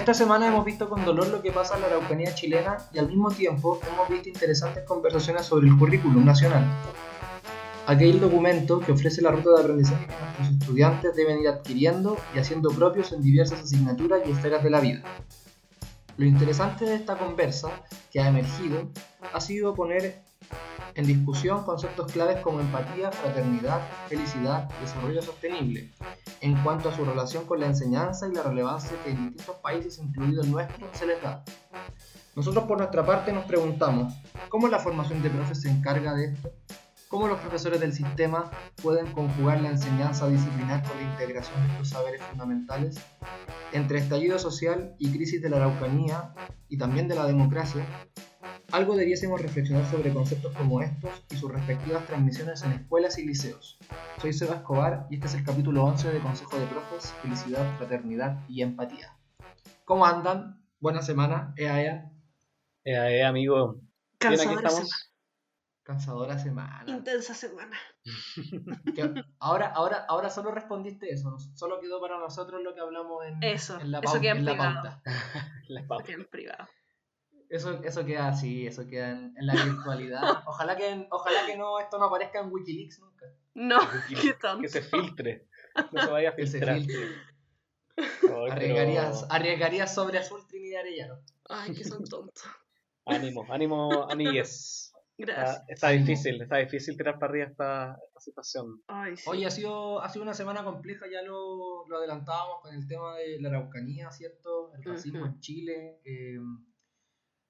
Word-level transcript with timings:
Esta 0.00 0.14
semana 0.14 0.46
hemos 0.46 0.64
visto 0.64 0.88
con 0.88 1.04
dolor 1.04 1.28
lo 1.28 1.42
que 1.42 1.52
pasa 1.52 1.74
en 1.74 1.82
la 1.82 1.88
Araucanía 1.88 2.34
chilena 2.34 2.78
y 2.90 2.98
al 2.98 3.06
mismo 3.08 3.30
tiempo 3.30 3.78
hemos 3.86 4.08
visto 4.08 4.30
interesantes 4.30 4.82
conversaciones 4.84 5.44
sobre 5.44 5.68
el 5.68 5.76
currículum 5.76 6.24
nacional. 6.24 6.64
Aquel 7.86 8.18
documento 8.18 8.80
que 8.80 8.92
ofrece 8.92 9.20
la 9.20 9.30
ruta 9.30 9.50
de 9.50 9.60
aprendizaje 9.60 10.06
que 10.06 10.14
nuestros 10.14 10.48
estudiantes 10.58 11.14
deben 11.14 11.40
ir 11.40 11.48
adquiriendo 11.48 12.16
y 12.34 12.38
haciendo 12.38 12.70
propios 12.70 13.12
en 13.12 13.20
diversas 13.20 13.60
asignaturas 13.60 14.22
y 14.24 14.30
esferas 14.30 14.64
de 14.64 14.70
la 14.70 14.80
vida. 14.80 15.02
Lo 16.16 16.24
interesante 16.24 16.86
de 16.86 16.94
esta 16.94 17.18
conversa 17.18 17.68
que 18.10 18.20
ha 18.20 18.28
emergido 18.28 18.88
ha 19.34 19.40
sido 19.42 19.74
poner 19.74 20.22
en 20.94 21.06
discusión 21.06 21.64
conceptos 21.64 22.10
claves 22.12 22.40
como 22.40 22.60
empatía, 22.60 23.10
fraternidad, 23.12 23.80
felicidad, 24.08 24.68
desarrollo 24.80 25.22
sostenible, 25.22 25.90
en 26.40 26.56
cuanto 26.62 26.88
a 26.88 26.96
su 26.96 27.04
relación 27.04 27.46
con 27.46 27.60
la 27.60 27.66
enseñanza 27.66 28.28
y 28.28 28.32
la 28.32 28.42
relevancia 28.42 28.92
que 29.04 29.10
en 29.10 29.28
distintos 29.28 29.56
países, 29.56 29.98
incluido 29.98 30.42
el 30.42 30.50
nuestro, 30.50 30.88
se 30.92 31.06
les 31.06 31.22
da. 31.22 31.44
Nosotros 32.36 32.64
por 32.64 32.78
nuestra 32.78 33.04
parte 33.04 33.32
nos 33.32 33.44
preguntamos, 33.44 34.14
¿cómo 34.48 34.68
la 34.68 34.78
formación 34.78 35.22
de 35.22 35.30
profes 35.30 35.62
se 35.62 35.70
encarga 35.70 36.14
de 36.14 36.26
esto? 36.26 36.52
¿Cómo 37.08 37.26
los 37.26 37.40
profesores 37.40 37.80
del 37.80 37.92
sistema 37.92 38.48
pueden 38.80 39.12
conjugar 39.12 39.60
la 39.60 39.70
enseñanza 39.70 40.28
disciplinar 40.28 40.86
con 40.86 40.96
la 40.96 41.10
integración 41.10 41.60
de 41.66 41.72
estos 41.72 41.88
saberes 41.88 42.22
fundamentales? 42.22 43.00
Entre 43.72 43.98
estallido 43.98 44.38
social 44.38 44.94
y 44.96 45.10
crisis 45.10 45.42
de 45.42 45.50
la 45.50 45.56
Araucanía 45.56 46.32
y 46.68 46.78
también 46.78 47.08
de 47.08 47.16
la 47.16 47.26
democracia, 47.26 47.84
algo 48.72 48.96
debiésemos 48.96 49.40
reflexionar 49.40 49.88
sobre 49.90 50.12
conceptos 50.12 50.54
como 50.56 50.80
estos 50.80 51.10
y 51.30 51.36
sus 51.36 51.50
respectivas 51.50 52.06
transmisiones 52.06 52.62
en 52.62 52.72
escuelas 52.72 53.18
y 53.18 53.26
liceos. 53.26 53.78
Soy 54.20 54.32
Seba 54.32 54.56
Escobar 54.56 55.06
y 55.10 55.14
este 55.14 55.26
es 55.26 55.34
el 55.34 55.44
capítulo 55.44 55.84
11 55.84 56.12
de 56.12 56.20
Consejo 56.20 56.58
de 56.58 56.66
Profes, 56.66 57.12
Felicidad, 57.22 57.76
Fraternidad 57.78 58.38
y 58.48 58.62
Empatía. 58.62 59.16
¿Cómo 59.84 60.06
andan? 60.06 60.62
Buena 60.78 61.02
semana, 61.02 61.52
ea, 61.56 61.82
ea. 61.82 62.12
Ea, 62.84 63.10
ea, 63.10 63.28
amigo. 63.28 63.80
Cansadora 64.18 64.70
semana. 64.70 64.96
Cansadora 65.82 66.38
semana. 66.38 66.84
Intensa 66.86 67.34
semana. 67.34 67.76
ahora, 69.40 69.66
ahora, 69.68 70.04
ahora 70.08 70.30
solo 70.30 70.52
respondiste 70.52 71.10
eso, 71.10 71.36
solo 71.54 71.80
quedó 71.80 72.00
para 72.00 72.18
nosotros 72.18 72.62
lo 72.62 72.74
que 72.74 72.80
hablamos 72.80 73.24
en, 73.26 73.42
eso, 73.42 73.80
en 73.80 73.90
la, 73.90 73.98
eso 73.98 74.20
queda 74.20 74.32
en, 74.32 74.44
la 74.44 74.52
privado. 74.52 74.74
pauta. 74.74 75.02
La 75.68 75.86
pauta. 75.86 76.04
Queda 76.04 76.16
en 76.16 76.26
privado. 76.26 76.68
Eso, 77.50 77.82
eso 77.82 78.04
queda 78.06 78.28
así, 78.28 78.66
eso 78.66 78.86
queda 78.86 79.10
en, 79.10 79.34
en 79.36 79.46
la 79.46 79.54
virtualidad. 79.64 80.22
Ojalá 80.46 80.76
que, 80.76 81.06
ojalá 81.10 81.44
que 81.46 81.56
no, 81.56 81.78
esto 81.80 81.98
no 81.98 82.04
aparezca 82.06 82.40
en 82.40 82.50
Wikileaks 82.52 83.00
nunca. 83.00 83.26
No. 83.54 83.78
Que 84.62 84.68
se 84.68 84.82
filtre. 84.82 85.48
No 85.92 86.02
se 86.02 86.10
vaya 86.10 86.30
a 86.30 86.36
Que 86.36 86.46
se 86.46 86.52
filtrar. 86.58 86.76
filtre. 86.76 87.06
Ay, 87.96 88.06
pero- 88.20 88.52
Arriesgarías, 88.52 89.26
arriesgarías 89.28 89.94
sobre 89.94 90.18
Azul 90.18 90.46
Trinidad 90.46 90.80
Arellano. 90.82 91.18
Ay, 91.48 91.74
que 91.74 91.84
son 91.84 92.04
tontos. 92.04 92.42
Ánimo, 93.04 93.44
ánimo, 93.50 94.08
amigues. 94.10 94.92
Gracias. 95.18 95.56
Está, 95.68 95.72
está 95.72 95.88
difícil, 95.90 96.40
está 96.40 96.56
difícil 96.58 96.96
tirar 96.96 97.18
para 97.18 97.30
arriba 97.30 97.46
esta, 97.48 97.98
esta 98.06 98.20
situación. 98.20 98.82
Ay, 98.86 99.16
sí. 99.18 99.24
Oye, 99.28 99.44
ha 99.44 99.50
sido, 99.50 100.00
ha 100.00 100.08
sido 100.08 100.22
una 100.22 100.32
semana 100.32 100.64
compleja, 100.64 101.06
ya 101.12 101.20
lo, 101.22 101.86
lo 101.88 101.96
adelantábamos 101.98 102.62
con 102.62 102.74
el 102.74 102.86
tema 102.86 103.16
de 103.16 103.38
la 103.40 103.48
Araucanía, 103.50 104.10
¿cierto? 104.12 104.72
El 104.74 104.82
racismo 104.84 105.26
en 105.26 105.38
Chile. 105.40 106.00
eh, 106.04 106.38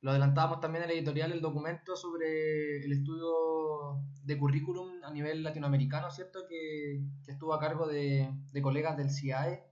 lo 0.03 0.11
adelantábamos 0.11 0.61
también 0.61 0.85
en 0.85 0.91
el 0.91 0.97
editorial, 0.99 1.33
el 1.33 1.41
documento 1.43 1.97
sobre 1.97 2.85
el 2.85 2.93
estudio 2.93 4.03
de 4.25 4.39
currículum 4.39 5.03
a 5.05 5.11
nivel 5.11 5.43
latinoamericano, 5.43 6.11
¿cierto? 6.11 6.41
Que, 6.49 7.03
que 7.25 7.33
estuvo 7.33 7.53
a 7.55 7.61
cargo 7.61 7.87
de, 7.87 8.31
de 8.53 8.63
colegas 8.63 8.97
del 8.97 9.11
CIAE 9.11 9.65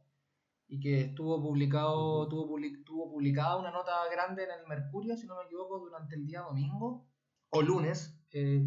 y 0.68 0.80
que 0.80 1.00
estuvo 1.00 1.40
publicado, 1.40 2.28
tuvo, 2.28 2.46
public- 2.48 2.84
tuvo 2.84 3.10
publicada 3.10 3.56
una 3.56 3.70
nota 3.70 3.92
grande 4.10 4.44
en 4.44 4.50
el 4.50 4.66
Mercurio, 4.68 5.16
si 5.16 5.26
no 5.26 5.36
me 5.36 5.44
equivoco, 5.44 5.78
durante 5.78 6.14
el 6.16 6.26
día 6.26 6.40
domingo 6.42 7.08
o 7.50 7.62
lunes. 7.62 8.20
eh, 8.32 8.66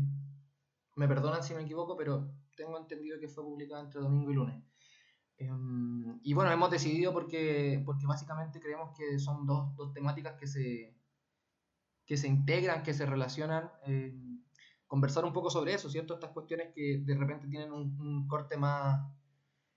me 0.96 1.08
perdonan 1.08 1.44
si 1.44 1.54
me 1.54 1.62
equivoco, 1.64 1.96
pero 1.98 2.32
tengo 2.56 2.78
entendido 2.78 3.20
que 3.20 3.28
fue 3.28 3.44
publicada 3.44 3.82
entre 3.84 4.02
domingo 4.02 4.32
y 4.32 4.34
lunes. 4.36 4.64
Em, 5.38 6.20
y 6.24 6.34
bueno, 6.34 6.52
hemos 6.52 6.70
decidido 6.72 7.14
porque, 7.14 7.82
porque 7.86 8.06
básicamente 8.06 8.60
creemos 8.62 8.92
que 8.98 9.20
son 9.20 9.46
dos, 9.46 9.76
dos 9.76 9.92
temáticas 9.94 10.36
que 10.40 10.48
se, 10.48 10.96
que 12.12 12.18
se 12.18 12.28
integran, 12.28 12.84
que 12.84 12.94
se 12.94 13.06
relacionan. 13.06 13.72
em, 13.86 14.44
conversar 14.86 15.24
un 15.24 15.32
poco 15.32 15.50
sobre 15.50 15.74
eso, 15.74 15.90
¿cierto? 15.90 16.16
Estas 16.16 16.32
cuestiones 16.32 16.74
que 16.76 16.98
de 17.06 17.16
repente 17.16 17.48
tienen 17.48 17.72
un, 17.72 17.98
un 18.02 18.28
corte 18.28 18.58
más 18.58 19.10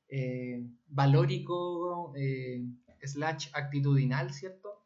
eh, 0.08 0.66
valórico, 0.88 2.12
eh, 2.16 2.66
slash 3.04 3.50
actitudinal, 3.52 4.34
¿cierto? 4.34 4.84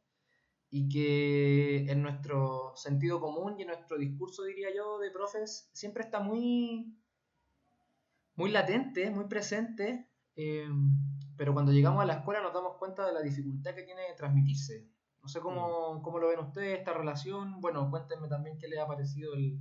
Y 0.69 0.91
que 0.91 1.91
en 1.91 2.03
nuestro 2.03 2.75
sentido 2.77 3.19
común 3.19 3.55
y 3.59 3.63
en 3.63 3.69
nuestro 3.69 3.97
discurso, 3.97 4.45
diría 4.45 4.69
yo, 4.77 4.99
de 4.99 5.11
profes, 5.11 5.71
siempre 5.73 6.03
está 6.03 6.21
muy, 6.21 6.95
muy 8.35 8.51
latente, 8.51 9.09
muy 9.09 9.25
presente, 9.25 10.07
eh, 10.37 10.69
pero 11.39 11.55
cuando 11.55 11.73
llegamos 11.73 12.03
a 12.03 12.07
la 12.07 12.19
escuela 12.19 12.43
nos 12.43 12.53
damos 12.53 12.77
cuenta 12.77 13.07
de 13.07 13.15
la 13.15 13.23
dificultad 13.23 13.75
que 13.75 13.85
tiene 13.85 14.03
de 14.03 14.15
transmitirse. 14.19 14.98
No 15.23 15.29
sé 15.29 15.41
cómo, 15.41 16.01
cómo 16.03 16.19
lo 16.19 16.29
ven 16.29 16.41
ustedes, 16.41 16.79
esta 16.79 16.93
relación. 16.95 17.61
Bueno, 17.61 17.89
cuéntenme 17.91 18.29
también 18.29 18.59
qué 18.59 18.69
les 18.69 18.79
ha 18.81 18.87
parecido 18.87 19.35
el- 19.35 19.59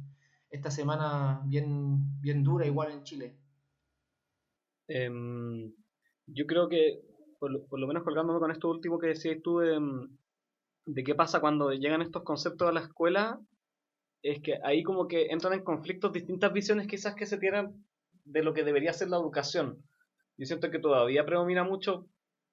esta 0.50 0.72
semana 0.72 1.42
bien, 1.46 2.20
bien 2.22 2.44
dura, 2.44 2.66
igual 2.66 2.92
en 2.92 3.04
Chile. 3.04 3.38
Em, 4.88 5.74
yo 6.28 6.46
creo 6.46 6.70
que, 6.70 7.02
por 7.40 7.52
lo, 7.52 7.66
por 7.66 7.80
lo 7.80 7.88
menos 7.88 8.04
colgándome 8.04 8.40
con 8.40 8.52
esto 8.52 8.70
último 8.70 9.00
que 9.00 9.08
decías 9.08 9.38
tú, 9.44 9.60
de, 9.60 9.76
em, 9.76 10.18
de 10.86 11.04
qué 11.04 11.16
pasa 11.16 11.40
cuando 11.42 11.72
llegan 11.74 12.02
estos 12.02 12.24
conceptos 12.24 12.68
a 12.70 12.72
la 12.72 12.82
escuela, 12.82 13.40
es 14.24 14.42
que 14.42 14.60
ahí 14.64 14.84
como 14.84 15.08
que 15.08 15.28
entran 15.28 15.54
en 15.54 15.64
conflictos 15.64 16.14
distintas 16.14 16.54
visiones 16.54 16.88
quizás 16.88 17.16
que 17.16 17.26
se 17.26 17.38
tienen 17.38 17.86
de 18.26 18.44
lo 18.44 18.54
que 18.54 18.64
debería 18.64 18.94
ser 18.94 19.10
la 19.10 19.18
educación. 19.18 19.84
Yo 20.38 20.46
siento 20.46 20.72
que 20.72 20.80
todavía 20.80 21.26
predomina 21.26 21.64
mucho, 21.64 22.08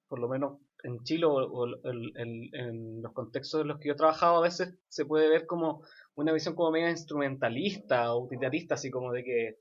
por 0.07 0.19
lo 0.19 0.27
menos 0.29 0.59
en 0.85 1.03
Chile 1.03 1.25
o, 1.25 1.33
o 1.35 1.65
el- 1.65 2.11
el- 2.15 2.49
en 2.55 3.01
los 3.01 3.13
contextos 3.13 3.61
en 3.61 3.67
los 3.69 3.79
que 3.79 3.89
yo 3.89 3.93
he 3.93 3.97
trabajado, 3.97 4.37
a 4.37 4.41
veces 4.41 4.75
se 4.89 5.05
puede 5.05 5.29
ver 5.29 5.45
como 5.45 5.83
una 6.15 6.31
visión 6.33 6.55
como 6.55 6.71
media 6.71 6.89
instrumentalista 6.91 8.13
o 8.13 8.23
utilitarista, 8.25 8.75
así 8.75 8.89
como 8.91 9.11
de 9.11 9.23
que 9.23 9.55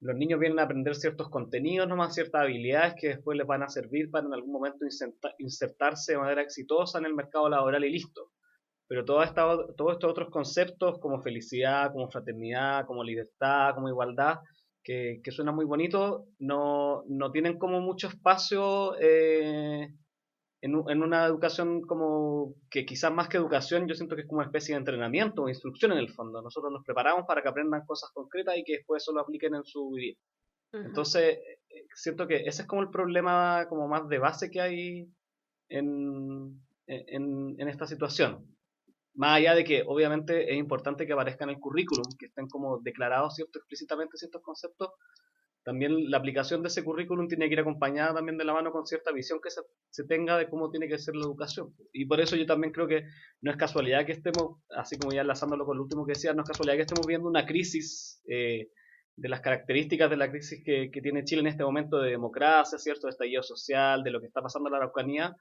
los 0.00 0.16
niños 0.16 0.40
vienen 0.40 0.58
a 0.58 0.64
aprender 0.64 0.94
ciertos 0.96 1.28
contenidos, 1.30 1.88
nomás 1.88 2.14
ciertas 2.14 2.42
habilidades 2.42 2.94
que 3.00 3.08
después 3.08 3.38
les 3.38 3.46
van 3.46 3.62
a 3.62 3.68
servir 3.68 4.10
para 4.10 4.26
en 4.26 4.34
algún 4.34 4.52
momento 4.52 4.84
inserta- 4.84 5.34
insertarse 5.38 6.12
de 6.12 6.18
manera 6.18 6.42
exitosa 6.42 6.98
en 6.98 7.06
el 7.06 7.14
mercado 7.14 7.48
laboral 7.48 7.84
y 7.84 7.90
listo. 7.92 8.30
Pero 8.88 9.04
todos 9.04 9.26
estos 9.26 9.70
otros 9.80 10.30
conceptos 10.30 10.98
como 11.00 11.22
felicidad, 11.22 11.92
como 11.92 12.10
fraternidad, 12.10 12.86
como 12.86 13.04
libertad, 13.04 13.74
como 13.74 13.88
igualdad, 13.88 14.38
que, 14.82 15.20
que 15.22 15.30
suenan 15.30 15.54
muy 15.54 15.64
bonitos, 15.64 16.24
no, 16.38 17.04
no 17.08 17.30
tienen 17.32 17.58
como 17.58 17.80
mucho 17.80 18.08
espacio 18.08 18.96
eh, 19.00 19.88
en, 20.62 20.82
en 20.88 21.02
una 21.02 21.26
educación 21.26 21.82
como 21.82 22.54
que 22.70 22.86
quizás 22.86 23.12
más 23.12 23.28
que 23.28 23.36
educación, 23.36 23.86
yo 23.88 23.94
siento 23.94 24.14
que 24.14 24.22
es 24.22 24.28
como 24.28 24.38
una 24.38 24.46
especie 24.46 24.74
de 24.74 24.78
entrenamiento 24.78 25.42
o 25.42 25.48
instrucción 25.48 25.92
en 25.92 25.98
el 25.98 26.10
fondo. 26.10 26.40
Nosotros 26.40 26.72
nos 26.72 26.84
preparamos 26.84 27.26
para 27.26 27.42
que 27.42 27.48
aprendan 27.48 27.84
cosas 27.84 28.10
concretas 28.14 28.56
y 28.56 28.64
que 28.64 28.78
después 28.78 29.02
eso 29.02 29.12
lo 29.12 29.20
apliquen 29.20 29.54
en 29.56 29.64
su 29.64 29.90
vida. 29.90 30.16
Entonces, 30.72 31.38
eh, 31.68 31.86
siento 31.94 32.26
que 32.26 32.36
ese 32.36 32.62
es 32.62 32.68
como 32.68 32.80
el 32.80 32.88
problema 32.88 33.66
como 33.68 33.88
más 33.88 34.08
de 34.08 34.18
base 34.18 34.50
que 34.50 34.60
hay 34.60 35.06
en, 35.68 36.62
en, 36.86 37.56
en 37.58 37.68
esta 37.68 37.86
situación. 37.86 38.46
Más 39.14 39.36
allá 39.36 39.54
de 39.54 39.64
que 39.64 39.82
obviamente 39.86 40.50
es 40.50 40.56
importante 40.56 41.06
que 41.06 41.12
aparezcan 41.12 41.50
en 41.50 41.56
el 41.56 41.60
currículum, 41.60 42.04
que 42.18 42.26
estén 42.26 42.48
como 42.48 42.78
declarados 42.78 43.34
cierto, 43.34 43.58
explícitamente 43.58 44.16
ciertos 44.16 44.40
conceptos, 44.40 44.90
también 45.64 46.10
la 46.10 46.18
aplicación 46.18 46.62
de 46.62 46.68
ese 46.68 46.82
currículum 46.82 47.28
tiene 47.28 47.46
que 47.46 47.54
ir 47.54 47.60
acompañada 47.60 48.14
también 48.14 48.36
de 48.36 48.44
la 48.44 48.52
mano 48.52 48.72
con 48.72 48.84
cierta 48.84 49.12
visión 49.12 49.40
que 49.40 49.50
se, 49.50 50.04
tenga 50.04 50.36
de 50.36 50.48
cómo 50.48 50.70
tiene 50.70 50.88
que 50.88 50.98
ser 50.98 51.14
la 51.14 51.24
educación. 51.24 51.74
Y 51.92 52.06
por 52.06 52.20
eso 52.20 52.34
yo 52.36 52.46
también 52.46 52.72
creo 52.72 52.88
que 52.88 53.04
no 53.40 53.50
es 53.50 53.56
casualidad 53.56 54.04
que 54.04 54.12
estemos, 54.12 54.60
así 54.76 54.98
como 54.98 55.12
ya 55.12 55.20
enlazándolo 55.20 55.64
con 55.64 55.76
lo 55.76 55.84
último 55.84 56.04
que 56.04 56.12
decía, 56.12 56.32
no 56.34 56.42
es 56.42 56.48
casualidad 56.48 56.76
que 56.76 56.82
estemos 56.82 57.06
viendo 57.06 57.28
una 57.28 57.46
crisis 57.46 58.20
eh, 58.28 58.70
de 59.14 59.28
las 59.28 59.40
características 59.40 60.10
de 60.10 60.16
la 60.16 60.30
crisis 60.30 60.62
que, 60.64 60.90
que 60.90 61.00
tiene 61.00 61.24
Chile 61.24 61.42
en 61.42 61.46
este 61.46 61.64
momento 61.64 61.98
de 61.98 62.10
democracia, 62.10 62.78
¿cierto? 62.78 63.06
De 63.06 63.12
estallido 63.12 63.42
social, 63.42 64.02
de 64.02 64.10
lo 64.10 64.20
que 64.20 64.26
está 64.26 64.42
pasando 64.42 64.68
en 64.68 64.72
la 64.72 64.78
Araucanía. 64.78 65.36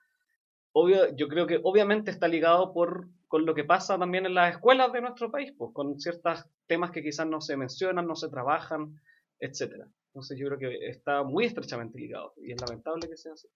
Obvio, 0.73 1.15
yo 1.15 1.27
creo 1.27 1.47
que 1.47 1.59
obviamente 1.63 2.11
está 2.11 2.27
ligado 2.27 2.73
por, 2.73 3.07
con 3.27 3.45
lo 3.45 3.55
que 3.55 3.63
pasa 3.63 3.97
también 3.97 4.25
en 4.25 4.35
las 4.35 4.53
escuelas 4.53 4.93
de 4.93 5.01
nuestro 5.01 5.31
país, 5.31 5.51
pues, 5.57 5.71
con 5.73 5.99
ciertos 5.99 6.45
temas 6.67 6.91
que 6.91 7.01
quizás 7.01 7.27
no 7.27 7.41
se 7.41 7.57
mencionan, 7.57 8.07
no 8.07 8.15
se 8.15 8.29
trabajan, 8.29 8.95
etcétera. 9.39 9.87
Entonces 10.13 10.37
yo 10.37 10.47
creo 10.47 10.59
que 10.59 10.87
está 10.87 11.23
muy 11.23 11.45
estrechamente 11.45 11.97
ligado 11.97 12.33
y 12.37 12.51
es 12.51 12.61
lamentable 12.61 13.07
que 13.07 13.15
sea 13.15 13.33
así. 13.33 13.47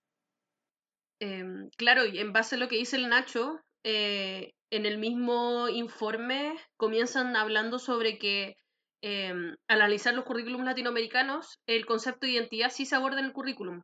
Em, 1.19 1.69
claro, 1.78 2.06
y 2.06 2.19
en 2.19 2.34
base 2.34 2.56
a 2.56 2.57
lo 2.57 2.68
que 2.68 2.78
dice 2.78 2.96
el 2.96 3.10
Nacho, 3.10 3.60
eh, 3.84 4.54
en 4.72 4.86
el 4.86 4.98
mismo 4.98 5.69
informe 5.69 6.56
comienzan 6.78 7.36
hablando 7.36 7.78
sobre 7.78 8.18
que 8.18 8.56
em, 9.02 9.56
al 9.68 9.81
analizar 9.81 10.13
los 10.13 10.25
currículums 10.25 10.66
latinoamericanos, 10.66 11.60
el 11.68 11.86
concepto 11.86 12.25
de 12.25 12.34
identidad 12.34 12.69
sí 12.72 12.86
se 12.86 12.96
aborda 12.96 13.19
en 13.19 13.25
el 13.25 13.34
currículum, 13.34 13.84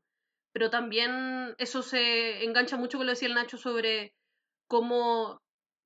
pero 0.53 0.69
también 0.69 1.53
eso 1.57 1.81
se 1.81 2.43
engancha 2.43 2.77
mucho 2.77 2.97
con 2.97 3.05
lo 3.05 3.11
que 3.11 3.15
decía 3.15 3.27
el 3.27 3.35
Nacho 3.35 3.57
sobre 3.57 4.13
cómo, 4.67 5.41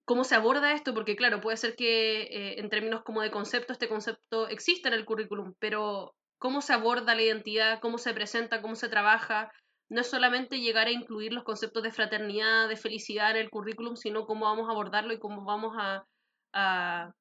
cómo 0.05 0.23
se 0.23 0.35
aborda 0.35 0.73
esto, 0.73 0.93
porque 0.93 1.15
claro, 1.15 1.41
puede 1.41 1.57
ser 1.57 1.75
que 1.75 2.21
eh, 2.23 2.59
en 2.59 2.69
términos 2.69 3.03
como 3.03 3.21
de 3.21 3.31
concepto, 3.31 3.73
este 3.73 3.89
concepto 3.89 4.47
exista 4.47 4.88
en 4.89 4.95
el 4.95 5.05
currículum, 5.05 5.53
pero 5.59 6.13
cómo 6.45 6.62
se 6.62 6.74
aborda 6.74 7.15
la 7.15 7.24
identidad, 7.24 7.80
cómo 7.80 7.97
se 7.97 8.13
presenta, 8.13 8.62
cómo 8.62 8.75
se 8.75 8.88
trabaja, 8.88 9.51
no 9.89 10.01
es 10.01 10.07
solamente 10.07 10.59
llegar 10.59 10.86
a 10.86 10.92
incluir 10.92 11.33
los 11.33 11.44
conceptos 11.44 11.81
de 11.81 11.92
fraternidad, 11.92 12.69
de 12.69 12.75
felicidad 12.75 13.31
en 13.31 13.38
el 13.38 13.50
currículum, 13.50 13.95
sino 13.95 14.27
cómo 14.27 14.45
vamos 14.45 14.69
a 14.69 14.74
abordarlo 14.74 15.12
y 15.12 15.18
cómo 15.18 15.44
vamos 15.44 15.75
a, 15.75 16.06
a, 16.53 17.12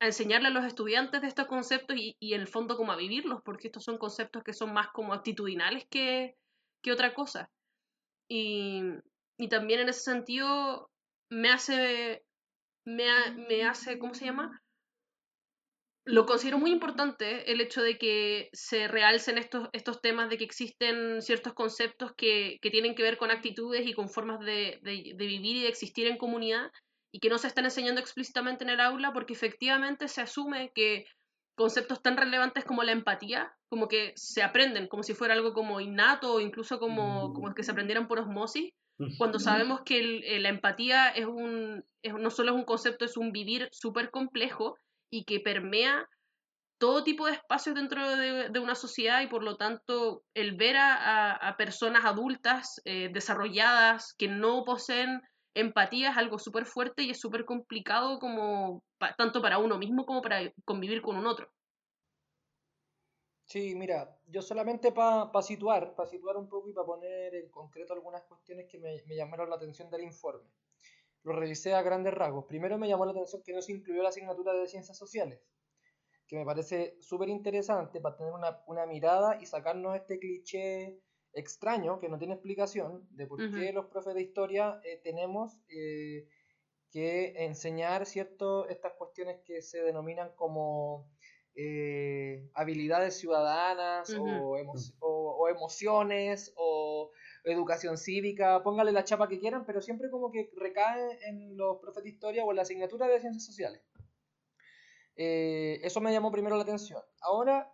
enseñarle 0.00 0.48
a 0.48 0.50
los 0.50 0.66
estudiantes 0.66 1.22
de 1.22 1.28
estos 1.28 1.46
conceptos 1.46 1.96
y, 1.96 2.14
y, 2.20 2.34
en 2.34 2.42
el 2.42 2.46
fondo 2.46 2.76
cómo 2.76 2.92
a 2.92 2.96
vivirlos, 2.96 3.40
porque 3.42 3.68
estos 3.68 3.84
son 3.84 3.96
conceptos 3.96 4.44
que 4.44 4.52
son 4.52 4.74
más 4.74 4.88
como 4.88 5.14
actitudinales 5.14 5.86
que, 5.88 6.34
que 6.82 6.92
otra 6.92 7.14
cosa. 7.14 7.48
Y, 8.28 8.82
y, 9.38 9.48
también 9.48 9.80
en 9.80 9.88
ese 9.88 10.00
sentido 10.00 10.90
me 11.30 11.50
hace, 11.50 12.22
me, 12.84 13.06
me 13.48 13.64
hace, 13.64 13.98
¿cómo 13.98 14.12
se 14.12 14.26
llama? 14.26 14.60
Lo 16.04 16.26
considero 16.26 16.58
muy 16.58 16.70
importante 16.70 17.50
el 17.50 17.60
hecho 17.60 17.82
de 17.82 17.96
que 17.96 18.50
se 18.52 18.88
realcen 18.88 19.38
estos, 19.38 19.68
estos 19.72 20.02
temas, 20.02 20.28
de 20.28 20.36
que 20.36 20.44
existen 20.44 21.22
ciertos 21.22 21.54
conceptos 21.54 22.12
que, 22.16 22.58
que 22.60 22.70
tienen 22.70 22.94
que 22.94 23.02
ver 23.02 23.16
con 23.16 23.30
actitudes 23.30 23.86
y 23.86 23.94
con 23.94 24.10
formas 24.10 24.40
de, 24.40 24.80
de, 24.82 25.14
de, 25.16 25.26
vivir 25.26 25.56
y 25.56 25.62
de 25.62 25.68
existir 25.68 26.06
en 26.06 26.18
comunidad 26.18 26.70
y 27.10 27.20
que 27.20 27.30
no 27.30 27.38
se 27.38 27.46
están 27.46 27.64
enseñando 27.64 28.00
explícitamente 28.00 28.64
en 28.64 28.70
el 28.70 28.80
aula 28.80 29.12
porque 29.12 29.32
efectivamente 29.32 30.08
se 30.08 30.20
asume 30.20 30.72
que 30.74 31.06
conceptos 31.54 32.02
tan 32.02 32.16
relevantes 32.16 32.64
como 32.64 32.82
la 32.82 32.92
empatía, 32.92 33.56
como 33.68 33.88
que 33.88 34.12
se 34.16 34.42
aprenden, 34.42 34.88
como 34.88 35.04
si 35.04 35.14
fuera 35.14 35.34
algo 35.34 35.54
como 35.54 35.80
innato 35.80 36.34
o 36.34 36.40
incluso 36.40 36.78
como, 36.78 37.32
como 37.32 37.54
que 37.54 37.62
se 37.62 37.70
aprendieran 37.70 38.08
por 38.08 38.18
osmosis, 38.18 38.72
cuando 39.18 39.38
sabemos 39.40 39.80
que 39.84 39.98
el, 39.98 40.42
la 40.42 40.48
empatía 40.48 41.08
es 41.08 41.26
un, 41.26 41.84
es, 42.02 42.14
no 42.14 42.30
solo 42.30 42.52
es 42.52 42.56
un 42.56 42.64
concepto, 42.64 43.04
es 43.04 43.16
un 43.16 43.32
vivir 43.32 43.68
súper 43.72 44.10
complejo 44.10 44.76
y 45.14 45.24
que 45.24 45.38
permea 45.38 46.08
todo 46.78 47.04
tipo 47.04 47.26
de 47.26 47.34
espacios 47.34 47.76
dentro 47.76 48.16
de, 48.16 48.58
una 48.58 48.74
sociedad 48.74 49.22
y 49.22 49.28
por 49.28 49.44
lo 49.44 49.56
tanto 49.56 50.24
el 50.34 50.56
ver 50.56 50.74
a, 50.76 51.54
personas 51.56 52.04
adultas 52.04 52.80
eh, 52.84 53.10
desarrolladas 53.12 54.14
que 54.18 54.26
no 54.26 54.64
poseen 54.64 55.20
empatía 55.54 56.10
es 56.10 56.16
algo 56.16 56.40
súper 56.40 56.66
fuerte 56.66 57.04
y 57.04 57.10
es 57.10 57.20
súper 57.20 57.44
complicado 57.44 58.18
como 58.18 58.82
tanto 59.16 59.40
para 59.40 59.58
uno 59.58 59.78
mismo 59.78 60.04
como 60.04 60.20
para 60.20 60.52
convivir 60.64 61.00
con 61.00 61.16
un 61.16 61.28
otro. 61.28 61.48
Sí, 63.44 63.76
mira, 63.76 64.18
yo 64.26 64.42
solamente 64.42 64.90
para 64.90 65.30
pa 65.30 65.42
situar, 65.42 65.94
para 65.94 66.08
situar 66.08 66.36
un 66.36 66.48
poco 66.48 66.68
y 66.70 66.72
para 66.72 66.86
poner 66.86 67.36
en 67.36 67.50
concreto 67.50 67.92
algunas 67.92 68.24
cuestiones 68.24 68.66
que 68.68 68.80
me 68.80 68.98
llamaron 69.14 69.48
la 69.48 69.56
atención 69.56 69.88
del 69.90 70.02
informe 70.02 70.50
lo 71.24 71.32
revisé 71.32 71.74
a 71.74 71.82
grandes 71.82 72.14
rasgos. 72.14 72.44
Primero 72.44 72.78
me 72.78 72.88
llamó 72.88 73.04
la 73.06 73.12
atención 73.12 73.42
que 73.42 73.52
no 73.52 73.62
se 73.62 73.72
incluyó 73.72 74.02
la 74.02 74.10
asignatura 74.10 74.52
de 74.52 74.68
ciencias 74.68 74.96
sociales, 74.96 75.40
que 76.28 76.36
me 76.36 76.44
parece 76.44 76.96
súper 77.00 77.30
interesante 77.30 78.00
para 78.00 78.16
tener 78.16 78.32
una, 78.32 78.62
una, 78.66 78.86
mirada 78.86 79.38
y 79.40 79.46
sacarnos 79.46 79.96
este 79.96 80.18
cliché 80.18 81.00
extraño 81.32 81.98
que 81.98 82.08
no 82.08 82.18
tiene 82.18 82.34
explicación 82.34 83.08
de 83.10 83.26
por 83.26 83.40
uh 83.40 83.44
-huh. 83.44 83.58
qué 83.58 83.72
los 83.72 83.86
profes 83.86 84.14
de 84.14 84.22
historia 84.22 84.80
eh, 84.84 85.00
tenemos 85.02 85.58
eh, 85.68 86.28
que 86.90 87.44
enseñar 87.44 88.06
cierto 88.06 88.68
estas 88.68 88.92
cuestiones 88.92 89.40
que 89.44 89.62
se 89.62 89.82
denominan 89.82 90.30
como 90.36 91.10
eh, 91.56 92.48
habilidades 92.54 93.18
ciudadanas 93.18 94.10
uh 94.10 94.24
-huh. 94.24 94.42
o, 94.42 94.56
emo 94.58 94.74
o, 95.00 95.36
o, 95.40 95.48
emociones 95.48 96.52
o 96.56 97.10
educación 97.44 97.98
cívica, 97.98 98.62
póngale 98.62 98.92
la 98.92 99.04
chapa 99.04 99.28
que 99.28 99.38
quieran, 99.38 99.64
pero 99.66 99.82
siempre 99.82 100.10
como 100.10 100.30
que 100.30 100.50
recae 100.56 101.18
en 101.28 101.56
los 101.56 101.78
profes 101.78 102.04
de 102.04 102.10
historia 102.10 102.44
o 102.44 102.50
en 102.50 102.56
la 102.56 102.62
asignatura 102.62 103.06
de 103.06 103.20
ciencias 103.20 103.44
sociales. 103.44 103.82
Eh, 105.16 105.80
eso 105.82 106.00
me 106.00 106.12
llamó 106.12 106.32
primero 106.32 106.56
la 106.56 106.62
atención. 106.62 107.02
Ahora 107.20 107.70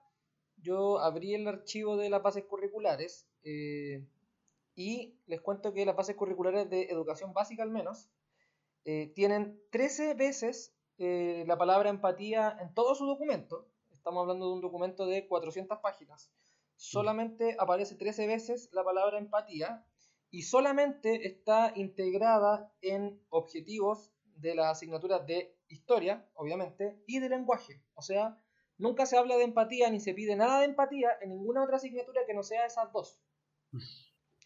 yo 0.57 0.99
abrí 0.99 1.35
el 1.35 1.47
archivo 1.49 1.97
de 1.97 2.11
las 2.11 2.23
bases 2.23 2.45
curriculares 2.45 3.27
eh, 3.45 4.07
y 4.75 5.19
les 5.27 5.41
cuento 5.41 5.73
que 5.73 5.87
las 5.87 5.97
bases 5.97 6.17
curriculares 6.17 6.69
de 6.69 6.85
educación 6.85 7.33
básica 7.33 7.63
al 7.63 7.71
menos 7.71 8.11
eh, 8.85 9.13
tienen 9.15 9.61
13 9.71 10.15
veces 10.15 10.75
eh, 10.99 11.45
la 11.47 11.57
palabra 11.59 11.91
empatía 11.91 12.57
en 12.61 12.75
todo 12.75 12.95
su 12.95 13.07
documento. 13.07 13.67
Estamos 13.91 14.23
hablando 14.23 14.49
de 14.49 14.55
un 14.55 14.61
documento 14.61 15.07
de 15.07 15.27
400 15.27 15.79
páginas 15.79 16.31
solamente 16.81 17.57
aparece 17.59 17.95
13 17.95 18.27
veces 18.27 18.71
la 18.73 18.83
palabra 18.83 19.19
empatía 19.19 19.85
y 20.31 20.43
solamente 20.43 21.27
está 21.27 21.75
integrada 21.77 22.73
en 22.81 23.21
objetivos 23.29 24.11
de 24.37 24.55
las 24.55 24.79
asignaturas 24.79 25.27
de 25.27 25.55
historia, 25.69 26.27
obviamente, 26.33 27.03
y 27.07 27.19
de 27.19 27.29
lenguaje. 27.29 27.83
O 27.95 28.01
sea, 28.01 28.43
nunca 28.79 29.05
se 29.05 29.19
habla 29.19 29.37
de 29.37 29.45
empatía 29.45 29.91
ni 29.91 30.01
se 30.01 30.15
pide 30.15 30.37
nada 30.37 30.61
de 30.61 30.67
empatía 30.67 31.11
en 31.21 31.29
ninguna 31.29 31.63
otra 31.63 31.77
asignatura 31.77 32.23
que 32.27 32.33
no 32.33 32.43
sea 32.43 32.65
esas 32.65 32.91
dos. 32.93 33.21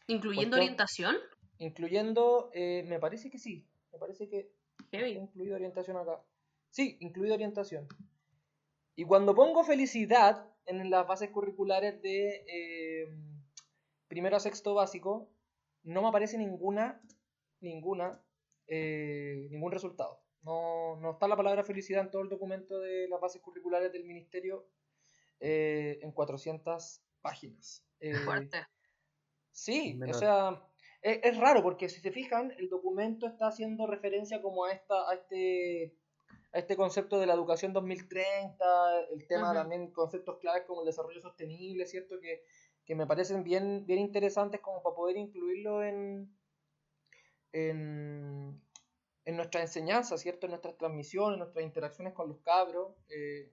¿Incluyendo 0.08 0.56
orientación? 0.56 1.14
Incluyendo, 1.58 2.50
eh, 2.52 2.84
me 2.88 2.98
parece 2.98 3.30
que 3.30 3.38
sí. 3.38 3.64
Me 3.92 3.98
parece 4.00 4.28
que 4.28 4.50
he 4.90 5.08
incluido 5.10 5.54
orientación 5.54 5.98
acá. 5.98 6.20
Sí, 6.70 6.96
incluido 6.98 7.34
orientación. 7.34 7.86
Y 8.96 9.04
cuando 9.04 9.34
pongo 9.34 9.64
felicidad, 9.64 10.48
en 10.66 10.90
las 10.90 11.06
bases 11.06 11.30
curriculares 11.30 12.00
de 12.02 12.44
eh, 12.48 13.08
primero 14.08 14.36
a 14.36 14.40
sexto 14.40 14.74
básico 14.74 15.30
no 15.82 16.02
me 16.02 16.08
aparece 16.08 16.38
ninguna, 16.38 17.02
ninguna, 17.60 18.22
eh, 18.66 19.48
ningún 19.50 19.72
resultado. 19.72 20.22
No, 20.42 20.96
no, 20.96 21.12
está 21.12 21.28
la 21.28 21.36
palabra 21.36 21.64
felicidad 21.64 22.02
en 22.02 22.10
todo 22.10 22.22
el 22.22 22.28
documento 22.28 22.78
de 22.78 23.08
las 23.08 23.20
bases 23.20 23.42
curriculares 23.42 23.92
del 23.92 24.04
ministerio 24.04 24.66
eh, 25.40 25.98
en 26.02 26.12
400 26.12 27.02
páginas. 27.20 27.86
Fuerte. 28.24 28.66
Sí, 29.50 29.98
o 30.06 30.12
sea, 30.12 30.62
es, 31.00 31.20
es, 31.22 31.38
raro 31.38 31.62
porque 31.62 31.88
si 31.88 32.00
se 32.00 32.10
fijan, 32.10 32.50
el 32.58 32.68
documento 32.68 33.26
está 33.26 33.46
haciendo 33.46 33.86
referencia 33.86 34.42
como 34.42 34.64
a, 34.64 34.72
esta, 34.72 35.08
a 35.08 35.14
este 35.14 35.96
este 36.54 36.76
concepto 36.76 37.18
de 37.18 37.26
la 37.26 37.34
educación 37.34 37.72
2030, 37.72 39.00
el 39.12 39.26
tema 39.26 39.48
uh 39.48 39.52
-huh. 39.52 39.54
también, 39.54 39.90
conceptos 39.92 40.38
claves 40.38 40.62
como 40.66 40.82
el 40.82 40.86
desarrollo 40.86 41.20
sostenible, 41.20 41.84
¿cierto? 41.86 42.20
Que, 42.20 42.44
que 42.84 42.94
me 42.94 43.06
parecen 43.06 43.42
bien, 43.42 43.84
bien 43.86 43.98
interesantes 43.98 44.60
como 44.60 44.82
para 44.82 44.94
poder 44.94 45.16
incluirlo 45.16 45.82
en, 45.82 46.32
en, 47.52 48.62
en 49.24 49.36
nuestra 49.36 49.62
enseñanza, 49.62 50.16
¿cierto? 50.16 50.46
En 50.46 50.50
nuestras 50.50 50.78
transmisiones, 50.78 51.34
en 51.34 51.40
nuestras 51.40 51.64
interacciones 51.64 52.14
con 52.14 52.28
los 52.28 52.38
cabros. 52.38 52.94
Eh, 53.08 53.52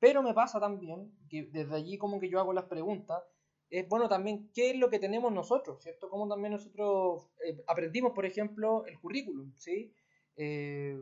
pero 0.00 0.22
me 0.22 0.34
pasa 0.34 0.58
también 0.58 1.16
que 1.30 1.44
desde 1.44 1.76
allí 1.76 1.96
como 1.96 2.18
que 2.18 2.28
yo 2.28 2.40
hago 2.40 2.52
las 2.52 2.64
preguntas, 2.64 3.22
es 3.70 3.88
bueno 3.88 4.08
también 4.08 4.50
qué 4.52 4.70
es 4.70 4.76
lo 4.76 4.90
que 4.90 4.98
tenemos 4.98 5.32
nosotros, 5.32 5.80
¿cierto? 5.82 6.08
Cómo 6.08 6.28
también 6.28 6.52
nosotros 6.52 7.30
eh, 7.44 7.62
aprendimos, 7.68 8.12
por 8.12 8.26
ejemplo, 8.26 8.84
el 8.86 8.98
currículum, 8.98 9.52
¿sí? 9.56 9.92
Eh, 10.36 11.00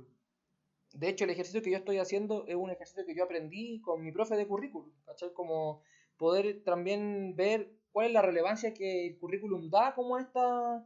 de 0.95 1.09
hecho, 1.09 1.25
el 1.25 1.31
ejercicio 1.31 1.61
que 1.61 1.71
yo 1.71 1.77
estoy 1.79 1.99
haciendo 1.99 2.47
es 2.47 2.55
un 2.55 2.71
ejercicio 2.71 3.05
que 3.05 3.15
yo 3.15 3.25
aprendí 3.25 3.81
con 3.81 4.03
mi 4.03 4.13
profe 4.13 4.37
de 4.37 4.47
currículum, 4.47 4.93
¿cachai? 5.05 5.33
Como 5.33 5.83
poder 6.17 6.63
también 6.63 7.35
ver 7.37 7.73
cuál 7.91 8.07
es 8.07 8.13
la 8.13 8.23
relevancia 8.23 8.73
que 8.73 9.07
el 9.09 9.19
currículum 9.19 9.71
da 9.71 9.95
como 9.95 10.17
a 10.17 10.23
estas 10.23 10.83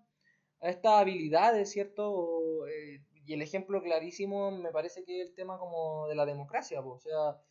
esta 0.60 0.98
habilidades, 0.98 1.70
¿cierto? 1.70 2.66
Eh, 2.66 3.04
y 3.26 3.34
el 3.34 3.42
ejemplo 3.42 3.82
clarísimo 3.82 4.50
me 4.50 4.70
parece 4.70 5.04
que 5.04 5.20
es 5.20 5.28
el 5.28 5.34
tema 5.34 5.58
como 5.58 6.08
de 6.08 6.14
la 6.14 6.26
democracia, 6.26 6.82
pues, 6.82 7.06
o 7.06 7.08
sea, 7.08 7.42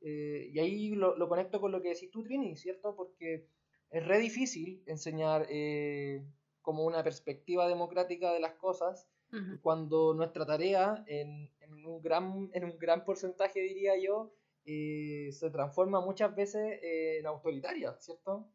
eh, 0.00 0.48
y 0.50 0.58
ahí 0.58 0.90
lo, 0.90 1.16
lo, 1.16 1.28
conecto 1.28 1.60
con 1.60 1.72
lo 1.72 1.80
que 1.82 1.90
decís 1.90 2.10
tú, 2.10 2.22
Trini, 2.22 2.56
¿cierto? 2.56 2.96
Porque 2.96 3.46
es 3.90 4.06
re 4.06 4.18
difícil 4.18 4.82
enseñar 4.86 5.46
eh, 5.50 6.24
como 6.62 6.84
una 6.84 7.02
perspectiva 7.04 7.68
democrática 7.68 8.32
de 8.32 8.40
las 8.40 8.54
cosas 8.54 9.08
uh 9.32 9.36
-huh. 9.36 9.60
cuando 9.60 10.14
nuestra 10.14 10.44
tarea 10.46 11.04
en, 11.06 11.50
un 11.86 12.02
gran, 12.02 12.50
en 12.52 12.64
un 12.64 12.78
gran 12.78 13.04
porcentaje, 13.04 13.60
diría 13.60 13.92
yo, 13.98 14.32
eh, 14.64 15.30
se 15.32 15.50
transforma 15.50 16.00
muchas 16.00 16.34
veces 16.34 16.78
eh, 16.82 17.18
en 17.18 17.26
autoritaria, 17.26 17.96
¿cierto? 18.00 18.48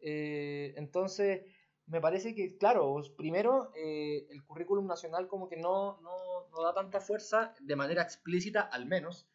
Eh, 0.00 0.74
entonces, 0.76 1.42
me 1.86 2.00
parece 2.00 2.34
que, 2.34 2.56
claro, 2.56 2.96
primero, 3.16 3.72
eh, 3.76 4.26
el 4.30 4.44
currículum 4.44 4.86
nacional 4.86 5.28
como 5.28 5.48
que 5.48 5.56
no, 5.56 6.00
no, 6.00 6.48
no, 6.50 6.62
da 6.62 6.74
tanta 6.74 7.00
fuerza, 7.00 7.54
de 7.60 7.76
manera 7.76 8.02
explícita 8.02 8.62
al 8.62 8.86
menos, 8.86 9.28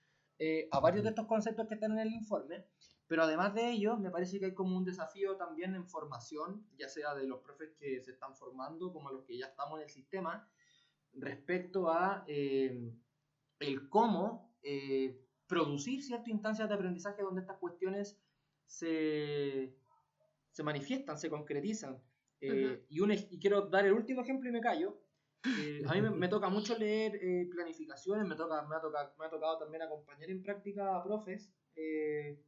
a 0.71 0.79
varios 0.79 1.03
de 1.03 1.09
estos 1.09 1.25
conceptos 1.25 1.67
que 1.67 1.73
están 1.73 1.93
en 1.93 1.99
el 1.99 2.13
informe, 2.13 2.63
pero 3.07 3.23
además 3.23 3.53
de 3.53 3.71
ello, 3.71 3.97
me 3.97 4.11
parece 4.11 4.37
que 4.37 4.45
hay 4.45 4.53
como 4.53 4.77
un 4.77 4.83
desafío 4.83 5.37
también 5.37 5.75
en 5.75 5.87
formación, 5.87 6.67
ya 6.77 6.89
sea 6.89 7.15
de 7.15 7.25
los 7.25 7.39
profes 7.39 7.71
que 7.79 8.01
se 8.01 8.11
están 8.11 8.35
formando 8.35 8.91
como 8.91 9.09
a 9.09 9.13
los 9.13 9.23
que 9.23 9.37
ya 9.37 9.47
estamos 9.47 9.79
en 9.79 9.85
el 9.85 9.89
sistema, 9.89 10.47
respecto 11.13 11.89
a 11.89 12.25
eh, 12.27 12.93
el 13.59 13.89
cómo 13.89 14.55
eh, 14.63 15.19
producir 15.47 16.03
ciertas 16.03 16.27
instancias 16.27 16.67
de 16.67 16.75
aprendizaje 16.75 17.21
donde 17.21 17.41
estas 17.41 17.57
cuestiones 17.57 18.19
se, 18.65 19.75
se 20.51 20.63
manifiestan, 20.63 21.17
se 21.17 21.29
concretizan. 21.29 22.01
Eh, 22.39 22.51
uh 22.51 22.55
-huh. 22.55 22.85
y, 22.89 22.99
un, 22.99 23.11
y 23.11 23.39
quiero 23.39 23.61
dar 23.61 23.85
el 23.85 23.93
último 23.93 24.21
ejemplo 24.21 24.49
y 24.49 24.51
me 24.51 24.61
callo. 24.61 24.99
Eh, 25.45 25.83
a 25.87 25.93
mí 25.93 26.01
me, 26.01 26.27
toca 26.27 26.49
mucho 26.49 26.77
leer 26.77 27.15
eh, 27.21 27.47
planificaciones, 27.51 28.27
me, 28.27 28.35
toca, 28.35 28.63
me, 28.67 28.75
ha 28.75 28.81
tocado, 28.81 29.13
me 29.17 29.25
ha 29.25 29.29
tocado 29.29 29.57
también 29.59 29.81
acompañar 29.83 30.29
en 30.29 30.41
práctica 30.41 30.95
a 30.95 31.03
profes, 31.03 31.51
eh, 31.75 32.41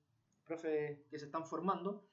profes 0.44 1.00
que 1.10 1.20
se 1.20 1.26
están 1.26 1.46
formando, 1.46 2.08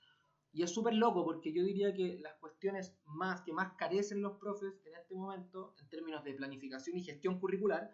y 0.52 0.62
es 0.62 0.70
súper 0.70 0.94
loco 0.94 1.24
porque 1.24 1.52
yo 1.52 1.64
diría 1.64 1.92
que 1.92 2.18
las 2.20 2.34
cuestiones 2.36 2.96
más 3.04 3.42
que 3.42 3.52
más 3.52 3.72
carecen 3.76 4.22
los 4.22 4.38
profes 4.38 4.80
en 4.84 4.94
este 4.94 5.14
momento, 5.14 5.74
en 5.80 5.88
términos 5.88 6.22
de 6.24 6.34
planificación 6.34 6.96
y 6.96 7.02
gestión 7.02 7.40
curricular, 7.40 7.90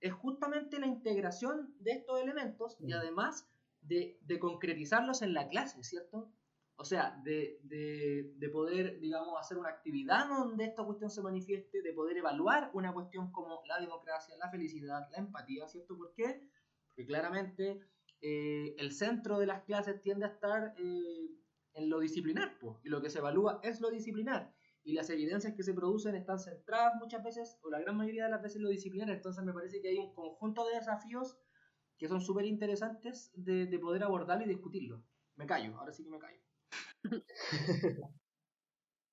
es 0.00 0.12
justamente 0.12 0.78
la 0.78 0.86
integración 0.86 1.74
de 1.80 1.92
estos 1.92 2.20
elementos 2.20 2.76
y 2.80 2.92
mm. 2.92 2.96
además 2.96 3.48
de, 3.80 4.18
de 4.22 4.38
concretizarlos 4.38 5.22
en 5.22 5.34
la 5.34 5.48
clase, 5.48 5.82
¿cierto? 5.82 6.32
O 6.76 6.84
sea, 6.84 7.20
de, 7.22 7.60
de, 7.62 8.48
poder, 8.48 8.98
digamos, 8.98 9.38
hacer 9.38 9.58
una 9.58 9.68
actividad 9.68 10.28
donde 10.28 10.64
esta 10.64 10.82
cuestión 10.84 11.08
se 11.08 11.22
manifieste, 11.22 11.82
de 11.82 11.92
poder 11.92 12.16
evaluar 12.16 12.70
una 12.74 12.92
cuestión 12.92 13.30
como 13.30 13.62
la 13.66 13.78
democracia, 13.78 14.36
la 14.38 14.50
felicidad, 14.50 15.08
la 15.12 15.18
empatía, 15.18 15.68
¿cierto? 15.68 15.96
¿Por 15.96 16.12
qué? 16.14 16.48
Porque 16.88 17.06
claramente 17.06 17.80
eh, 18.20 18.74
el 18.78 18.90
centro 18.90 19.38
de 19.38 19.46
las 19.46 19.62
clases 19.62 20.00
tiende 20.00 20.24
a 20.24 20.30
estar 20.30 20.74
eh, 20.78 21.30
en 21.74 21.88
lo 21.88 22.00
disciplinar, 22.00 22.58
y 22.82 22.88
lo 22.88 23.00
que 23.00 23.10
se 23.10 23.20
evalúa 23.20 23.60
es 23.62 23.80
lo 23.80 23.90
disciplinar. 23.90 24.52
Y 24.84 24.92
las 24.92 25.10
evidencias 25.10 25.54
que 25.54 25.62
se 25.62 25.74
producen 25.74 26.14
están 26.14 26.38
centradas 26.38 26.94
muchas 27.00 27.24
veces, 27.24 27.58
o 27.62 27.70
la 27.70 27.80
gran 27.80 27.96
mayoría 27.96 28.24
de 28.24 28.30
las 28.30 28.42
veces, 28.42 28.56
en 28.56 28.64
lo 28.64 28.68
disciplinar. 28.68 29.10
Entonces 29.10 29.42
me 29.44 29.52
parece 29.52 29.80
que 29.80 29.88
hay 29.88 29.98
un 29.98 30.14
conjunto 30.14 30.66
de 30.66 30.76
desafíos 30.76 31.38
que 31.98 32.08
son 32.08 32.20
súper 32.20 32.44
interesantes 32.44 33.32
de, 33.34 33.66
de 33.66 33.78
poder 33.78 34.02
abordar 34.02 34.42
y 34.42 34.48
discutirlo. 34.48 35.02
Me 35.36 35.46
callo, 35.46 35.76
ahora 35.78 35.92
sí 35.92 36.04
que 36.04 36.10
me 36.10 36.18
callo. 36.18 36.40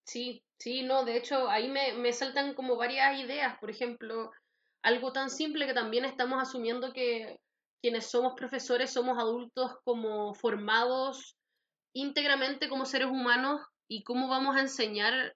Sí, 0.06 0.44
sí, 0.60 0.84
no, 0.84 1.06
de 1.06 1.16
hecho 1.18 1.50
ahí 1.50 1.70
me, 1.70 1.94
me 1.94 2.12
saltan 2.12 2.54
como 2.54 2.75
varias 2.75 3.20
ideas, 3.20 3.58
por 3.60 3.70
ejemplo, 3.70 4.32
algo 4.82 5.13
tan 5.13 5.30
simple 5.30 5.66
que 5.68 5.74
también 5.74 6.06
estamos 6.06 6.42
asumiendo 6.42 6.92
que 6.92 7.40
quienes 7.82 8.10
somos 8.10 8.34
profesores 8.36 8.92
somos 8.92 9.18
adultos 9.18 9.78
como 9.84 10.34
formados 10.34 11.38
íntegramente 11.94 12.70
como 12.70 12.86
seres 12.86 13.08
humanos 13.08 13.62
y 13.88 14.04
cómo 14.04 14.28
vamos 14.28 14.56
a 14.56 14.62
enseñar, 14.62 15.36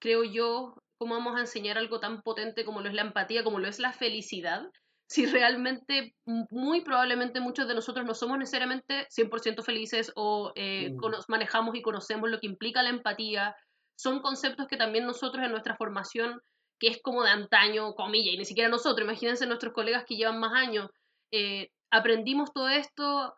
creo 0.00 0.24
yo, 0.24 0.74
cómo 0.98 1.14
vamos 1.14 1.36
a 1.36 1.40
enseñar 1.40 1.78
algo 1.78 2.00
tan 2.00 2.22
potente 2.22 2.64
como 2.64 2.80
lo 2.80 2.88
es 2.88 2.94
la 2.94 3.02
empatía, 3.02 3.44
como 3.44 3.58
lo 3.58 3.68
es 3.68 3.78
la 3.78 3.92
felicidad, 3.92 4.70
si 5.08 5.26
realmente 5.26 6.14
muy 6.24 6.80
probablemente 6.82 7.40
muchos 7.40 7.68
de 7.68 7.74
nosotros 7.74 8.06
no 8.06 8.14
somos 8.14 8.38
necesariamente 8.38 9.06
100% 9.10 9.62
felices 9.62 10.12
o 10.16 10.52
eh, 10.56 10.90
mm. 10.90 11.24
manejamos 11.28 11.74
y 11.76 11.82
conocemos 11.82 12.30
lo 12.30 12.40
que 12.40 12.46
implica 12.46 12.82
la 12.82 12.90
empatía. 12.90 13.54
Son 13.96 14.20
conceptos 14.20 14.66
que 14.66 14.76
también 14.76 15.06
nosotros 15.06 15.44
en 15.44 15.50
nuestra 15.50 15.76
formación, 15.76 16.40
que 16.80 16.88
es 16.88 17.00
como 17.02 17.22
de 17.22 17.30
antaño, 17.30 17.94
comilla, 17.94 18.32
y 18.32 18.38
ni 18.38 18.44
siquiera 18.44 18.68
nosotros, 18.68 19.06
imagínense 19.06 19.46
nuestros 19.46 19.72
colegas 19.72 20.04
que 20.06 20.16
llevan 20.16 20.40
más 20.40 20.52
años, 20.54 20.90
eh, 21.30 21.70
aprendimos 21.90 22.52
todo 22.52 22.68
esto, 22.68 23.34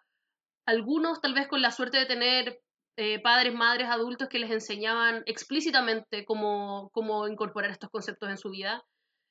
algunos 0.67 1.21
tal 1.21 1.35
vez 1.35 1.47
con 1.49 1.61
la 1.61 1.71
suerte 1.71 1.99
de 1.99 2.07
tener 2.07 2.61
eh, 2.97 3.21
padres, 3.21 3.55
madres, 3.55 3.89
adultos 3.89 4.29
que 4.29 4.39
les 4.39 4.51
enseñaban 4.51 5.23
explícitamente 5.27 6.25
cómo, 6.25 6.91
cómo 6.93 7.29
incorporar 7.29 7.71
estos 7.71 7.91
conceptos 7.91 8.31
en 8.31 8.39
su 8.39 8.51
vida, 8.51 8.83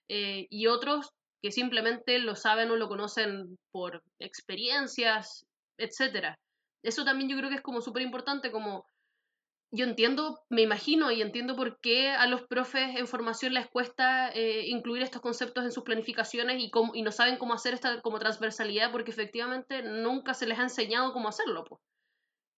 y 0.08 0.68
otros 0.68 1.10
que 1.42 1.52
simplemente 1.52 2.20
lo 2.20 2.36
saben 2.36 2.70
o 2.70 2.76
lo 2.76 2.88
conocen 2.88 3.58
por 3.72 4.04
experiencias, 4.20 5.48
etcétera. 5.78 6.38
Eso 6.84 7.04
también 7.04 7.30
yo 7.30 7.38
creo 7.38 7.50
que 7.50 7.56
es 7.56 7.62
como 7.62 7.82
súper 7.82 8.04
importante, 8.04 8.52
como 8.52 8.86
yo 9.72 9.86
entiendo, 9.86 10.40
me 10.50 10.62
imagino 10.62 11.12
y 11.12 11.22
entiendo 11.22 11.56
por 11.56 11.80
qué 11.82 12.10
a 12.10 12.28
los 12.28 12.44
profes 12.44 12.96
en 12.96 13.08
formación 13.08 13.54
les 13.54 13.68
cuesta 13.68 14.30
eh, 14.30 14.68
incluir 14.68 15.04
estos 15.04 15.22
conceptos 15.22 15.66
en 15.66 15.72
sus 15.72 15.84
planificaciones 15.84 16.62
y, 16.62 16.72
y 16.94 17.02
no 17.02 17.12
saben 17.12 17.38
cómo 17.38 17.54
hacer 17.54 17.74
esta 17.74 18.02
como 18.02 18.20
transversalidad 18.20 18.92
porque 18.92 19.12
efectivamente 19.12 19.84
nunca 19.84 20.34
se 20.34 20.48
les 20.48 20.60
ha 20.60 20.64
enseñado 20.64 21.14
cómo 21.14 21.28
hacerlo. 21.28 21.66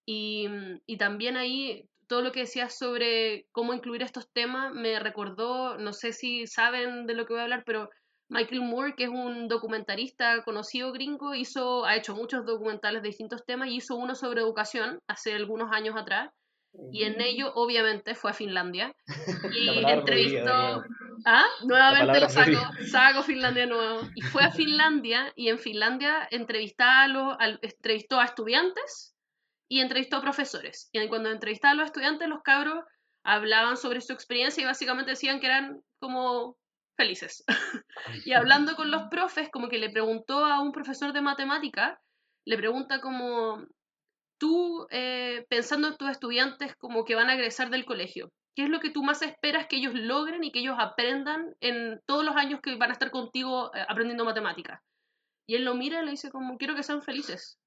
Y, 0.10 0.48
y 0.86 0.98
también 0.98 1.36
ahí 1.36 1.88
todo 2.08 2.22
lo 2.22 2.32
que 2.32 2.42
decías 2.42 2.78
sobre 2.78 3.46
cómo 3.52 3.74
incluir 3.74 4.02
estos 4.02 4.32
temas 4.32 4.74
me 4.74 4.98
recordó, 5.00 5.78
no 5.78 5.94
sé 5.94 6.14
si 6.14 6.48
saben 6.48 7.06
de 7.06 7.14
lo 7.14 7.26
que 7.26 7.34
voy 7.34 7.42
a 7.42 7.44
hablar, 7.44 7.64
pero 7.66 7.90
Michael 8.30 8.62
Moore, 8.62 8.96
que 8.96 9.06
es 9.06 9.10
un 9.10 9.48
documentarista 9.48 10.44
conocido 10.44 10.92
gringo, 10.92 11.34
hizo, 11.34 11.86
ha 11.86 11.96
hecho 11.96 12.16
muchos 12.16 12.46
documentales 12.46 13.02
de 13.02 13.10
distintos 13.10 13.46
temas 13.46 13.70
y 13.70 13.76
hizo 13.76 13.96
uno 13.96 14.16
sobre 14.16 14.42
educación 14.42 15.00
hace 15.08 15.34
algunos 15.34 15.72
años 15.72 15.96
atrás. 15.96 16.32
Y 16.92 17.04
en 17.04 17.20
ello, 17.22 17.54
obviamente, 17.56 18.14
fue 18.14 18.32
a 18.32 18.34
Finlandia. 18.34 18.94
Y 19.54 19.84
entrevistó. 19.90 20.84
¿Ah? 21.26 21.46
Nuevamente 21.64 22.20
lo 22.20 22.30
saco, 22.30 22.60
saco 22.86 23.24
Finlandia 23.24 23.66
nuevo. 23.66 24.02
Y 24.14 24.22
fue 24.22 24.44
a 24.44 24.52
Finlandia 24.52 25.32
y 25.36 25.48
en 25.48 25.58
Finlandia 25.58 26.28
entrevistó 26.30 26.84
a, 26.84 27.08
los, 27.08 27.38
entrevistó 27.62 28.20
a 28.20 28.26
estudiantes 28.26 29.17
y 29.70 29.82
entrevistó 29.82 30.18
a 30.18 30.22
profesores. 30.22 30.90
Y 30.92 31.08
cuando 31.08 31.30
entrevistaba 31.30 31.74
a 31.74 31.76
los 31.76 31.86
estudiantes, 31.88 32.28
los 32.28 32.42
cabros 32.42 32.84
hablaban 33.24 33.78
sobre 33.78 34.02
su 34.02 34.14
experiencia 34.14 34.62
y 34.62 34.66
básicamente 34.66 35.12
decían 35.12 35.40
que 35.40 35.48
eran 35.48 35.82
como 36.00 36.58
felices. 36.96 37.44
y 38.26 38.34
hablando 38.34 38.76
con 38.76 38.92
los 38.92 39.04
profes, 39.10 39.50
como 39.52 39.70
que 39.70 39.78
le 39.78 39.90
preguntó 39.90 40.46
a 40.46 40.62
un 40.62 40.72
profesor 40.72 41.14
de 41.14 41.22
matemática, 41.22 42.00
le 42.46 42.58
pregunta 42.58 43.02
como, 43.02 43.66
tú, 44.40 44.88
eh, 44.90 45.46
pensando 45.50 45.90
en 45.90 45.98
tus 45.98 46.10
estudiantes 46.10 46.76
como 46.78 47.04
que 47.04 47.16
van 47.16 47.30
a 47.30 47.34
egresar 47.34 47.70
del 47.70 47.86
colegio, 47.86 48.32
¿qué 48.56 48.64
es 48.64 48.70
lo 48.70 48.80
que 48.80 48.90
tú 48.90 49.04
más 49.04 49.22
esperas 49.22 49.68
que 49.68 49.78
ellos 49.78 49.94
logren 49.94 50.44
y 50.44 50.52
que 50.52 50.60
ellos 50.60 50.78
aprendan 50.80 51.54
en 51.60 52.02
todos 52.06 52.24
los 52.24 52.36
años 52.36 52.60
que 52.62 52.76
van 52.76 52.90
a 52.90 52.94
estar 52.94 53.12
contigo 53.12 53.72
eh, 53.76 53.86
aprendiendo 53.88 54.26
matemáticas? 54.26 54.82
Y 55.48 55.56
él 55.56 55.64
lo 55.64 55.76
mira 55.76 56.02
y 56.02 56.06
le 56.06 56.12
dice 56.12 56.32
como, 56.32 56.58
quiero 56.58 56.76
que 56.76 56.84
sean 56.84 57.02
felices. 57.02 57.58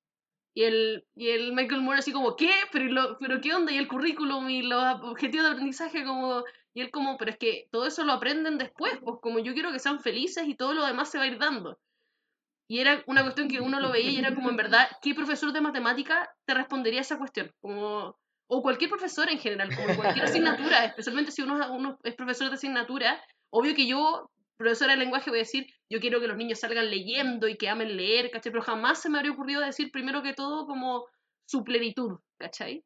Y 0.61 0.64
el, 0.64 1.07
y 1.17 1.31
el 1.31 1.55
Michael 1.55 1.81
Moore 1.81 2.00
así 2.00 2.12
como, 2.12 2.37
¿qué? 2.37 2.50
¿Pero, 2.71 3.17
¿Pero 3.19 3.40
qué 3.40 3.55
onda? 3.55 3.73
Y 3.73 3.79
el 3.79 3.88
currículum 3.88 4.50
y 4.50 4.61
los 4.61 5.00
objetivos 5.05 5.47
de 5.47 5.52
aprendizaje 5.52 6.05
como, 6.05 6.45
y 6.75 6.83
él 6.83 6.90
como, 6.90 7.17
pero 7.17 7.31
es 7.31 7.38
que 7.38 7.69
todo 7.73 7.87
eso 7.87 8.05
lo 8.05 8.12
aprenden 8.12 8.59
después, 8.59 8.93
pues 9.02 9.21
como 9.23 9.38
yo 9.38 9.55
quiero 9.55 9.73
que 9.73 9.79
sean 9.79 10.00
felices 10.00 10.47
y 10.47 10.55
todo 10.55 10.75
lo 10.75 10.85
demás 10.85 11.11
se 11.11 11.17
va 11.17 11.25
a 11.25 11.29
ir 11.29 11.38
dando. 11.38 11.79
Y 12.69 12.81
era 12.81 13.02
una 13.07 13.23
cuestión 13.23 13.49
que 13.49 13.62
uno 13.62 13.81
lo 13.81 13.90
veía 13.90 14.11
y 14.11 14.19
era 14.19 14.35
como, 14.35 14.50
en 14.50 14.57
verdad, 14.59 14.87
¿qué 15.00 15.14
profesor 15.14 15.50
de 15.55 15.62
matemática 15.62 16.29
te 16.45 16.52
respondería 16.52 17.00
a 17.00 17.05
esa 17.05 17.17
cuestión? 17.17 17.50
Como, 17.62 18.19
o 18.47 18.61
cualquier 18.61 18.90
profesor 18.90 19.31
en 19.31 19.38
general, 19.38 19.75
como 19.75 19.97
cualquier 19.97 20.26
asignatura, 20.26 20.85
especialmente 20.85 21.31
si 21.31 21.40
uno, 21.40 21.73
uno 21.73 21.99
es 22.02 22.14
profesor 22.17 22.50
de 22.50 22.57
asignatura, 22.57 23.19
obvio 23.49 23.75
que 23.75 23.87
yo, 23.87 24.31
profesora 24.61 24.93
de 24.93 24.99
lenguaje, 24.99 25.31
voy 25.31 25.40
a 25.40 25.43
decir, 25.43 25.67
yo 25.90 25.99
quiero 26.00 26.21
que 26.21 26.29
los 26.29 26.37
niños 26.37 26.61
salgan 26.61 26.90
leyendo 26.90 27.49
y 27.49 27.57
que 27.57 27.69
amen 27.69 27.97
leer, 27.97 28.31
¿cachai? 28.31 28.52
Pero 28.52 28.62
jamás 28.62 29.00
se 29.00 29.09
me 29.09 29.19
habría 29.19 29.33
ocurrido 29.33 29.61
decir 29.62 29.90
primero 29.90 30.23
que 30.23 30.35
todo 30.35 30.67
como 30.67 31.07
su 31.49 31.64
plenitud, 31.64 32.19
¿cachai? 32.38 32.85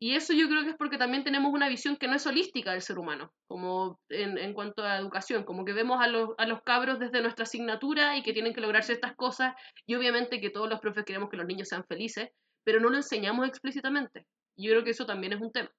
Y 0.00 0.16
eso 0.16 0.32
yo 0.32 0.48
creo 0.48 0.64
que 0.64 0.70
es 0.70 0.76
porque 0.76 0.98
también 0.98 1.22
tenemos 1.22 1.52
una 1.52 1.68
visión 1.68 1.96
que 1.96 2.08
no 2.08 2.16
es 2.16 2.26
holística 2.26 2.72
del 2.72 2.82
ser 2.82 2.98
humano, 2.98 3.32
como 3.46 4.00
en, 4.08 4.52
cuanto 4.52 4.82
a 4.82 4.98
educación, 4.98 5.44
como 5.44 5.64
que 5.64 5.72
vemos 5.72 6.02
a 6.02 6.08
los, 6.08 6.30
a 6.36 6.46
los 6.46 6.62
cabros 6.62 6.98
desde 6.98 7.22
nuestra 7.22 7.44
asignatura 7.44 8.16
y 8.16 8.22
que 8.22 8.32
tienen 8.32 8.54
que 8.54 8.60
lograr 8.60 8.82
ciertas 8.82 9.14
cosas, 9.14 9.54
y 9.86 9.94
obviamente 9.94 10.40
que 10.40 10.50
todos 10.50 10.68
los 10.68 10.80
profes 10.80 11.04
queremos 11.04 11.30
que 11.30 11.36
los 11.36 11.46
niños 11.46 11.68
sean 11.68 11.84
felices, 11.84 12.30
pero 12.64 12.80
no 12.80 12.90
lo 12.90 12.96
enseñamos 12.96 13.46
explícitamente. 13.46 14.26
Yo 14.56 14.70
creo 14.72 14.84
que 14.84 14.90
eso 14.90 15.06
también 15.06 15.32
es 15.34 15.40
un 15.40 15.52
tema. 15.52 15.70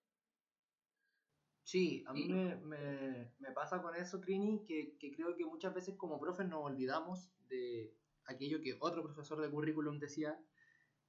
Sí, 1.65 2.03
a 2.05 2.13
mí 2.13 2.27
me, 2.27 2.55
me, 2.57 3.34
me 3.39 3.51
pasa 3.51 3.81
con 3.81 3.95
eso, 3.95 4.19
Trini, 4.22 4.63
que, 4.67 4.95
que 5.00 5.12
creo 5.12 5.36
que 5.36 5.45
muchas 5.45 5.74
veces 5.74 5.95
como 5.98 6.19
profes 6.19 6.48
nos 6.48 6.63
olvidamos 6.63 7.31
de 7.50 7.91
aquello 8.25 8.62
que 8.62 8.77
otro 8.79 9.01
profesor 9.01 9.41
de 9.41 9.50
currículum 9.50 9.98
decía, 9.98 10.39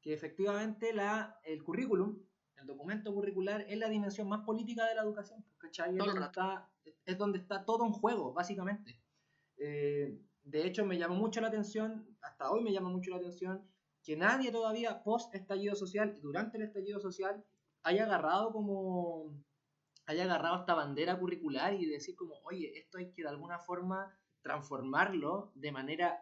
que 0.00 0.14
efectivamente 0.14 0.94
la, 0.94 1.38
el 1.44 1.62
currículum 1.62 2.18
el 2.56 2.66
documento 2.66 3.12
curricular 3.12 3.66
es 3.68 3.78
la 3.78 3.90
dimensión 3.90 4.30
más 4.30 4.46
política 4.46 4.86
de 4.86 4.94
la 4.94 5.02
educación, 5.02 5.44
¿cachai? 5.58 5.90
Es 5.90 5.98
donde, 5.98 6.24
está, 6.24 6.70
es 7.04 7.18
donde 7.18 7.38
está 7.38 7.66
todo 7.66 7.84
en 7.84 7.92
juego, 7.92 8.32
básicamente. 8.32 8.98
Eh, 9.58 10.18
de 10.42 10.66
hecho, 10.66 10.86
me 10.86 10.96
llamó 10.96 11.16
mucho 11.16 11.42
la 11.42 11.48
atención, 11.48 12.16
hasta 12.22 12.50
hoy 12.50 12.62
me 12.62 12.72
llama 12.72 12.88
mucho 12.88 13.10
la 13.10 13.18
atención, 13.18 13.70
que 14.02 14.16
nadie 14.16 14.50
todavía 14.50 15.02
post 15.02 15.34
estallido 15.34 15.74
social 15.74 16.14
y 16.16 16.20
durante 16.20 16.56
el 16.56 16.64
estallido 16.64 16.98
social 16.98 17.44
haya 17.82 18.04
agarrado 18.04 18.52
como 18.52 19.34
haya 20.06 20.24
agarrado 20.24 20.60
esta 20.60 20.74
bandera 20.74 21.18
curricular 21.18 21.74
y 21.74 21.86
decir 21.86 22.16
como, 22.16 22.34
oye, 22.44 22.78
esto 22.78 22.98
hay 22.98 23.12
que 23.12 23.22
de 23.22 23.28
alguna 23.28 23.58
forma 23.58 24.16
transformarlo 24.40 25.52
de 25.54 25.72
manera 25.72 26.20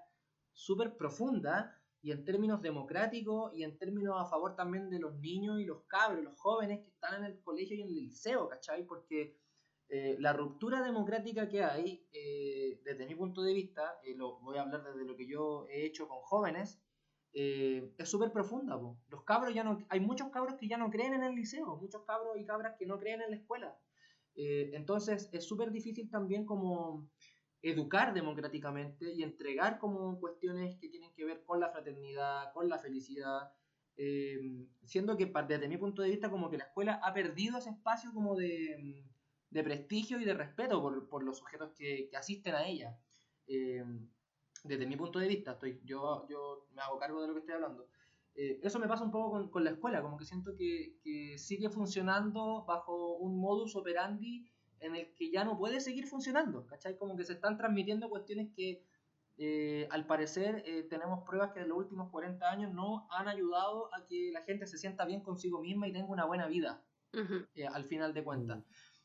súper 0.53 0.97
profunda 0.97 1.79
y 2.01 2.13
en 2.13 2.25
términos 2.25 2.61
democráticos 2.61 3.53
y 3.55 3.63
en 3.63 3.79
términos 3.79 4.17
a 4.19 4.27
favor 4.27 4.57
también 4.57 4.91
de 4.91 4.99
los 4.99 5.19
niños 5.21 5.61
y 5.61 5.65
los 5.65 5.85
cabros, 5.85 6.23
los 6.23 6.39
jóvenes 6.39 6.81
que 6.81 6.89
están 6.89 7.23
en 7.23 7.25
el 7.25 7.41
colegio 7.43 7.77
y 7.77 7.83
en 7.83 7.89
el 7.89 7.95
liceo, 7.95 8.49
¿cachai? 8.49 8.87
Porque 8.87 9.39
eh, 9.89 10.17
la 10.19 10.33
ruptura 10.33 10.83
democrática 10.83 11.49
que 11.49 11.63
hay, 11.63 12.07
eh, 12.13 12.81
desde 12.85 13.07
mi 13.07 13.15
punto 13.15 13.43
de 13.43 13.53
vista, 13.53 14.01
eh, 14.03 14.15
lo, 14.15 14.39
voy 14.41 14.57
a 14.59 14.63
hablar 14.63 14.83
desde 14.85 15.05
lo 15.05 15.17
que 15.17 15.27
yo 15.27 15.67
he 15.69 15.85
hecho 15.85 16.09
con 16.09 16.19
jóvenes, 16.21 16.79
es 17.35 18.09
súper 18.09 18.33
profunda. 18.33 18.81
Los 19.09 19.25
cabros 19.25 19.53
ya 19.53 19.65
no, 19.65 19.85
hay 19.89 20.01
muchos 20.01 20.29
cabros 20.31 20.55
que 20.55 20.69
ya 20.69 20.79
no 20.79 20.91
creen 20.91 21.15
en 21.15 21.25
el 21.25 21.35
liceo, 21.35 21.77
muchos 21.77 22.05
cabros 22.05 22.39
y 22.39 22.45
cabras 22.45 22.77
que 22.79 22.87
no 22.87 22.99
creen 22.99 23.23
en 23.23 23.31
la 23.31 23.37
escuela. 23.37 23.77
entonces 24.37 25.29
es 25.33 25.45
súper 25.45 25.71
difícil 25.71 26.11
también 26.11 26.47
como 26.47 27.09
educar 27.65 28.13
democráticamente 28.13 29.13
y 29.15 29.23
entregar 29.23 29.79
como 29.79 30.21
cuestiones 30.21 30.77
que 30.77 30.89
tienen 30.89 31.13
que 31.15 31.25
ver 31.25 31.45
con 31.45 31.61
la 31.61 31.71
fraternidad, 31.71 32.53
con 32.53 32.69
la 32.69 32.79
felicidad, 32.79 33.53
eh, 33.97 34.67
siendo 34.85 35.17
que 35.17 35.33
desde 35.49 35.69
mi 35.69 35.79
punto 35.79 36.03
de 36.03 36.11
vista 36.11 36.31
como 36.31 36.51
que 36.51 36.59
la 36.59 36.65
escuela 36.65 37.01
ha 37.03 37.15
perdido 37.15 37.59
ese 37.59 37.71
espacio 37.71 38.13
como 38.13 38.37
de, 38.37 39.03
prestigio 39.51 40.21
y 40.21 40.25
de 40.25 40.35
respeto 40.35 40.83
por, 41.09 41.25
los 41.25 41.39
sujetos 41.39 41.73
que, 41.75 42.11
asisten 42.15 42.55
a 42.55 42.67
ella. 42.67 42.99
Desde 44.65 44.87
mi 44.87 44.97
punto 44.97 45.19
de 45.21 45.29
vista, 45.29 45.53
estoy, 45.53 45.81
yo, 45.85 46.27
yo 46.29 46.67
me 46.73 46.83
hago 46.83 46.99
cargo 46.99 47.21
de 47.23 47.29
lo 47.29 47.35
que 47.35 47.41
estoy 47.41 47.55
hablando. 47.55 47.87
Eh, 48.35 48.59
eso 48.63 48.81
me 48.81 48.89
pasa 48.89 49.05
un 49.05 49.13
poco 49.13 49.51
con, 49.51 49.63
la 49.63 49.71
escuela, 49.71 50.03
como 50.03 50.17
que 50.17 50.25
siento 50.25 50.57
que, 50.57 50.99
que 51.05 51.39
sigue 51.39 51.71
funcionando 51.71 52.65
bajo 52.65 53.17
un 53.19 53.39
modus 53.39 53.77
operandi 53.77 54.51
en 54.81 54.97
el 54.97 55.15
que 55.15 55.31
ya 55.31 55.45
no 55.45 55.57
puede 55.57 55.81
seguir 55.81 56.07
funcionando, 56.07 56.67
¿cachai? 56.67 56.97
Como 56.97 57.17
que 57.17 57.25
se 57.25 57.35
están 57.35 57.57
transmitiendo 57.57 58.09
cuestiones 58.09 58.49
que 58.57 58.85
eh, 59.37 59.89
al 59.91 60.07
parecer 60.07 60.63
eh, 60.65 60.85
tenemos 60.85 61.25
pruebas 61.25 61.53
que 61.53 61.61
en 61.61 61.69
los 61.69 61.79
últimos 61.79 62.11
40 62.11 62.49
años 62.49 62.73
no 62.73 63.09
han 63.11 63.27
ayudado 63.27 63.93
a 63.93 64.07
que 64.07 64.31
la 64.33 64.43
gente 64.43 64.67
se 64.67 64.79
sienta 64.79 65.05
bien 65.05 65.23
consigo 65.23 65.61
misma 65.61 65.89
y 65.89 65.93
tenga 65.93 66.07
una 66.07 66.25
buena 66.25 66.47
vida 66.47 66.85
eh, 67.55 67.67
al 67.67 67.85
final 67.85 68.15
de 68.15 68.23
cuentas. 68.23 68.65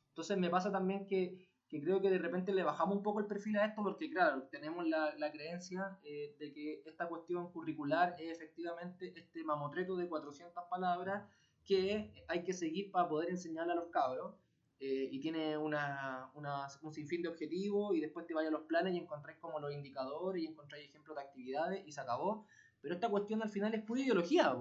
Entonces 0.10 0.38
me 0.38 0.50
pasa 0.50 0.72
también 0.72 1.08
que, 1.08 1.49
que, 1.70 1.82
creo 1.82 2.02
que 2.02 2.10
de 2.10 2.18
repente 2.18 2.54
le 2.54 2.64
bajamos 2.64 2.98
un 2.98 3.04
poco 3.04 3.20
el 3.20 3.28
perfil 3.28 3.58
a 3.58 3.66
esto 3.66 3.84
porque 3.84 4.10
claro, 4.10 4.44
tenemos 4.52 4.88
la, 4.88 5.14
la 5.18 5.32
creencia 5.32 5.98
de 6.04 6.52
que 6.54 6.82
esta 6.86 7.08
cuestión 7.08 7.52
curricular 7.52 8.16
es 8.20 8.32
efectivamente 8.32 9.14
este 9.16 9.44
mamotreto 9.44 9.96
de 9.96 10.08
400 10.10 10.64
palabras 10.70 11.30
que 11.66 12.12
hay 12.28 12.44
que 12.44 12.54
seguir 12.54 12.90
para 12.92 13.08
poder 13.08 13.30
enseñarle 13.30 13.74
a 13.74 13.76
los 13.76 13.90
cabros. 13.90 14.36
Eh, 14.82 15.10
y 15.12 15.20
tiene 15.20 15.58
una, 15.58 16.32
una, 16.36 16.68
un 16.84 16.94
sinfín 16.94 17.22
de 17.22 17.28
objetivos 17.28 17.94
y 17.96 18.00
después 18.00 18.26
te 18.26 18.34
vayas 18.34 18.48
a 18.48 18.58
los 18.58 18.66
planes 18.66 18.94
y 18.94 18.98
encontráis 18.98 19.38
como 19.40 19.60
los 19.60 19.74
indicadores 19.74 20.42
y 20.42 20.48
encontráis 20.48 20.88
ejemplos 20.88 21.18
de 21.18 21.22
actividades 21.22 21.86
y 21.86 21.92
se 21.92 22.00
acabó. 22.00 22.46
Pero 22.80 22.96
esta 22.96 23.10
cuestión 23.10 23.42
al 23.42 23.50
final 23.50 23.74
es 23.74 23.84
pura 23.84 24.00
ideología, 24.00 24.56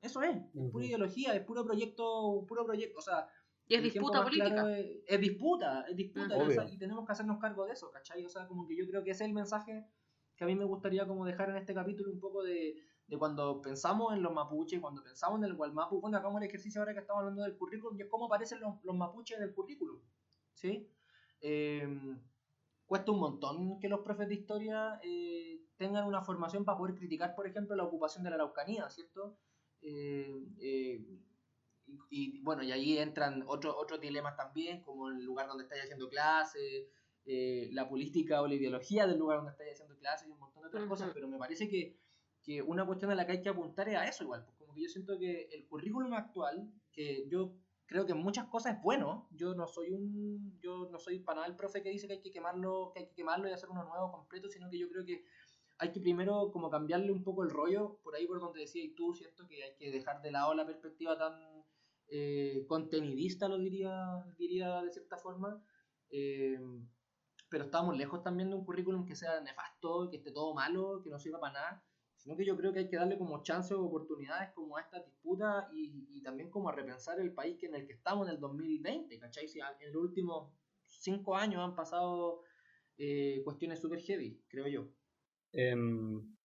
eso 0.00 0.22
es, 0.22 0.36
es 0.36 0.70
pura 0.70 0.86
ideología, 0.86 1.34
es 1.34 1.44
puro 1.44 1.64
proyecto, 1.64 2.44
puro 2.46 2.64
proyecto, 2.64 2.98
o 2.98 3.02
sea... 3.02 3.28
Y 3.68 3.74
es 3.74 3.82
disputa 3.82 4.24
política. 4.24 4.70
es, 4.70 5.20
disputa, 5.20 5.84
es 5.88 5.96
disputa, 5.96 6.36
y 6.72 6.78
tenemos 6.78 7.04
que 7.04 7.12
hacernos 7.12 7.38
cargo 7.38 7.66
de 7.66 7.72
eso, 7.72 7.90
¿cachai? 7.90 8.24
O 8.24 8.28
sea, 8.30 8.46
como 8.46 8.66
que 8.66 8.74
yo 8.74 8.86
creo 8.86 9.04
que 9.04 9.10
ese 9.10 9.24
es 9.24 9.28
el 9.28 9.34
mensaje 9.34 9.86
que 10.36 10.44
a 10.44 10.46
mí 10.46 10.54
me 10.54 10.64
gustaría 10.64 11.06
como 11.06 11.26
dejar 11.26 11.50
en 11.50 11.56
este 11.56 11.74
capítulo 11.74 12.10
un 12.10 12.20
poco 12.20 12.42
de, 12.42 12.76
de 13.08 13.18
cuando 13.18 13.60
pensamos 13.60 14.14
en 14.14 14.22
los 14.22 14.32
mapuches, 14.32 14.80
cuando 14.80 15.02
pensamos 15.02 15.38
en 15.40 15.44
el 15.44 15.54
Gualmapu, 15.54 16.00
cuando 16.00 16.18
hagamos 16.18 16.40
el 16.40 16.48
ejercicio 16.48 16.80
ahora 16.80 16.94
que 16.94 17.00
estamos 17.00 17.20
hablando 17.20 17.42
del 17.42 17.56
currículum, 17.56 17.98
y 17.98 18.02
es 18.02 18.08
cómo 18.08 18.26
aparecen 18.26 18.60
los, 18.60 18.76
los 18.84 18.96
mapuches 18.96 19.36
en 19.36 19.42
el 19.42 19.54
currículum. 19.54 20.00
¿sí? 20.54 20.90
Em, 21.40 22.20
cuesta 22.86 23.12
un 23.12 23.20
montón 23.20 23.80
que 23.80 23.88
los 23.88 24.00
profes 24.00 24.28
de 24.28 24.34
historia 24.34 25.00
eh, 25.02 25.60
tengan 25.76 26.06
una 26.06 26.22
formación 26.22 26.64
para 26.64 26.78
poder 26.78 26.94
criticar, 26.94 27.34
por 27.34 27.46
ejemplo, 27.46 27.76
la 27.76 27.84
ocupación 27.84 28.24
de 28.24 28.30
la 28.30 28.36
Araucanía, 28.36 28.88
¿cierto? 28.90 29.38
Eh, 29.80 30.98
eh, 31.88 31.98
y, 32.10 32.40
bueno, 32.40 32.62
y 32.62 32.72
ahí 32.72 32.98
entran 32.98 33.44
otros 33.46 33.74
otros 33.76 34.00
dilemas 34.00 34.36
también, 34.36 34.82
como 34.82 35.08
el 35.08 35.22
lugar 35.24 35.48
donde 35.48 35.64
estáis 35.64 35.82
haciendo 35.82 36.08
clases, 36.08 36.86
la 37.24 37.86
política 37.86 38.40
o 38.40 38.46
la 38.46 38.54
ideología 38.54 39.06
del 39.06 39.18
lugar 39.18 39.38
donde 39.38 39.52
estáis 39.52 39.72
haciendo 39.72 39.98
clases 39.98 40.28
y 40.28 40.30
un 40.30 40.38
montón 40.38 40.62
de 40.62 40.68
otras 40.68 40.86
cosas, 40.86 41.10
pero 41.12 41.28
me 41.28 41.36
parece 41.36 41.68
que 41.68 41.98
que 42.48 42.62
una 42.62 42.86
cuestión 42.86 43.10
a 43.10 43.14
la 43.14 43.26
que 43.26 43.32
hay 43.32 43.42
que 43.42 43.50
apuntar 43.50 43.90
es 43.90 43.96
a 43.96 44.06
eso 44.06 44.24
igual. 44.24 44.42
Pues 44.44 44.56
como 44.56 44.72
que 44.72 44.82
yo 44.82 44.88
siento 44.88 45.18
que 45.18 45.50
el 45.52 45.66
currículum 45.66 46.14
actual, 46.14 46.72
que 46.92 47.28
yo 47.28 47.52
creo 47.86 48.06
que 48.06 48.12
en 48.12 48.18
muchas 48.18 48.46
cosas 48.46 48.76
es 48.76 48.82
bueno, 48.82 49.28
yo 49.32 49.54
no 49.54 49.66
soy 49.66 49.90
un, 49.90 50.58
yo 50.58 50.88
no 50.90 50.98
soy 50.98 51.18
para 51.20 51.36
nada 51.36 51.48
el 51.48 51.56
profe 51.56 51.82
que 51.82 51.90
dice 51.90 52.06
que 52.06 52.14
hay 52.14 52.20
que 52.20 52.30
quemarlo, 52.30 52.90
que 52.94 53.00
hay 53.00 53.06
que 53.08 53.14
quemarlo 53.14 53.48
y 53.48 53.52
hacer 53.52 53.68
uno 53.68 53.84
nuevo 53.84 54.10
completo, 54.10 54.48
sino 54.48 54.70
que 54.70 54.78
yo 54.78 54.88
creo 54.88 55.04
que 55.04 55.24
hay 55.78 55.92
que 55.92 56.00
primero 56.00 56.50
como 56.50 56.70
cambiarle 56.70 57.12
un 57.12 57.22
poco 57.22 57.42
el 57.44 57.50
rollo, 57.50 57.98
por 58.02 58.14
ahí 58.14 58.26
por 58.26 58.40
donde 58.40 58.60
decías 58.60 58.94
tú, 58.96 59.12
¿cierto? 59.14 59.46
Que 59.46 59.64
hay 59.64 59.76
que 59.76 59.90
dejar 59.90 60.22
de 60.22 60.30
lado 60.30 60.54
la 60.54 60.66
perspectiva 60.66 61.18
tan 61.18 61.34
eh, 62.08 62.64
contenidista, 62.66 63.48
lo 63.48 63.58
diría, 63.58 64.24
diría 64.38 64.82
de 64.82 64.90
cierta 64.90 65.16
forma. 65.16 65.62
Eh, 66.10 66.58
pero 67.50 67.64
estamos 67.64 67.96
lejos 67.96 68.22
también 68.22 68.50
de 68.50 68.56
un 68.56 68.64
currículum 68.64 69.06
que 69.06 69.14
sea 69.14 69.40
nefasto, 69.40 70.10
que 70.10 70.18
esté 70.18 70.32
todo 70.32 70.54
malo, 70.54 71.00
que 71.02 71.10
no 71.10 71.18
sirva 71.18 71.40
para 71.40 71.52
nada 71.54 71.84
sino 72.18 72.36
que 72.36 72.44
yo 72.44 72.56
creo 72.56 72.72
que 72.72 72.80
hay 72.80 72.88
que 72.88 72.96
darle 72.96 73.16
como 73.16 73.42
chances 73.42 73.72
o 73.72 73.84
oportunidades 73.84 74.50
como 74.52 74.76
a 74.76 74.80
esta 74.80 75.00
disputa 75.00 75.68
y, 75.72 76.08
y, 76.10 76.22
también 76.22 76.50
como 76.50 76.68
a 76.68 76.72
repensar 76.72 77.20
el 77.20 77.32
país 77.32 77.62
en 77.62 77.74
el 77.76 77.86
que 77.86 77.92
estamos 77.92 78.26
en 78.26 78.34
el 78.34 78.40
2020, 78.40 79.18
¿cachai? 79.18 79.48
Si 79.48 79.60
en 79.60 79.92
los 79.92 80.02
últimos 80.02 80.52
cinco 80.88 81.36
años 81.36 81.62
han 81.62 81.76
pasado 81.76 82.42
eh, 82.96 83.40
cuestiones 83.44 83.80
súper 83.80 84.00
heavy, 84.00 84.42
creo 84.48 84.66
yo. 84.66 84.88
Em, 85.52 86.36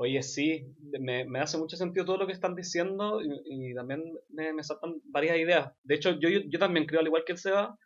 oye, 0.00 0.22
sí, 0.22 0.64
me, 0.98 1.26
me, 1.26 1.40
hace 1.40 1.58
mucho 1.58 1.76
sentido 1.76 2.06
todo 2.06 2.16
lo 2.16 2.26
que 2.26 2.32
están 2.32 2.54
diciendo 2.54 3.20
y, 3.22 3.74
también 3.74 4.02
me, 4.30 4.50
me, 4.54 4.64
saltan 4.64 4.94
varias 5.04 5.36
ideas. 5.36 5.72
De 5.84 5.94
hecho, 5.94 6.12
yo, 6.18 6.30
yo, 6.30 6.40
yo 6.48 6.58
también 6.58 6.86
creo, 6.86 7.00
al 7.00 7.06
igual 7.06 7.22
que 7.26 7.32
el 7.32 7.38
Seba, 7.38 7.78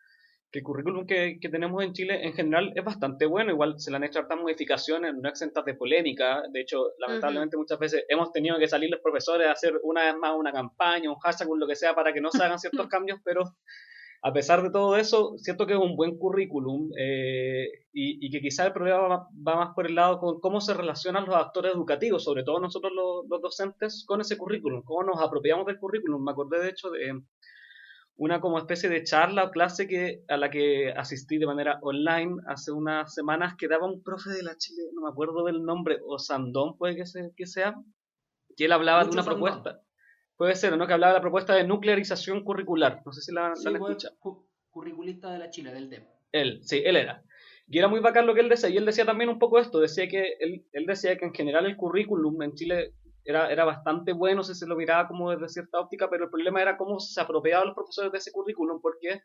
que 0.53 0.61
el 0.61 0.65
currículum 0.65 1.09
que, 1.09 1.39
que, 1.41 1.49
tenemos 1.49 1.83
en 1.83 1.93
Chile 1.93 2.25
en 2.25 2.33
general 2.33 2.73
es 2.77 2.85
bastante 2.85 3.27
bueno, 3.27 3.51
igual 3.51 3.81
se 3.81 3.91
le 3.91 3.97
han 3.97 4.05
hecho 4.05 4.21
hartas 4.21 4.39
modificaciones, 4.39 5.13
no 5.17 5.29
exentas 5.29 5.65
de 5.65 5.75
polémica, 5.75 6.45
de 6.53 6.61
hecho, 6.61 6.93
lamentablemente 6.99 7.57
muchas 7.57 7.81
veces 7.81 8.05
hemos 8.09 8.31
tenido 8.31 8.61
que 8.61 8.69
salir 8.69 8.91
los 8.91 9.01
profesores 9.01 9.49
a 9.49 9.53
hacer 9.53 9.81
una 9.83 10.05
vez 10.05 10.15
más 10.17 10.37
una 10.37 10.53
campaña, 10.53 11.11
un 11.11 11.19
hashtag, 11.19 11.49
lo 11.57 11.67
que 11.67 11.75
sea, 11.75 11.97
para 11.97 12.13
que 12.13 12.21
no 12.21 12.31
se 12.31 12.45
hagan 12.45 12.61
ciertos 12.61 12.87
cambios, 12.89 13.19
pero 13.25 13.43
a 14.27 14.33
pesar 14.33 14.63
de 14.63 14.71
todo 14.71 14.97
eso, 14.97 15.35
siento 15.37 15.67
que 15.67 15.75
es 15.75 15.79
un 15.79 15.97
buen 15.97 16.17
currículum 16.17 16.91
eh, 16.99 17.69
y, 17.93 18.27
y, 18.27 18.31
que 18.31 18.41
quizá 18.41 18.65
el 18.65 18.73
problema 18.73 19.29
va, 19.47 19.57
más 19.57 19.75
por 19.75 19.87
el 19.87 19.95
lado 19.95 20.19
con 20.19 20.41
cómo 20.41 20.63
se 20.63 20.73
relacionan 20.73 21.27
los 21.27 21.37
actores 21.37 21.75
educativos, 21.75 22.25
sobre 22.25 22.43
todo 22.43 22.59
nosotros 22.59 22.91
los, 22.95 23.27
los 23.29 23.43
docentes, 23.43 24.03
con 24.07 24.23
ese 24.23 24.39
currículum, 24.39 24.83
cómo 24.83 25.05
nos 25.05 25.21
apropiamos 25.21 25.67
del 25.67 25.79
currículum. 25.79 26.25
Me 26.25 26.33
acordé 26.33 26.59
de 26.63 26.71
hecho 26.71 26.89
de 26.89 27.21
una 28.17 28.41
como 28.41 28.57
especie 28.57 28.89
de 28.89 29.05
charla 29.05 29.45
o 29.45 29.51
clase 29.51 29.87
que, 29.87 30.25
a 30.29 30.39
la 30.39 30.49
que 30.51 30.91
asistí 30.97 31.37
de 31.37 31.45
manera 31.45 31.79
online 31.83 32.37
hace 32.47 32.73
unas 32.73 33.13
semanas 33.13 33.57
que 33.59 33.69
daba 33.69 33.87
un 33.87 34.03
profe 34.03 34.31
de 34.31 34.43
la 34.43 34.57
Chile, 34.57 34.85
no 34.95 35.03
me 35.03 35.11
acuerdo 35.11 35.45
del 35.45 35.63
nombre, 35.63 35.99
o 36.03 36.19
Sandón 36.19 36.79
puede 36.79 36.97
que, 36.97 37.05
que 37.37 37.47
sea, 37.47 37.75
que 38.57 38.65
él 38.65 38.73
hablaba 38.73 39.05
de 39.05 39.11
una 39.11 39.23
propuesta. 39.23 39.83
Puede 40.37 40.57
ser, 40.57 40.77
¿no? 40.77 40.87
Que 40.87 40.95
hablaba 40.95 41.13
de 41.13 41.19
la 41.19 41.23
propuesta 41.23 41.55
de 41.55 41.65
nuclearización 41.65 42.43
curricular. 42.43 43.03
No 43.07 43.13
sé 43.13 43.21
si 43.21 43.33
la, 43.33 43.55
sí, 43.55 43.69
curriculista 44.71 45.31
de 45.31 45.39
la 45.39 45.51
Chile, 45.51 45.73
del 45.73 45.89
DEP. 45.89 46.05
Él, 46.33 46.61
sí, 46.63 46.83
él 46.85 46.97
era. 46.97 47.23
Y 47.69 47.79
era 47.79 47.89
muy 47.89 48.01
bacán 48.01 48.27
lo 48.27 48.35
que 48.35 48.41
él 48.41 48.49
decía. 48.49 48.69
Y 48.69 48.77
él 48.77 48.85
decía 48.85 49.07
también 49.07 49.31
un 49.31 49.39
poco 49.39 49.59
esto. 49.59 49.79
Decía 49.79 50.09
que 50.09 50.35
él, 50.41 50.67
él 50.73 50.87
decía 50.87 51.17
que 51.17 51.25
en 51.25 51.33
general 51.33 51.67
el 51.67 51.77
currículum 51.77 52.43
en 52.43 52.55
Chile 52.55 52.95
era, 53.25 53.51
era 53.51 53.65
bastante 53.65 54.13
bueno 54.13 54.43
si 54.43 54.55
se 54.55 54.67
lo 54.67 54.77
miraba 54.77 55.09
como 55.09 55.31
desde 55.31 55.49
cierta 55.49 55.81
óptica, 55.81 56.11
pero 56.11 56.25
el 56.25 56.31
problema 56.31 56.61
era 56.61 56.77
cómo 56.77 57.01
se 57.01 57.21
apropiaban 57.21 57.69
los 57.69 57.75
profesores 57.75 58.13
de 58.13 58.19
ese 58.19 58.33
currículum, 58.33 58.81
porque 58.81 59.23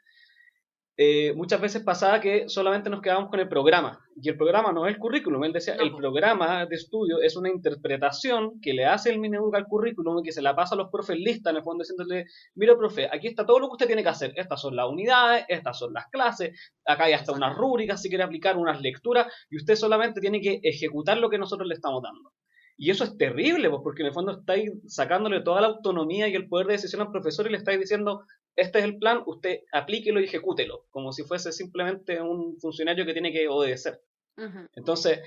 eh, 1.01 1.33
muchas 1.33 1.61
veces 1.61 1.81
pasaba 1.81 2.19
que 2.19 2.49
solamente 2.49 2.89
nos 2.89 3.01
quedábamos 3.01 3.29
con 3.29 3.39
el 3.39 3.47
programa, 3.47 4.01
y 4.21 4.27
el 4.27 4.35
programa 4.35 4.73
no 4.73 4.85
es 4.85 4.95
el 4.95 4.99
currículum, 4.99 5.45
él 5.45 5.53
decía, 5.53 5.75
el 5.75 5.95
programa 5.95 6.65
de 6.65 6.75
estudio 6.75 7.21
es 7.21 7.37
una 7.37 7.47
interpretación 7.47 8.59
que 8.59 8.73
le 8.73 8.83
hace 8.83 9.09
el 9.09 9.17
Mineduc 9.17 9.55
al 9.55 9.65
currículum 9.65 10.19
y 10.19 10.23
que 10.23 10.33
se 10.33 10.41
la 10.41 10.57
pasa 10.57 10.75
a 10.75 10.77
los 10.77 10.89
profes 10.91 11.17
lista, 11.17 11.51
en 11.51 11.55
el 11.55 11.63
fondo 11.63 11.83
diciéndole, 11.83 12.25
mira 12.55 12.75
profe, 12.77 13.07
aquí 13.09 13.27
está 13.27 13.45
todo 13.45 13.59
lo 13.59 13.67
que 13.67 13.75
usted 13.75 13.87
tiene 13.87 14.03
que 14.03 14.09
hacer, 14.09 14.33
estas 14.35 14.59
son 14.59 14.75
las 14.75 14.89
unidades, 14.89 15.45
estas 15.47 15.79
son 15.79 15.93
las 15.93 16.07
clases, 16.07 16.51
acá 16.83 17.05
hay 17.05 17.13
hasta 17.13 17.31
unas 17.31 17.55
rúbricas 17.55 18.01
si 18.01 18.09
quiere 18.09 18.25
aplicar 18.25 18.57
unas 18.57 18.81
lecturas, 18.81 19.33
y 19.49 19.55
usted 19.55 19.75
solamente 19.75 20.19
tiene 20.19 20.41
que 20.41 20.59
ejecutar 20.61 21.17
lo 21.17 21.29
que 21.29 21.37
nosotros 21.37 21.65
le 21.65 21.75
estamos 21.75 22.03
dando. 22.03 22.33
Y 22.81 22.91
eso 22.91 23.03
es 23.03 23.17
terrible, 23.17 23.69
pues, 23.69 23.81
porque 23.83 24.03
en 24.03 24.07
el 24.07 24.13
fondo 24.13 24.39
estáis 24.39 24.71
sacándole 24.87 25.41
toda 25.41 25.59
la 25.59 25.67
autonomía 25.67 26.29
y 26.29 26.35
el 26.35 26.47
poder 26.47 26.67
de 26.67 26.73
decisión 26.73 27.01
al 27.01 27.11
profesor 27.11 27.45
y 27.45 27.51
le 27.51 27.57
estáis 27.57 27.77
diciendo, 27.77 28.23
este 28.59 28.79
es 28.79 28.85
el 28.85 28.97
plan, 28.97 29.23
usted 29.25 29.61
aplíquelo 29.71 30.19
y 30.19 30.25
ejecútelo, 30.25 30.85
como 30.89 31.11
si 31.11 31.23
fuese 31.23 31.51
simplemente 31.51 32.21
un 32.21 32.57
funcionario 32.59 33.05
que 33.05 33.13
tiene 33.13 33.31
que 33.31 33.47
obedecer. 33.47 34.01
Entonces, 34.73 35.19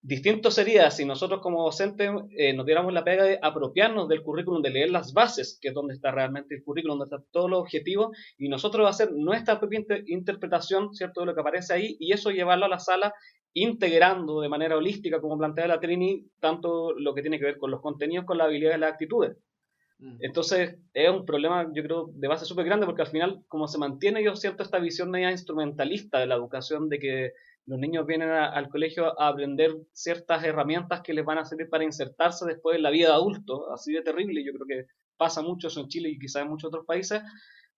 distinto 0.00 0.50
sería 0.50 0.90
si 0.90 1.04
nosotros 1.04 1.40
como 1.40 1.64
docentes 1.64 2.10
eh, 2.36 2.52
nos 2.52 2.66
diéramos 2.66 2.92
la 2.92 3.02
pega 3.02 3.24
de 3.24 3.38
apropiarnos 3.42 4.08
del 4.08 4.22
currículum, 4.22 4.62
de 4.62 4.70
leer 4.70 4.90
las 4.90 5.12
bases, 5.12 5.58
que 5.60 5.68
es 5.68 5.74
donde 5.74 5.94
está 5.94 6.10
realmente 6.10 6.54
el 6.54 6.62
currículum, 6.62 6.98
donde 6.98 7.14
están 7.14 7.28
todos 7.32 7.50
los 7.50 7.60
objetivos, 7.60 8.16
y 8.38 8.48
nosotros 8.48 8.88
hacer 8.88 9.12
nuestra 9.12 9.58
propia 9.58 9.84
interpretación, 10.06 10.94
¿cierto?, 10.94 11.20
de 11.20 11.26
lo 11.26 11.34
que 11.34 11.40
aparece 11.40 11.74
ahí, 11.74 11.96
y 11.98 12.12
eso 12.12 12.30
llevarlo 12.30 12.66
a 12.66 12.68
la 12.68 12.78
sala 12.78 13.12
integrando 13.52 14.40
de 14.40 14.48
manera 14.48 14.76
holística, 14.76 15.20
como 15.20 15.36
plantea 15.36 15.66
la 15.66 15.80
Trini, 15.80 16.28
tanto 16.38 16.92
lo 16.92 17.14
que 17.14 17.22
tiene 17.22 17.38
que 17.38 17.46
ver 17.46 17.58
con 17.58 17.70
los 17.70 17.80
contenidos, 17.80 18.24
con 18.24 18.38
la 18.38 18.44
habilidad 18.44 18.76
y 18.76 18.80
las 18.80 18.92
actitudes. 18.92 19.36
Entonces 20.20 20.76
es 20.94 21.10
un 21.10 21.26
problema, 21.26 21.70
yo 21.74 21.82
creo, 21.82 22.10
de 22.14 22.28
base 22.28 22.46
súper 22.46 22.64
grande 22.64 22.86
porque 22.86 23.02
al 23.02 23.08
final, 23.08 23.42
como 23.48 23.68
se 23.68 23.78
mantiene, 23.78 24.24
yo 24.24 24.34
siento 24.34 24.62
esta 24.62 24.78
visión 24.78 25.10
media 25.10 25.30
instrumentalista 25.30 26.18
de 26.18 26.26
la 26.26 26.36
educación, 26.36 26.88
de 26.88 26.98
que 26.98 27.32
los 27.66 27.78
niños 27.78 28.06
vienen 28.06 28.30
al 28.30 28.68
colegio 28.68 29.20
a 29.20 29.28
aprender 29.28 29.76
ciertas 29.92 30.42
herramientas 30.42 31.02
que 31.02 31.12
les 31.12 31.24
van 31.24 31.38
a 31.38 31.44
servir 31.44 31.68
para 31.68 31.84
insertarse 31.84 32.46
después 32.46 32.76
en 32.76 32.82
la 32.82 32.90
vida 32.90 33.08
de 33.08 33.14
adulto, 33.14 33.70
así 33.72 33.92
de 33.92 34.02
terrible, 34.02 34.42
yo 34.44 34.52
creo 34.52 34.66
que 34.66 34.86
pasa 35.16 35.42
mucho 35.42 35.68
eso 35.68 35.80
en 35.80 35.88
Chile 35.88 36.08
y 36.08 36.18
quizás 36.18 36.42
en 36.42 36.48
muchos 36.48 36.68
otros 36.68 36.86
países, 36.86 37.22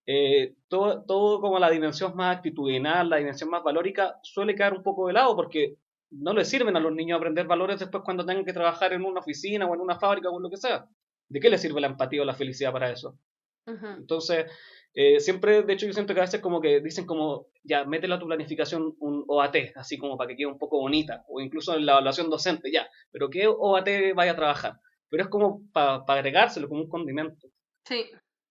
eh, 0.06 0.54
todo, 0.68 1.04
todo 1.04 1.40
como 1.40 1.58
la 1.58 1.70
dimensión 1.70 2.14
más 2.16 2.37
actitudinal, 2.37 3.11
la 3.11 3.16
dimensión 3.16 3.50
más 3.50 3.62
valórica, 3.62 4.16
suele 4.22 4.54
quedar 4.54 4.74
un 4.74 4.82
poco 4.82 5.08
de 5.08 5.14
lado 5.14 5.35
porque 5.35 5.76
no 6.11 6.32
les 6.32 6.48
sirven 6.48 6.76
a 6.76 6.80
los 6.80 6.92
niños 6.92 7.16
aprender 7.16 7.46
valores 7.46 7.80
después 7.80 8.04
cuando 8.04 8.24
tengan 8.24 8.44
que 8.44 8.52
trabajar 8.52 8.92
en 8.92 9.04
una 9.04 9.20
oficina 9.20 9.66
o 9.66 9.74
en 9.74 9.80
una 9.80 9.98
fábrica 9.98 10.30
o 10.30 10.37
en 10.37 10.42
lo 10.42 10.50
que 10.50 10.56
sea. 10.56 10.87
¿De 11.32 11.40
qué 11.40 11.48
les 11.48 11.62
sirve 11.62 11.80
la 11.80 11.86
empatía 11.86 12.20
o 12.20 12.26
la 12.26 12.34
felicidad 12.34 12.72
para 12.72 12.90
eso? 12.90 13.18
Entonces, 13.66 14.46
eh, 14.92 15.18
siempre, 15.18 15.62
de 15.62 15.72
hecho, 15.72 15.86
yo 15.86 15.94
siento 15.94 16.12
que 16.12 16.20
a 16.20 16.24
veces 16.24 16.42
como 16.42 16.60
que 16.60 16.80
dicen 16.80 17.06
como, 17.06 17.46
ya, 17.64 17.84
métela 17.86 18.16
a 18.16 18.18
tu 18.18 18.26
planificación 18.26 18.94
un 18.98 19.24
OAT, 19.26 19.72
así 19.76 19.96
como 19.96 20.18
para 20.18 20.28
que 20.28 20.36
quede 20.36 20.46
un 20.46 20.58
poco 20.58 20.78
bonita, 20.78 21.24
o 21.28 21.40
incluso 21.40 21.74
en 21.74 21.86
la 21.86 21.92
evaluación 21.92 22.28
docente, 22.28 22.70
ya, 22.70 22.86
pero 23.10 23.30
¿qué 23.30 23.46
OAT 23.46 24.14
vaya 24.14 24.32
a 24.32 24.36
trabajar? 24.36 24.74
Pero 25.08 25.22
es 25.22 25.28
como 25.30 25.62
para 25.72 26.04
agregárselo 26.06 26.68
como 26.68 26.82
un 26.82 26.88
condimento. 26.88 27.48
Sí, 27.86 28.10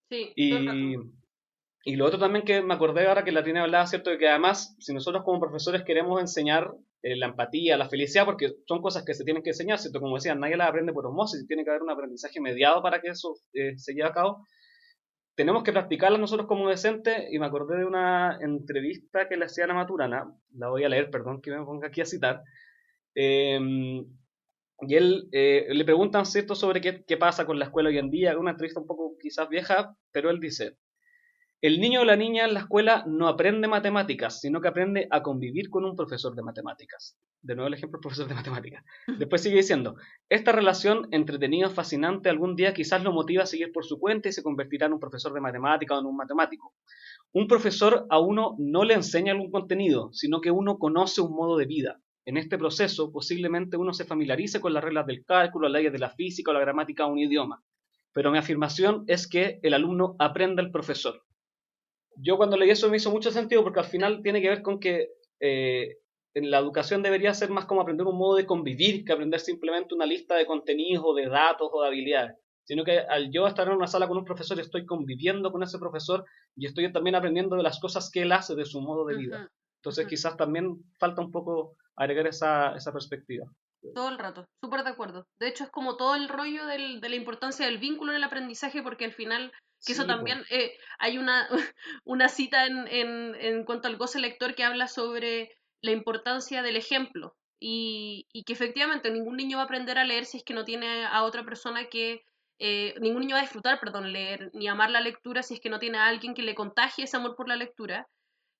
sí. 0.09 0.33
Y, 0.35 0.95
y 1.83 1.95
lo 1.95 2.05
otro 2.07 2.17
también 2.17 2.45
que 2.45 2.63
me 2.63 2.73
acordé 2.73 3.07
ahora 3.07 3.23
que 3.23 3.31
la 3.31 3.43
tiene 3.43 3.59
hablada, 3.59 3.85
¿cierto? 3.85 4.09
De 4.09 4.17
que 4.17 4.27
además, 4.27 4.75
si 4.79 4.91
nosotros 4.91 5.23
como 5.23 5.39
profesores 5.39 5.83
queremos 5.83 6.19
enseñar 6.19 6.73
eh, 7.03 7.15
la 7.15 7.27
empatía, 7.27 7.77
la 7.77 7.89
felicidad, 7.89 8.25
porque 8.25 8.53
son 8.67 8.81
cosas 8.81 9.03
que 9.03 9.13
se 9.13 9.23
tienen 9.23 9.43
que 9.43 9.51
enseñar, 9.51 9.79
¿cierto? 9.79 9.99
Como 9.99 10.15
decía, 10.15 10.35
nadie 10.35 10.57
las 10.57 10.69
aprende 10.69 10.93
por 10.93 11.05
osmosis, 11.05 11.47
tiene 11.47 11.63
que 11.63 11.69
haber 11.71 11.83
un 11.83 11.91
aprendizaje 11.91 12.39
mediado 12.41 12.81
para 12.81 13.01
que 13.01 13.09
eso 13.09 13.35
eh, 13.53 13.77
se 13.77 13.93
lleve 13.93 14.09
a 14.09 14.13
cabo 14.13 14.45
tenemos 15.35 15.63
que 15.63 15.71
practicarla 15.71 16.17
nosotros 16.17 16.47
como 16.47 16.69
decente 16.69 17.27
y 17.31 17.39
me 17.39 17.45
acordé 17.45 17.79
de 17.79 17.85
una 17.85 18.37
entrevista 18.41 19.27
que 19.27 19.37
le 19.37 19.45
hacía 19.45 19.63
a 19.65 19.67
la 19.67 19.73
Maturana, 19.73 20.31
la 20.55 20.69
voy 20.69 20.83
a 20.83 20.89
leer, 20.89 21.09
perdón 21.09 21.41
que 21.41 21.51
me 21.51 21.65
ponga 21.65 21.87
aquí 21.87 22.01
a 22.01 22.05
citar, 22.05 22.43
em, 23.15 24.05
y 24.81 24.95
él 24.95 25.29
eh, 25.31 25.67
le 25.69 25.85
preguntan 25.85 26.25
cierto 26.25 26.55
sobre 26.55 26.81
qué, 26.81 27.03
qué, 27.05 27.17
pasa 27.17 27.45
con 27.45 27.59
la 27.59 27.65
escuela 27.65 27.89
hoy 27.89 27.97
en 27.97 28.09
día, 28.09 28.37
una 28.37 28.51
entrevista 28.51 28.79
un 28.79 28.87
poco 28.87 29.17
quizás 29.19 29.47
vieja, 29.49 29.95
pero 30.11 30.29
él 30.29 30.39
dice, 30.39 30.77
el 31.61 31.79
niño 31.79 32.01
o 32.01 32.05
la 32.05 32.15
niña 32.15 32.45
en 32.45 32.55
la 32.55 32.61
escuela 32.61 33.03
no 33.05 33.27
aprende 33.27 33.67
matemáticas, 33.67 34.41
sino 34.41 34.61
que 34.61 34.67
aprende 34.67 35.07
a 35.11 35.21
convivir 35.21 35.69
con 35.69 35.85
un 35.85 35.95
profesor 35.95 36.33
de 36.33 36.41
matemáticas. 36.41 37.19
De 37.39 37.53
nuevo 37.53 37.67
el 37.67 37.75
ejemplo 37.75 37.99
del 37.99 38.01
profesor 38.01 38.27
de 38.27 38.33
matemáticas. 38.33 38.83
Después 39.19 39.43
sigue 39.43 39.57
diciendo, 39.57 39.95
esta 40.27 40.53
relación 40.53 41.07
entretenida, 41.11 41.69
fascinante, 41.69 42.29
algún 42.29 42.55
día 42.55 42.73
quizás 42.73 43.03
lo 43.03 43.13
motiva 43.13 43.43
a 43.43 43.45
seguir 43.45 43.71
por 43.71 43.85
su 43.85 43.99
cuenta 43.99 44.27
y 44.27 44.31
se 44.31 44.41
convertirá 44.41 44.87
en 44.87 44.93
un 44.93 44.99
profesor 44.99 45.33
de 45.33 45.41
matemática 45.41 45.95
o 45.95 45.99
en 45.99 46.07
un 46.07 46.17
matemático. 46.17 46.73
Un 47.31 47.47
profesor 47.47 48.07
a 48.09 48.17
uno 48.17 48.55
no 48.57 48.83
le 48.83 48.95
enseña 48.95 49.33
algún 49.33 49.51
contenido, 49.51 50.09
sino 50.13 50.41
que 50.41 50.49
uno 50.49 50.79
conoce 50.79 51.21
un 51.21 51.35
modo 51.35 51.57
de 51.57 51.67
vida. 51.67 52.01
En 52.25 52.37
este 52.37 52.57
proceso, 52.57 53.11
posiblemente 53.11 53.77
uno 53.77 53.93
se 53.93 54.05
familiarice 54.05 54.59
con 54.59 54.73
las 54.73 54.83
reglas 54.83 55.05
del 55.05 55.23
cálculo, 55.25 55.69
las 55.69 55.77
leyes 55.77 55.93
de 55.93 55.99
la 55.99 56.09
física 56.09 56.49
o 56.49 56.55
la 56.55 56.59
gramática 56.59 57.05
de 57.05 57.11
un 57.11 57.19
idioma. 57.19 57.63
Pero 58.13 58.31
mi 58.31 58.39
afirmación 58.39 59.03
es 59.05 59.27
que 59.27 59.59
el 59.61 59.75
alumno 59.75 60.15
aprende 60.17 60.63
al 60.63 60.71
profesor 60.71 61.21
yo 62.15 62.37
cuando 62.37 62.57
leí 62.57 62.69
eso 62.69 62.89
me 62.89 62.97
hizo 62.97 63.11
mucho 63.11 63.31
sentido 63.31 63.63
porque 63.63 63.79
al 63.79 63.85
final 63.85 64.21
tiene 64.21 64.41
que 64.41 64.49
ver 64.49 64.61
con 64.61 64.79
que 64.79 65.09
eh, 65.39 65.97
en 66.33 66.49
la 66.49 66.59
educación 66.59 67.03
debería 67.03 67.33
ser 67.33 67.49
más 67.49 67.65
como 67.65 67.81
aprender 67.81 68.07
un 68.07 68.17
modo 68.17 68.35
de 68.35 68.45
convivir 68.45 69.03
que 69.03 69.13
aprender 69.13 69.39
simplemente 69.39 69.93
una 69.93 70.05
lista 70.05 70.35
de 70.35 70.45
contenidos 70.45 71.03
o 71.05 71.13
de 71.13 71.27
datos 71.27 71.69
o 71.71 71.81
de 71.81 71.87
habilidades, 71.87 72.37
sino 72.63 72.83
que 72.83 72.99
al 72.99 73.31
yo 73.31 73.47
estar 73.47 73.67
en 73.67 73.73
una 73.73 73.87
sala 73.87 74.07
con 74.07 74.17
un 74.17 74.25
profesor 74.25 74.59
estoy 74.59 74.85
conviviendo 74.85 75.51
con 75.51 75.63
ese 75.63 75.79
profesor 75.79 76.25
y 76.55 76.65
estoy 76.65 76.91
también 76.91 77.15
aprendiendo 77.15 77.55
de 77.55 77.63
las 77.63 77.79
cosas 77.79 78.09
que 78.11 78.21
él 78.21 78.31
hace, 78.31 78.55
de 78.55 78.65
su 78.65 78.81
modo 78.81 79.05
de 79.05 79.17
vida. 79.17 79.49
Entonces 79.79 80.07
quizás 80.07 80.37
también 80.37 80.83
falta 80.99 81.21
un 81.21 81.31
poco 81.31 81.75
agregar 81.95 82.27
esa, 82.27 82.75
esa 82.75 82.93
perspectiva. 82.93 83.45
Todo 83.95 84.09
el 84.09 84.19
rato, 84.19 84.45
súper 84.63 84.83
de 84.83 84.91
acuerdo. 84.91 85.25
De 85.39 85.47
hecho, 85.47 85.63
es 85.63 85.71
como 85.71 85.97
todo 85.97 86.15
el 86.15 86.29
rollo 86.29 86.67
del, 86.67 87.01
de 87.01 87.09
la 87.09 87.15
importancia 87.15 87.65
del 87.65 87.79
vínculo 87.79 88.11
en 88.11 88.17
el 88.17 88.23
aprendizaje, 88.23 88.83
porque 88.83 89.05
al 89.05 89.13
final 89.13 89.51
que 89.85 89.93
eso 89.93 90.05
también, 90.05 90.43
eh, 90.49 90.77
hay 90.99 91.17
una, 91.17 91.47
una 92.05 92.29
cita 92.29 92.65
en, 92.65 92.87
en, 92.87 93.35
en, 93.35 93.63
cuanto 93.65 93.87
al 93.87 93.97
goce 93.97 94.19
lector 94.19 94.55
que 94.55 94.63
habla 94.63 94.87
sobre 94.87 95.57
la 95.81 95.91
importancia 95.91 96.61
del 96.61 96.75
ejemplo 96.75 97.35
y, 97.59 98.27
y, 98.33 98.43
que 98.43 98.53
efectivamente 98.53 99.11
ningún 99.11 99.37
niño 99.37 99.57
va 99.57 99.63
a 99.63 99.65
aprender 99.65 99.97
a 99.97 100.05
leer 100.05 100.25
si 100.25 100.37
es 100.37 100.43
que 100.43 100.53
no 100.53 100.65
tiene 100.65 101.05
a 101.05 101.23
otra 101.23 101.43
persona 101.43 101.85
que, 101.85 102.23
eh, 102.63 102.93
ningún 102.99 103.21
niño 103.21 103.33
va 103.33 103.39
a 103.39 103.43
disfrutar, 103.43 103.79
perdón, 103.79 104.13
leer 104.13 104.51
ni 104.53 104.67
amar 104.67 104.91
la 104.91 105.01
lectura 105.01 105.41
si 105.41 105.55
es 105.55 105.59
que 105.59 105.71
no 105.71 105.79
tiene 105.79 105.97
a 105.97 106.05
alguien 106.05 106.35
que 106.35 106.43
le 106.43 106.53
contagie 106.53 107.05
ese 107.05 107.17
amor 107.17 107.35
por 107.35 107.47
la 107.47 107.55
lectura. 107.55 108.07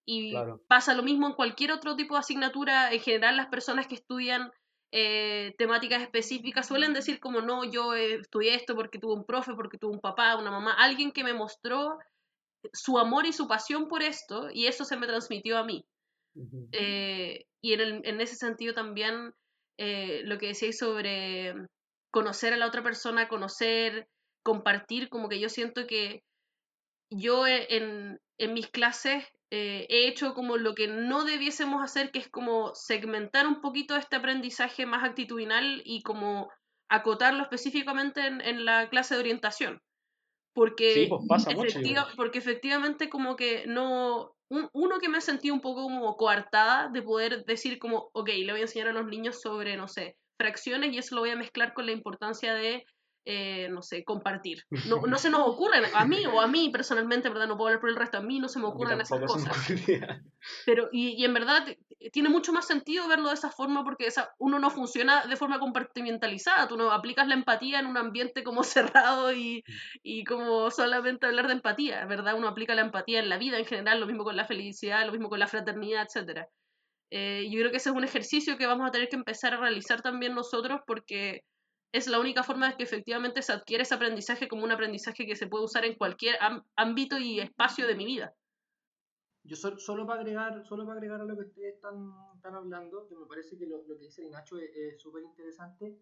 Y 0.08 0.34
pasa 0.68 0.96
lo 0.96 1.04
mismo 1.04 1.28
en 1.28 1.34
cualquier 1.34 1.72
otro 1.72 1.96
tipo 1.96 2.16
de 2.16 2.22
asignatura, 2.22 2.92
en 2.92 3.00
general 3.00 3.38
las 3.38 3.50
personas 3.50 3.86
que 3.86 3.94
estudian 3.94 4.52
eh, 4.92 5.56
temáticas 5.58 6.02
específicas 6.02 6.68
suelen 6.68 6.94
decir 6.94 7.20
como 7.20 7.42
no, 7.42 7.64
yo 7.64 7.94
estudié 7.94 8.56
esto 8.56 8.76
porque 8.76 9.00
tuve 9.00 9.14
un 9.14 9.26
profe, 9.26 9.54
porque 9.54 9.78
tuve 9.78 9.94
un 9.94 10.02
papá, 10.02 10.36
una 10.36 10.52
mamá, 10.52 10.74
alguien 10.74 11.12
que 11.12 11.24
me 11.24 11.34
mostró 11.34 11.98
su 12.74 12.98
amor 12.98 13.26
y 13.26 13.34
su 13.34 13.48
pasión 13.48 13.88
por 13.88 14.04
esto 14.04 14.50
y 14.54 14.68
eso 14.68 14.86
se 14.86 14.98
me 14.98 15.08
transmitió 15.08 15.58
a 15.58 15.64
mí. 15.64 15.86
Eh, 16.72 17.46
y 17.62 17.74
en, 17.74 18.06
en, 18.06 18.22
ese 18.22 18.36
sentido 18.36 18.74
también 18.74 19.34
eh, 19.78 20.22
lo 20.24 20.38
que 20.38 20.48
decíais 20.48 20.78
sobre 20.78 21.54
conocer 22.10 22.54
a 22.54 22.58
la 22.58 22.68
otra 22.68 22.84
persona, 22.84 23.28
conocer, 23.28 24.08
compartir, 24.44 25.10
como 25.10 25.28
que 25.28 25.40
yo 25.40 25.50
siento 25.50 25.88
que 25.88 26.24
yo 27.12 27.46
en, 27.46 28.20
en 28.38 28.54
mis 28.54 28.68
clases 28.68 29.24
eh, 29.52 29.86
he 29.90 30.08
hecho 30.08 30.34
como 30.34 30.56
lo 30.56 30.74
que 30.74 30.88
no 30.88 31.26
debiésemos 31.26 31.84
hacer, 31.84 32.12
que 32.12 32.20
es 32.20 32.30
como 32.30 32.74
segmentar 32.74 33.46
un 33.46 33.60
poquito 33.60 33.98
este 33.98 34.16
aprendizaje 34.16 34.86
más 34.86 35.04
actitudinal 35.04 35.82
y 35.84 36.02
como 36.04 36.50
acotarlo 36.90 37.44
específicamente 37.44 38.26
en, 38.26 38.66
la 38.66 38.90
clase 38.90 39.14
de 39.14 39.20
orientación. 39.20 39.82
Porque, 40.54 41.10
pues, 41.28 41.46
porque 42.18 42.40
efectivamente 42.40 43.10
como 43.10 43.36
que 43.36 43.66
no... 43.68 44.34
uno 44.50 45.00
que 45.00 45.10
me 45.10 45.18
ha 45.18 45.22
sentido 45.22 45.54
un 45.54 45.62
poco 45.62 45.84
como 45.84 46.16
coartada 46.16 46.90
de 46.90 47.02
poder 47.02 47.44
decir 47.46 47.78
como, 47.78 48.10
ok, 48.14 48.30
le 48.30 48.54
voy 48.54 48.62
a 48.62 48.64
enseñar 48.64 48.88
a 48.88 48.94
los 48.94 49.08
niños 49.08 49.42
sobre, 49.42 49.76
no 49.76 49.90
sé, 49.90 50.18
fracciones 50.40 50.94
y 50.94 50.98
eso 50.98 51.16
lo 51.16 51.22
voy 51.22 51.32
a 51.32 51.36
mezclar 51.36 51.74
con 51.74 51.86
la 51.86 51.92
importancia 51.92 52.54
de 52.54 52.86
eh, 53.26 53.70
no 53.70 53.82
sé, 53.82 54.04
compartir. 54.04 54.64
No, 54.88 55.02
no, 55.08 55.18
se 55.18 55.30
nos 55.30 55.48
ocurre, 55.48 55.82
a 55.94 56.06
mí 56.06 56.26
o 56.26 56.42
a 56.42 56.48
mí 56.48 56.70
personalmente, 56.70 57.30
¿verdad? 57.30 57.48
No 57.48 57.58
puedo 57.58 57.68
hablar 57.68 57.82
por 57.82 57.90
el 57.90 57.96
resto, 57.96 58.18
a 58.18 58.22
mí 58.22 58.40
no 58.40 58.48
se 58.48 58.60
me 58.60 58.66
ocurren 58.66 59.00
esas 59.00 59.20
cosas. 59.22 59.56
Pero, 60.66 60.90
y, 60.92 61.10
y, 61.10 61.26
en 61.26 61.34
verdad 61.34 61.66
tiene 62.12 62.30
mucho 62.30 62.52
más 62.52 62.66
sentido 62.66 63.08
verlo 63.08 63.28
de 63.28 63.36
esa 63.36 63.52
forma 63.52 63.84
porque 63.84 64.08
esa, 64.08 64.34
uno 64.40 64.58
no 64.58 64.72
funciona 64.72 65.26
de 65.28 65.36
forma 65.36 65.60
compartimentalizada, 65.60 66.68
tú 66.68 66.78
no 66.78 66.92
aplicas 66.92 67.28
la 67.28 67.36
empatía 67.36 67.80
en 67.80 67.86
un 67.86 67.98
ambiente 67.98 68.44
como 68.44 68.64
cerrado 68.64 69.32
y, 69.34 69.64
y 70.02 70.24
como 70.24 70.72
solamente 70.72 71.28
hablar 71.28 71.48
de 71.48 71.54
empatía, 71.54 72.06
¿verdad? 72.06 72.36
Uno 72.36 72.48
aplica 72.48 72.74
la 72.74 72.82
empatía 72.82 73.20
en 73.20 73.30
la 73.30 73.38
vida 73.38 73.60
en 73.60 73.66
general, 73.66 74.00
lo 74.00 74.08
mismo 74.08 74.24
con 74.24 74.36
la 74.36 74.46
felicidad, 74.46 75.06
lo 75.06 75.12
mismo 75.12 75.30
con 75.30 75.40
la 75.40 75.48
fraternidad, 75.48 76.08
etc. 76.08 76.48
Eh, 77.12 77.50
yo 77.52 77.60
creo 77.60 77.72
que 77.72 77.78
ese 77.78 77.90
es 77.90 77.96
un 77.96 78.04
ejercicio 78.04 78.58
que 78.58 78.66
vamos 78.66 78.88
a 78.88 78.92
tener 78.92 79.10
que 79.10 79.18
empezar 79.18 79.54
a 79.54 79.58
realizar 79.58 80.02
también 80.02 80.34
nosotros 80.34 80.80
porque 80.88 81.44
es 81.92 82.08
la 82.08 82.20
única 82.20 82.44
forma 82.44 82.70
de 82.70 82.78
que 82.78 82.84
efectivamente 82.84 83.42
se 83.42 83.52
adquiere 83.52 83.84
ese 83.84 83.96
aprendizaje 83.96 84.48
como 84.48 84.64
un 84.64 84.72
aprendizaje 84.72 85.26
que 85.26 85.36
se 85.36 85.48
puede 85.48 85.66
usar 85.66 85.86
en 85.86 85.96
cualquier 85.96 86.38
ámbito 86.76 87.18
y 87.18 87.40
espacio 87.40 87.88
de 87.88 87.96
mi 87.96 88.06
vida. 88.06 88.34
Yo 89.44 89.56
solo 89.56 90.06
para 90.06 90.22
agregar, 90.22 90.64
solo 90.66 90.86
para 90.86 90.98
agregar 90.98 91.22
a 91.22 91.26
lo 91.26 91.36
que 91.36 91.46
ustedes 91.46 91.76
están, 91.76 92.14
están 92.36 92.56
hablando, 92.56 93.08
que 93.08 93.16
me 93.16 93.26
parece 93.26 93.58
que 93.58 93.66
lo, 93.66 93.84
que 93.86 93.96
dice 93.96 94.30
Nacho 94.30 94.58
es 94.60 95.02
súper 95.02 95.24
interesante. 95.24 95.98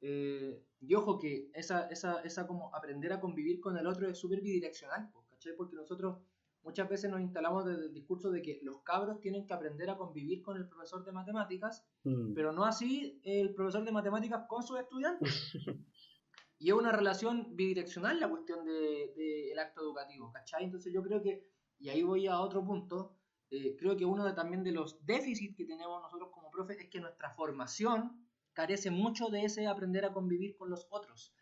Eh, 0.00 0.62
y 0.80 0.94
ojo 0.94 1.18
que 1.18 1.50
esa, 1.54 1.88
esa, 1.88 2.20
esa 2.20 2.46
como 2.46 2.74
aprender 2.74 3.12
a 3.12 3.20
convivir 3.20 3.58
con 3.60 3.78
el 3.78 3.86
otro 3.86 4.06
es 4.06 4.18
súper 4.18 4.42
bidireccional, 4.42 5.10
¿cachai? 5.30 5.56
Porque 5.56 5.76
nosotros 5.76 6.18
muchas 6.64 6.88
veces 6.88 7.10
nos 7.10 7.20
instalamos 7.20 7.64
desde 7.64 7.86
el 7.86 7.92
discurso 7.92 8.30
de 8.30 8.42
que 8.42 8.58
los 8.62 8.82
cabros 8.82 9.20
tienen 9.20 9.46
que 9.46 9.52
aprender 9.52 9.90
a 9.90 9.96
convivir 9.96 10.42
con 10.42 10.56
el 10.56 10.66
profesor 10.66 11.04
de 11.04 11.12
matemáticas, 11.12 11.86
mm. 12.04 12.34
pero 12.34 12.52
no 12.52 12.64
así 12.64 13.20
el 13.22 13.54
profesor 13.54 13.84
de 13.84 13.92
matemáticas 13.92 14.46
con 14.48 14.62
sus 14.62 14.80
estudiantes. 14.80 15.52
y 16.58 16.68
es 16.68 16.74
una 16.74 16.90
relación 16.90 17.54
bidireccional 17.54 18.18
la 18.18 18.28
cuestión 18.28 18.64
del 18.64 19.14
de, 19.14 19.52
el 19.52 19.58
acto 19.58 19.82
educativo, 19.82 20.32
¿cachai? 20.32 20.64
Entonces 20.64 20.92
yo 20.92 21.02
creo 21.02 21.22
que, 21.22 21.46
y 21.78 21.90
ahí 21.90 22.02
voy 22.02 22.26
a 22.26 22.40
otro 22.40 22.64
punto, 22.64 23.16
eh, 23.50 23.76
creo 23.78 23.96
que 23.96 24.06
uno 24.06 24.24
de, 24.24 24.32
también 24.32 24.64
de 24.64 24.72
los 24.72 25.04
déficits 25.04 25.54
que 25.54 25.66
tenemos 25.66 26.02
nosotros 26.02 26.30
como 26.32 26.50
profes 26.50 26.78
es 26.80 26.88
que 26.88 27.00
nuestra 27.00 27.30
formación 27.34 28.26
carece 28.54 28.90
mucho 28.90 29.28
de 29.28 29.44
ese 29.44 29.66
aprender 29.66 30.04
a 30.04 30.12
convivir 30.12 30.56
con 30.56 30.70
los 30.70 30.86
otros. 30.90 31.34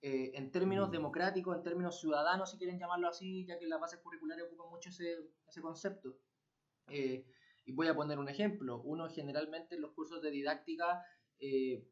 Eh, 0.00 0.30
en 0.34 0.50
términos 0.52 0.88
mm. 0.88 0.92
democráticos, 0.92 1.56
en 1.56 1.62
términos 1.62 2.00
ciudadanos, 2.00 2.50
si 2.50 2.58
quieren 2.58 2.78
llamarlo 2.78 3.08
así, 3.08 3.44
ya 3.44 3.58
que 3.58 3.66
las 3.66 3.80
bases 3.80 4.00
curriculares 4.00 4.44
ocupan 4.44 4.70
mucho 4.70 4.90
ese, 4.90 5.16
ese 5.48 5.60
concepto. 5.60 6.18
Eh, 6.90 7.26
y 7.64 7.72
voy 7.72 7.88
a 7.88 7.94
poner 7.94 8.18
un 8.18 8.28
ejemplo. 8.28 8.80
Uno 8.82 9.08
generalmente 9.08 9.74
en 9.74 9.82
los 9.82 9.92
cursos 9.92 10.22
de 10.22 10.30
didáctica 10.30 11.04
eh, 11.38 11.84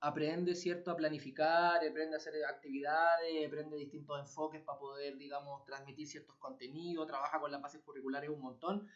aprende 0.00 0.54
cierto 0.54 0.90
a 0.90 0.96
planificar, 0.96 1.76
aprende 1.84 2.14
a 2.14 2.18
hacer 2.18 2.34
actividades, 2.44 3.46
aprende 3.46 3.76
distintos 3.76 4.20
enfoques 4.20 4.62
para 4.62 4.78
poder, 4.78 5.16
digamos, 5.16 5.64
transmitir 5.64 6.06
ciertos 6.06 6.36
contenidos, 6.36 7.06
trabaja 7.06 7.40
con 7.40 7.50
las 7.50 7.60
bases 7.60 7.82
curriculares 7.82 8.30
un 8.30 8.40
montón. 8.40 8.86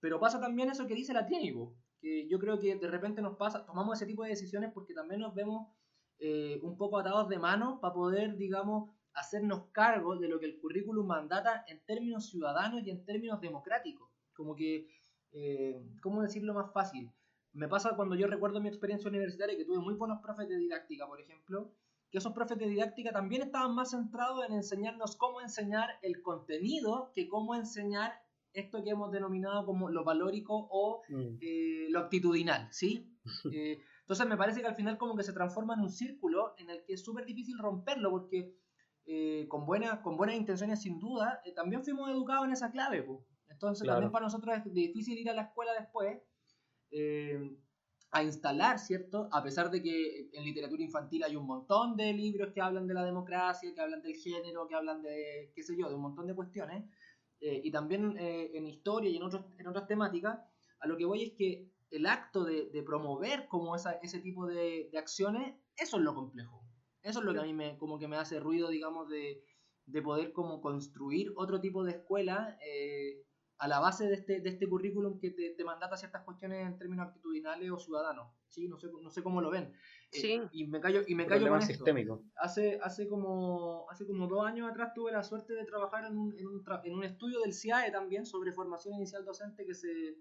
Pero 0.00 0.20
pasa 0.20 0.40
también 0.40 0.70
eso 0.70 0.86
que 0.86 0.94
dice 0.94 1.12
la 1.12 1.26
Tienibo, 1.26 1.74
que 1.98 2.28
yo 2.28 2.38
creo 2.38 2.58
que 2.58 2.76
de 2.76 2.88
repente 2.88 3.22
nos 3.22 3.36
pasa, 3.36 3.64
tomamos 3.64 3.96
ese 3.96 4.06
tipo 4.06 4.22
de 4.22 4.30
decisiones 4.30 4.70
porque 4.72 4.94
también 4.94 5.20
nos 5.20 5.34
vemos 5.34 5.68
eh, 6.24 6.60
un 6.62 6.76
poco 6.76 6.98
atados 6.98 7.28
de 7.28 7.38
mano 7.38 7.80
para 7.80 7.94
poder, 7.94 8.36
digamos, 8.36 8.90
hacernos 9.12 9.66
cargo 9.72 10.16
de 10.16 10.28
lo 10.28 10.38
que 10.38 10.46
el 10.46 10.58
currículum 10.58 11.06
mandata 11.06 11.64
en 11.66 11.84
términos 11.84 12.30
ciudadanos 12.30 12.82
y 12.84 12.90
en 12.90 13.04
términos 13.04 13.40
democráticos. 13.40 14.08
Como 14.32 14.54
que, 14.54 14.86
eh, 15.32 15.84
¿cómo 16.00 16.22
decirlo 16.22 16.54
más 16.54 16.72
fácil? 16.72 17.12
me 17.54 17.68
pasa 17.68 17.96
cuando 17.96 18.14
yo 18.14 18.26
recuerdo 18.26 18.60
mi 18.60 18.68
experiencia 18.68 19.10
universitaria 19.10 19.56
que 19.56 19.64
tuve 19.64 19.78
muy 19.78 19.94
buenos 19.94 20.20
profes 20.20 20.48
de 20.48 20.56
didáctica, 20.56 21.06
por 21.06 21.20
ejemplo, 21.20 21.72
que 22.10 22.18
esos 22.18 22.32
profes 22.32 22.58
de 22.58 22.68
didáctica 22.68 23.12
también 23.12 23.42
estaban 23.42 23.74
más 23.74 23.90
centrados 23.90 24.44
en 24.46 24.54
enseñarnos 24.54 25.16
cómo 25.16 25.40
enseñar 25.40 25.90
el 26.02 26.22
contenido 26.22 27.12
que 27.14 27.28
cómo 27.28 27.54
enseñar 27.54 28.12
esto 28.52 28.82
que 28.82 28.90
hemos 28.90 29.10
denominado 29.12 29.64
como 29.64 29.88
lo 29.88 30.04
valórico 30.04 30.68
o 30.70 31.02
mm. 31.08 31.38
eh, 31.40 31.86
lo 31.90 32.00
actitudinal, 32.00 32.68
¿sí? 32.70 33.08
Eh, 33.52 33.78
entonces 34.02 34.26
me 34.26 34.36
parece 34.36 34.60
que 34.60 34.66
al 34.66 34.74
final 34.74 34.98
como 34.98 35.16
que 35.16 35.22
se 35.22 35.32
transforma 35.32 35.74
en 35.74 35.80
un 35.80 35.90
círculo 35.90 36.54
en 36.58 36.70
el 36.70 36.84
que 36.84 36.94
es 36.94 37.04
súper 37.04 37.24
difícil 37.24 37.58
romperlo 37.58 38.10
porque 38.10 38.54
eh, 39.06 39.46
con, 39.48 39.66
buena, 39.66 40.02
con 40.02 40.16
buenas 40.16 40.36
intenciones 40.36 40.82
sin 40.82 40.98
duda, 40.98 41.42
también 41.56 41.82
fuimos 41.82 42.10
educados 42.10 42.46
en 42.46 42.52
esa 42.52 42.70
clave, 42.70 43.02
pues. 43.02 43.20
Entonces 43.48 43.86
también 43.86 44.10
para 44.10 44.26
nosotros 44.26 44.56
es 44.56 44.72
difícil 44.72 45.18
ir 45.18 45.30
a 45.30 45.34
la 45.34 45.42
escuela 45.42 45.72
después 45.74 46.18
a 48.12 48.22
instalar, 48.22 48.78
¿cierto? 48.78 49.28
A 49.32 49.42
pesar 49.42 49.70
de 49.70 49.82
que 49.82 50.28
en 50.34 50.44
literatura 50.44 50.82
infantil 50.82 51.24
hay 51.24 51.34
un 51.34 51.46
montón 51.46 51.96
de 51.96 52.12
libros 52.12 52.52
que 52.52 52.60
hablan 52.60 52.86
de 52.86 52.92
la 52.92 53.04
democracia, 53.04 53.72
que 53.74 53.80
hablan 53.80 54.02
del 54.02 54.14
género, 54.16 54.68
que 54.68 54.74
hablan 54.74 55.00
de, 55.00 55.50
qué 55.54 55.62
sé 55.62 55.74
yo, 55.78 55.88
de 55.88 55.94
un 55.94 56.02
montón 56.02 56.26
de 56.26 56.34
cuestiones, 56.34 56.84
eh, 57.40 57.62
y 57.64 57.70
también 57.70 58.14
eh, 58.18 58.50
en 58.52 58.66
historia 58.66 59.10
y 59.10 59.16
en, 59.16 59.22
otros, 59.22 59.46
en 59.58 59.66
otras 59.66 59.86
temáticas, 59.86 60.38
a 60.80 60.86
lo 60.86 60.98
que 60.98 61.06
voy 61.06 61.22
es 61.22 61.32
que 61.32 61.71
el 61.92 62.06
acto 62.06 62.44
de, 62.44 62.82
promover 62.84 63.46
como 63.48 63.76
esa, 63.76 63.92
ese 64.02 64.18
tipo 64.20 64.46
de, 64.46 64.90
acciones, 64.98 65.54
eso 65.76 65.98
es 65.98 66.02
lo 66.02 66.14
complejo. 66.14 66.64
Eso 67.02 67.18
es 67.18 67.24
lo 67.24 67.34
que 67.34 67.40
a 67.40 67.44
mí 67.44 67.52
me, 67.52 67.76
como 67.78 67.98
que 67.98 68.08
me 68.08 68.16
hace 68.16 68.40
ruido, 68.40 68.70
digamos, 68.70 69.08
de, 69.08 69.44
poder 70.02 70.32
como 70.32 70.60
construir 70.60 71.32
otro 71.36 71.60
tipo 71.60 71.84
de 71.84 71.92
escuela 71.92 72.58
eh, 72.66 73.22
a 73.58 73.68
la 73.68 73.78
base 73.78 74.06
de 74.06 74.14
este, 74.14 74.40
de 74.40 74.48
este 74.48 74.68
currículum 74.68 75.18
que 75.18 75.30
te, 75.30 75.50
te, 75.50 75.64
mandata 75.64 75.96
ciertas 75.96 76.22
cuestiones 76.22 76.66
en 76.66 76.78
términos 76.78 77.08
actitudinales 77.08 77.70
o 77.70 77.78
ciudadanos. 77.78 78.32
¿sí? 78.48 78.68
No, 78.68 78.78
sé, 78.78 78.88
no 79.00 79.10
sé 79.10 79.22
cómo 79.22 79.42
lo 79.42 79.50
ven. 79.50 79.74
Sí. 80.10 80.40
y 80.50 80.66
me 80.66 80.80
callo, 80.80 81.02
y 81.06 81.14
me 81.14 81.26
callo 81.26 81.48
con 81.48 81.60
sistémico. 81.60 82.24
Hace, 82.36 82.78
hace, 82.82 83.06
como, 83.06 83.86
hace 83.90 84.06
como 84.06 84.26
dos 84.28 84.46
años 84.46 84.70
atrás 84.70 84.94
tuve 84.94 85.12
la 85.12 85.22
suerte 85.22 85.52
de 85.52 85.64
trabajar 85.64 86.06
en 86.06 86.16
un, 86.16 86.38
en 86.38 86.46
un, 86.46 86.64
en 86.84 86.94
un 86.94 87.04
estudio 87.04 87.40
del 87.40 87.52
CIAE 87.52 87.90
también 87.90 88.24
sobre 88.24 88.52
formación 88.52 88.94
inicial 88.94 89.24
docente 89.24 89.66
que 89.66 89.74
se 89.74 90.16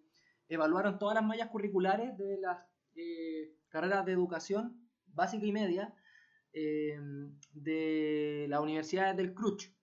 evaluaron 0.53 0.99
todas 0.99 1.15
las 1.15 1.23
mallas 1.23 1.49
curriculares 1.49 2.17
de 2.17 2.37
las 2.39 2.59
eh, 2.95 3.55
carreras 3.69 4.05
de 4.05 4.11
educación 4.11 4.89
básica 5.13 5.45
y 5.45 5.51
media 5.51 5.93
eh, 6.53 6.99
de 7.53 8.45
la 8.49 8.61
Universidad 8.61 9.15
del 9.15 9.33
Cruch. 9.33 9.73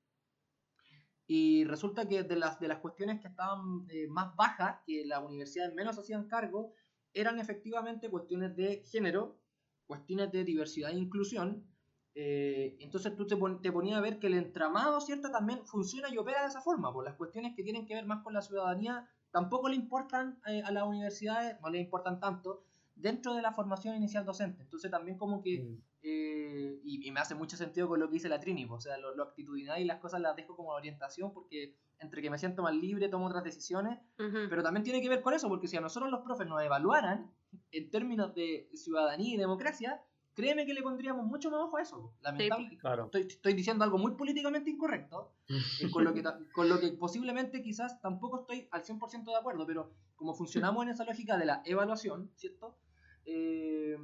Y 1.26 1.64
resulta 1.64 2.08
que 2.08 2.22
de 2.22 2.36
las, 2.36 2.58
de 2.58 2.68
las 2.68 2.78
cuestiones 2.78 3.20
que 3.20 3.28
estaban 3.28 3.86
eh, 3.90 4.06
más 4.08 4.34
bajas, 4.36 4.78
que 4.86 5.04
las 5.04 5.22
universidades 5.22 5.74
menos 5.74 5.98
hacían 5.98 6.26
cargo, 6.26 6.72
eran 7.12 7.38
efectivamente 7.38 8.10
cuestiones 8.10 8.56
de 8.56 8.82
género, 8.86 9.38
cuestiones 9.86 10.32
de 10.32 10.44
diversidad 10.44 10.90
e 10.90 10.96
inclusión. 10.96 11.66
Eh, 12.14 12.76
entonces 12.80 13.14
tú 13.14 13.26
te, 13.26 13.36
te 13.62 13.72
ponías 13.72 13.98
a 13.98 14.00
ver 14.00 14.18
que 14.18 14.26
el 14.26 14.34
entramado, 14.34 15.00
¿cierto?, 15.00 15.30
también 15.30 15.64
funciona 15.66 16.08
y 16.08 16.18
opera 16.18 16.42
de 16.42 16.48
esa 16.48 16.62
forma, 16.62 16.92
por 16.92 17.04
las 17.04 17.14
cuestiones 17.14 17.54
que 17.54 17.62
tienen 17.62 17.86
que 17.86 17.94
ver 17.94 18.06
más 18.06 18.22
con 18.22 18.32
la 18.32 18.42
ciudadanía 18.42 19.08
tampoco 19.30 19.68
le 19.68 19.76
importan 19.76 20.40
eh, 20.46 20.62
a 20.64 20.70
las 20.70 20.84
universidades, 20.84 21.60
no 21.60 21.70
le 21.70 21.78
importan 21.78 22.20
tanto, 22.20 22.64
dentro 22.94 23.34
de 23.34 23.42
la 23.42 23.52
formación 23.52 23.96
inicial 23.96 24.24
docente. 24.24 24.62
Entonces 24.62 24.90
también 24.90 25.16
como 25.16 25.40
que, 25.42 25.78
eh, 26.02 26.80
y, 26.84 27.10
me 27.10 27.20
hace 27.20 27.34
mucho 27.34 27.56
sentido 27.56 27.88
con 27.88 28.00
lo 28.00 28.08
que 28.08 28.14
dice 28.14 28.28
la 28.28 28.40
Trini, 28.40 28.66
o 28.68 28.80
sea, 28.80 28.98
lo, 28.98 29.14
lo, 29.14 29.22
actitudinal 29.22 29.80
y 29.80 29.84
las 29.84 29.98
cosas 29.98 30.20
las 30.20 30.36
dejo 30.36 30.56
como 30.56 30.70
orientación 30.70 31.32
porque 31.32 31.76
entre 32.00 32.22
que 32.22 32.30
me 32.30 32.38
siento 32.38 32.62
más 32.62 32.74
libre, 32.74 33.08
tomo 33.08 33.26
otras 33.26 33.44
decisiones, 33.44 33.98
pero 34.16 34.62
también 34.62 34.84
tiene 34.84 35.02
que 35.02 35.08
ver 35.08 35.20
con 35.20 35.34
eso, 35.34 35.48
porque 35.48 35.66
si 35.66 35.76
a 35.76 35.80
nosotros 35.80 36.10
los 36.10 36.20
profes 36.20 36.46
nos 36.46 36.62
evaluaran 36.62 37.32
en 37.72 37.90
términos 37.90 38.34
de 38.34 38.70
ciudadanía 38.74 39.34
y 39.34 39.36
democracia, 39.36 40.00
créeme 40.38 40.64
que 40.64 40.72
le 40.72 40.82
pondríamos 40.82 41.26
mucho 41.26 41.50
más 41.50 41.60
ojo 41.62 41.76
a 41.78 41.82
eso. 41.82 42.14
Lamentablemente, 42.20 42.76
estoy, 42.76 43.22
estoy, 43.22 43.54
diciendo 43.54 43.82
algo 43.82 43.98
muy 43.98 44.12
políticamente 44.12 44.70
incorrecto, 44.70 45.32
eh, 45.48 45.90
con, 45.90 46.04
lo 46.04 46.14
que, 46.14 46.22
con 46.54 46.68
lo 46.68 46.78
que 46.78 46.92
posiblemente 46.92 47.60
quizás 47.60 48.00
tampoco 48.00 48.42
estoy 48.42 48.68
al 48.70 48.84
100% 48.84 49.24
de 49.24 49.36
acuerdo, 49.36 49.66
pero 49.66 49.90
como 50.14 50.32
funcionamos 50.34 50.84
en 50.84 50.90
esa 50.90 51.04
lógica 51.04 51.36
de 51.36 51.46
la 51.46 51.62
evaluación, 51.64 52.30
¿cierto? 52.36 52.78
Eh, 53.24 53.96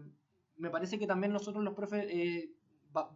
me 0.57 0.71
parece 0.71 0.99
que 0.99 1.07
también 1.07 1.33
nosotros 1.33 1.63
los 1.63 1.75
profes 1.75 2.05
eh, 2.11 2.53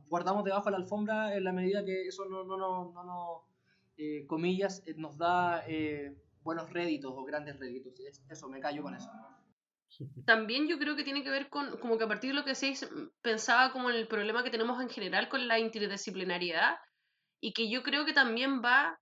guardamos 0.09 0.45
debajo 0.45 0.67
de 0.67 0.71
la 0.71 0.77
alfombra 0.77 1.35
en 1.35 1.43
la 1.43 1.53
medida 1.53 1.85
que 1.85 2.03
eso 2.03 2.25
no, 2.27 2.45
no, 2.45 2.57
no, 2.57 2.93
no, 2.93 3.49
eh, 3.97 4.27
comillas, 4.29 4.85
eh, 4.87 4.95
nos 4.97 5.19
da 5.19 5.65
eh, 5.67 6.17
buenos 6.45 6.73
réditos 6.73 7.13
o 7.13 7.25
grandes 7.25 7.59
réditos. 7.59 7.95
Eso, 8.29 8.49
me 8.49 8.61
callo 8.61 8.85
con 8.85 8.95
eso. 8.95 9.11
También 10.27 10.69
yo 10.69 10.79
creo 10.79 10.97
que 10.97 11.05
tiene 11.05 11.25
que 11.25 11.31
ver 11.31 11.49
con, 11.49 11.79
como 11.79 11.99
que 11.99 12.05
a 12.05 12.09
partir 12.09 12.31
de 12.31 12.37
lo 12.37 12.45
que 12.45 12.55
se 12.55 12.75
pensaba 13.23 13.73
como 13.73 13.91
en 13.91 13.97
el 13.97 14.07
problema 14.07 14.45
que 14.45 14.51
tenemos 14.51 14.81
en 14.81 14.91
general 14.91 15.29
con 15.29 15.49
la 15.49 15.59
interdisciplinariedad 15.59 16.77
y 17.41 17.53
que 17.53 17.71
yo 17.71 17.83
creo 17.83 18.05
que 18.05 18.13
también 18.13 18.63
va, 18.63 19.01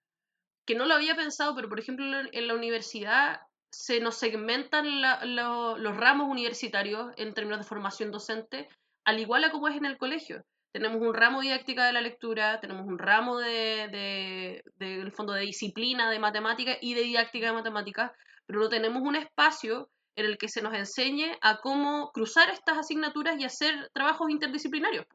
que 0.64 0.74
no 0.74 0.86
lo 0.86 0.94
había 0.94 1.16
pensado, 1.16 1.54
pero 1.54 1.68
por 1.68 1.80
ejemplo 1.80 2.04
en 2.30 2.46
la 2.46 2.54
universidad 2.54 3.40
se 3.70 4.00
nos 4.00 4.16
segmentan 4.16 5.02
los 5.34 5.96
ramos 5.96 6.28
universitarios 6.28 7.12
en 7.16 7.34
términos 7.34 7.58
de 7.58 7.66
formación 7.66 8.10
docente, 8.10 8.68
al 9.04 9.18
igual 9.18 9.44
a 9.44 9.50
como 9.50 9.68
es 9.68 9.76
en 9.76 9.84
el 9.84 9.98
colegio. 9.98 10.44
Tenemos 10.72 11.00
un 11.00 11.14
ramo 11.14 11.40
didáctica 11.40 11.86
de 11.86 11.92
la 11.92 12.00
lectura, 12.00 12.60
tenemos 12.60 12.86
un 12.86 12.98
ramo 12.98 13.38
de, 13.38 14.62
de, 14.78 15.10
fondo 15.10 15.32
de 15.32 15.42
disciplina 15.42 16.10
de 16.10 16.18
matemática 16.18 16.76
y 16.80 16.94
de 16.94 17.02
didáctica 17.02 17.46
de 17.46 17.52
matemáticas, 17.52 18.12
pero 18.46 18.60
no 18.60 18.68
tenemos 18.68 19.02
un 19.02 19.16
espacio 19.16 19.90
en 20.16 20.26
el 20.26 20.38
que 20.38 20.48
se 20.48 20.62
nos 20.62 20.74
enseñe 20.74 21.36
a 21.42 21.58
cómo 21.60 22.10
cruzar 22.12 22.50
estas 22.50 22.78
asignaturas 22.78 23.38
y 23.38 23.44
hacer 23.44 23.90
trabajos 23.92 24.30
interdisciplinarios, 24.30 25.06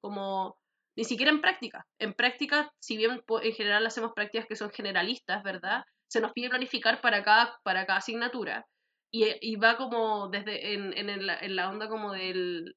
como 0.00 0.56
ni 0.96 1.04
siquiera 1.04 1.32
en 1.32 1.40
práctica. 1.40 1.86
En 1.98 2.14
práctica, 2.14 2.70
si 2.80 2.96
bien 2.96 3.22
en 3.42 3.52
general 3.52 3.86
hacemos 3.86 4.12
prácticas 4.14 4.46
que 4.46 4.56
son 4.56 4.70
generalistas, 4.70 5.42
¿verdad? 5.42 5.84
Se 6.08 6.20
nos 6.20 6.32
pide 6.32 6.50
planificar 6.50 7.00
para 7.00 7.24
cada, 7.24 7.58
para 7.64 7.86
cada 7.86 7.98
asignatura 7.98 8.66
y, 9.10 9.56
va 9.56 9.76
como 9.76 10.28
desde 10.28 10.74
en, 10.74 10.92
en, 10.96 11.56
la, 11.56 11.70
onda 11.70 11.88
como 11.88 12.12
del 12.12 12.74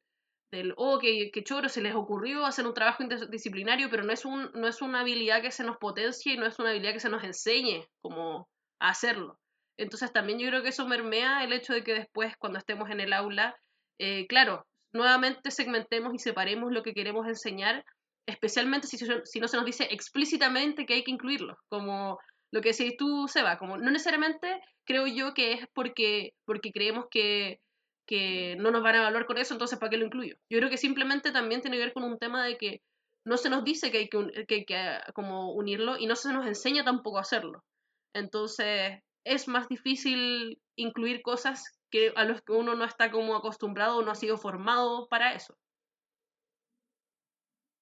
del, 0.52 0.74
oh, 0.78 0.98
que, 1.00 1.30
que 1.32 1.44
choro, 1.44 1.68
se 1.68 1.82
les 1.82 1.94
ocurrió 1.94 2.46
hacer 2.46 2.66
un 2.66 2.74
trabajo 2.74 3.04
interdisciplinario, 3.04 3.90
pero 3.90 4.04
no 4.04 4.14
es, 4.14 4.24
un, 4.24 4.50
no 4.54 4.68
es 4.68 4.82
una 4.82 5.02
habilidad 5.02 5.42
que 5.42 5.52
se 5.52 5.64
nos 5.64 5.78
potencie 5.78 6.34
y 6.34 6.38
no 6.38 6.46
es 6.46 6.58
una 6.58 6.70
habilidad 6.70 6.94
que 6.94 7.02
se 7.02 7.10
nos 7.10 7.24
enseñe 7.24 7.86
como 8.02 8.48
hacerlo. 8.80 9.38
Entonces 9.78 10.12
también 10.12 10.40
yo 10.40 10.48
creo 10.50 10.64
que 10.64 10.70
eso 10.70 10.88
mermea 10.88 11.44
el 11.44 11.54
hecho 11.54 11.74
de 11.74 11.84
que 11.84 11.94
después, 11.94 12.36
cuando 12.38 12.60
estemos 12.60 12.90
en 12.90 13.00
el 13.00 13.14
aula, 13.14 13.56
eh, 14.00 14.26
claro, 14.28 14.66
nuevamente 14.92 15.52
segmentemos 15.52 16.14
y 16.14 16.20
separemos 16.20 16.72
lo 16.72 16.84
que 16.84 16.94
queremos 16.94 17.28
enseñar, 17.28 17.86
especialmente 18.26 18.88
si, 18.88 18.98
si 18.98 19.40
no 19.40 19.48
se 19.48 19.58
nos 19.58 19.66
dice 19.66 19.88
explícitamente 19.92 20.86
que 20.86 20.96
hay 20.96 21.04
que 21.04 21.12
incluirlo, 21.12 21.58
como 21.70 22.20
lo 22.52 22.62
que 22.62 22.72
decís 22.72 22.98
tú, 22.98 23.28
Seba, 23.28 23.58
como 23.58 23.78
no 23.78 23.92
necesariamente 23.92 24.60
creo 24.86 25.06
yo 25.06 25.34
que 25.34 25.54
es 25.54 25.68
porque, 25.74 26.34
porque 26.46 26.72
creemos 26.72 27.06
que 27.12 27.60
que 28.08 28.56
no 28.56 28.72
nos 28.72 28.82
van 28.82 28.96
a 28.96 29.00
evaluar 29.00 29.26
con 29.26 29.38
eso, 29.38 29.54
entonces 29.54 29.78
¿para 29.78 29.90
qué 29.90 29.98
lo 29.98 30.06
incluyo? 30.06 30.38
Yo 30.50 30.58
creo 30.60 30.70
que 30.70 30.78
simplemente 30.78 31.32
también 31.32 31.62
tiene 31.62 31.78
que 31.78 31.84
ver 31.84 31.94
con 31.94 32.06
un 32.06 32.18
tema 32.18 32.46
de 32.46 32.58
que 32.58 32.82
no 33.26 33.38
se 33.38 33.50
nos 33.50 33.66
dice 33.66 33.92
que 33.92 33.98
hay 33.98 34.10
que, 34.10 34.66
que, 34.66 34.78
ah, 34.78 35.04
como 35.14 35.52
unirlo 35.54 35.98
y 35.98 36.08
no 36.08 36.16
se 36.16 36.32
nos 36.32 36.48
enseña 36.48 36.86
tampoco 36.86 37.18
a 37.18 37.22
hacerlo. 37.22 37.66
Entonces 38.14 39.02
es 39.28 39.48
más 39.48 39.68
difícil 39.68 40.62
incluir 40.76 41.22
cosas 41.22 41.80
que 41.90 42.14
a 42.16 42.24
los 42.24 42.42
que 42.42 42.54
uno 42.54 42.76
no 42.76 42.86
está 42.86 43.12
como 43.12 43.36
acostumbrado 43.36 43.98
o 43.98 44.02
no 44.02 44.12
ha 44.12 44.16
sido 44.16 44.38
formado 44.38 45.08
para 45.10 45.34
eso. 45.34 45.58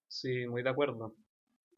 Sí, 0.08 0.48
muy 0.48 0.64
de 0.64 0.70
acuerdo. 0.70 1.16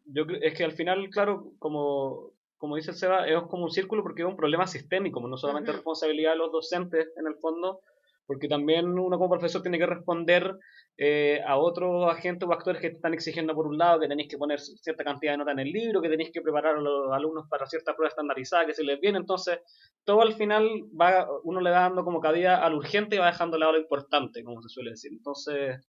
Yo 0.06 0.23
es 0.41 0.58
que 0.58 0.63
al 0.63 0.73
final, 0.73 1.10
claro, 1.10 1.53
como, 1.60 2.34
como 2.58 2.75
dice 2.75 2.93
Seba, 2.93 3.27
es 3.27 3.41
como 3.43 3.63
un 3.63 3.71
círculo 3.71 4.03
porque 4.03 4.21
es 4.21 4.27
un 4.27 4.38
problema 4.38 4.67
sistémico, 4.67 5.25
no 5.27 5.38
solamente 5.38 5.71
responsabilidad 5.71 6.32
de 6.32 6.38
los 6.38 6.51
docentes 6.51 7.12
en 7.17 7.27
el 7.27 7.36
fondo, 7.36 7.82
porque 8.27 8.49
también 8.49 8.87
uno 8.99 9.17
como 9.17 9.29
profesor 9.29 9.61
tiene 9.61 9.79
que 9.79 9.85
responder 9.85 10.53
eh, 10.97 11.41
a 11.47 11.57
otros 11.57 12.11
agentes 12.11 12.47
o 12.47 12.51
actores 12.51 12.81
que 12.81 12.89
te 12.89 12.95
están 12.97 13.13
exigiendo 13.13 13.55
por 13.55 13.67
un 13.67 13.77
lado 13.77 14.01
que 14.01 14.07
tenéis 14.07 14.29
que 14.29 14.37
poner 14.37 14.59
cierta 14.59 15.03
cantidad 15.03 15.33
de 15.33 15.37
nota 15.37 15.53
en 15.53 15.59
el 15.59 15.71
libro, 15.71 16.01
que 16.01 16.09
tenéis 16.09 16.31
que 16.31 16.41
preparar 16.41 16.75
a 16.75 16.81
los 16.81 17.11
alumnos 17.13 17.47
para 17.49 17.65
cierta 17.65 17.95
prueba 17.95 18.09
estandarizada 18.09 18.65
que 18.65 18.73
se 18.73 18.83
les 18.83 18.99
viene, 18.99 19.17
entonces 19.17 19.59
todo 20.03 20.21
al 20.21 20.33
final 20.33 20.67
va 20.99 21.27
uno 21.43 21.61
le 21.61 21.71
va 21.71 21.79
dando 21.81 22.03
como 22.03 22.19
cabida 22.19 22.63
al 22.63 22.73
urgente 22.73 23.15
y 23.15 23.19
va 23.19 23.27
dejando 23.27 23.55
de 23.55 23.61
lado 23.61 23.71
lo 23.73 23.79
importante, 23.79 24.43
como 24.43 24.61
se 24.61 24.69
suele 24.69 24.91
decir. 24.91 25.11
Entonces 25.13 25.87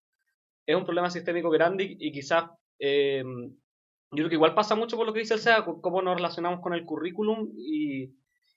es 0.66 0.76
un 0.76 0.84
problema 0.84 1.10
sistémico 1.10 1.48
grande 1.48 1.96
y, 1.98 2.12
quizás 2.12 2.50
eh, 2.78 3.22
yo 4.10 4.16
creo 4.16 4.28
que 4.28 4.34
igual 4.34 4.54
pasa 4.54 4.74
mucho 4.74 4.96
por 4.96 5.06
lo 5.06 5.12
que 5.12 5.20
dice 5.20 5.34
el 5.34 5.40
SEA, 5.40 5.64
cómo 5.64 6.02
nos 6.02 6.16
relacionamos 6.16 6.60
con 6.60 6.74
el 6.74 6.84
currículum 6.84 7.52
y, 7.56 8.14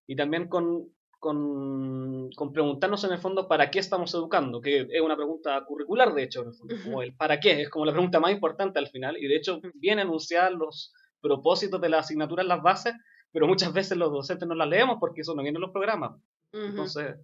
y 0.07 0.15
también 0.15 0.47
con, 0.47 0.91
con, 1.19 2.29
preguntarnos 2.53 3.03
en 3.03 3.12
el 3.12 3.19
fondo 3.19 3.47
para 3.47 3.69
qué 3.69 3.79
estamos 3.79 4.13
educando, 4.13 4.62
que 4.62 4.88
es 4.89 5.01
una 5.01 5.15
pregunta 5.15 5.63
curricular, 5.65 6.13
de 6.13 6.23
hecho, 6.23 6.45
como 6.84 7.01
el 7.01 7.15
para 7.15 7.39
qué, 7.39 7.62
es 7.62 7.69
como 7.69 7.86
la 7.86 7.91
pregunta 7.91 8.19
más 8.19 8.32
importante 8.32 8.79
al 8.79 8.88
final, 8.88 9.17
y 9.17 9.27
de 9.27 9.36
hecho 9.36 9.60
vienen 9.75 10.08
enunciados 10.08 10.58
los 10.58 10.93
propósitos 11.21 11.82
de 11.82 11.89
la 11.89 11.99
asignatura 11.99 12.41
en 12.41 12.47
las 12.47 12.62
bases, 12.62 12.93
pero 13.32 13.47
muchas 13.47 13.73
veces 13.73 13.97
los 13.97 14.12
docentes 14.12 14.47
no 14.47 14.55
las 14.55 14.67
leemos 14.67 14.97
porque 14.99 15.21
eso 15.21 15.36
no 15.36 15.43
viene 15.43 15.58
en 15.58 15.62
los 15.62 15.71
programas. 15.71 16.19
Entonces, 16.51 17.15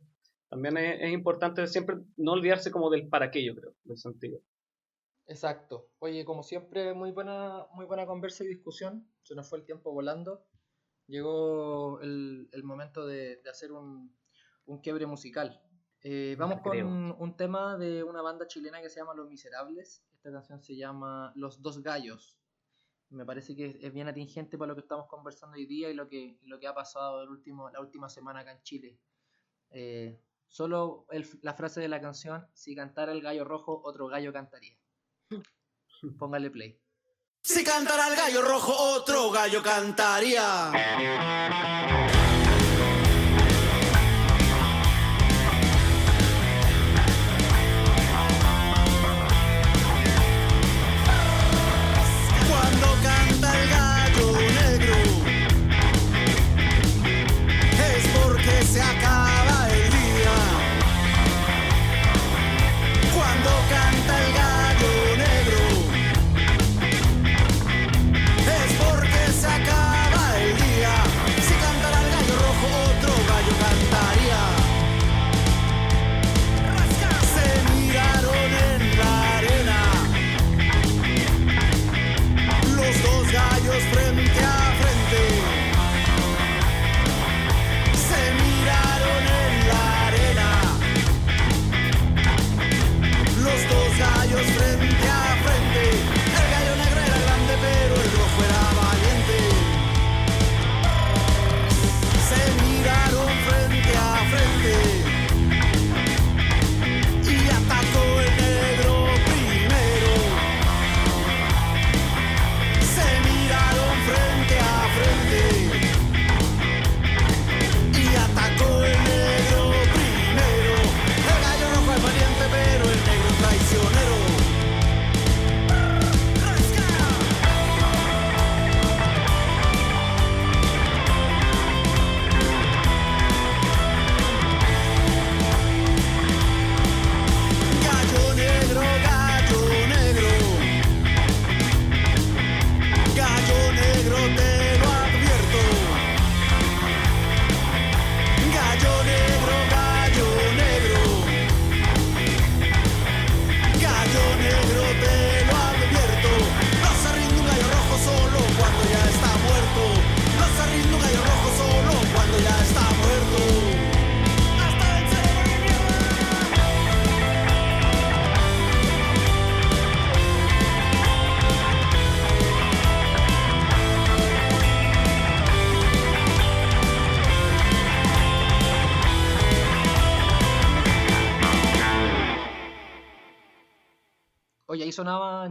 También 0.49 0.77
es, 0.77 1.11
importante 1.11 1.65
siempre 1.65 1.95
no 2.17 2.33
olvidarse 2.33 2.69
como 2.69 2.89
del 2.89 3.07
para 3.07 3.31
qué, 3.31 3.43
yo 3.43 3.55
creo, 3.55 3.73
del 3.83 3.97
sentido. 3.97 4.39
Exacto. 5.27 5.89
Oye, 5.99 6.23
como 6.23 6.43
siempre, 6.43 6.93
muy 6.93 7.11
buena, 7.11 7.65
muy 7.73 7.85
buena 7.85 8.05
conversa 8.05 8.43
y 8.43 8.47
discusión. 8.47 9.09
Se 9.23 9.33
nos 9.33 9.49
fue 9.49 9.59
el 9.59 9.65
tiempo 9.65 9.91
volando. 9.91 10.45
Llegó 11.07 11.99
el, 12.01 12.49
momento 12.63 13.05
de, 13.05 13.41
hacer 13.49 13.71
un, 13.71 14.15
un, 14.65 14.81
quiebre 14.81 15.05
musical. 15.05 15.61
Eh, 16.01 16.35
vamos 16.37 16.61
con 16.61 16.77
un, 17.19 17.37
tema 17.37 17.77
de 17.77 18.03
una 18.03 18.21
banda 18.21 18.47
chilena 18.47 18.81
que 18.81 18.89
se 18.89 18.99
llama 18.99 19.13
Los 19.13 19.29
Miserables. 19.29 20.03
Esta 20.15 20.31
canción 20.31 20.61
se 20.61 20.75
llama 20.75 21.31
Los 21.35 21.61
Dos 21.61 21.81
Gallos. 21.81 22.37
Me 23.09 23.25
parece 23.25 23.55
que 23.55 23.77
es 23.81 23.93
bien 23.93 24.07
atingente 24.07 24.57
para 24.57 24.69
lo 24.69 24.75
que 24.75 24.81
estamos 24.81 25.07
conversando 25.07 25.57
hoy 25.57 25.65
día 25.67 25.89
y 25.89 25.93
lo 25.93 26.07
que, 26.07 26.39
lo 26.43 26.59
que 26.59 26.67
ha 26.67 26.73
pasado 26.73 27.21
el 27.21 27.29
último, 27.29 27.69
la 27.69 27.79
última 27.79 28.09
semana 28.09 28.39
acá 28.39 28.51
en 28.51 28.63
Chile. 28.63 28.99
Eh, 29.69 30.19
solo 30.47 31.05
la 31.41 31.53
frase 31.53 31.81
de 31.81 31.87
la 31.87 32.01
canción, 32.01 32.47
si 32.53 32.75
cantara 32.75 33.11
el 33.11 33.21
gallo 33.21 33.43
rojo, 33.43 33.81
otro 33.83 34.07
gallo 34.07 34.33
cantaría. 34.33 34.77
Póngale 36.19 36.49
play. 36.49 36.84
Si 37.47 37.63
cantara 37.63 38.07
el 38.07 38.15
gallo 38.15 38.41
rojo, 38.41 38.73
otro 38.75 39.29
gallo 39.29 39.61
cantaría. 39.61 40.71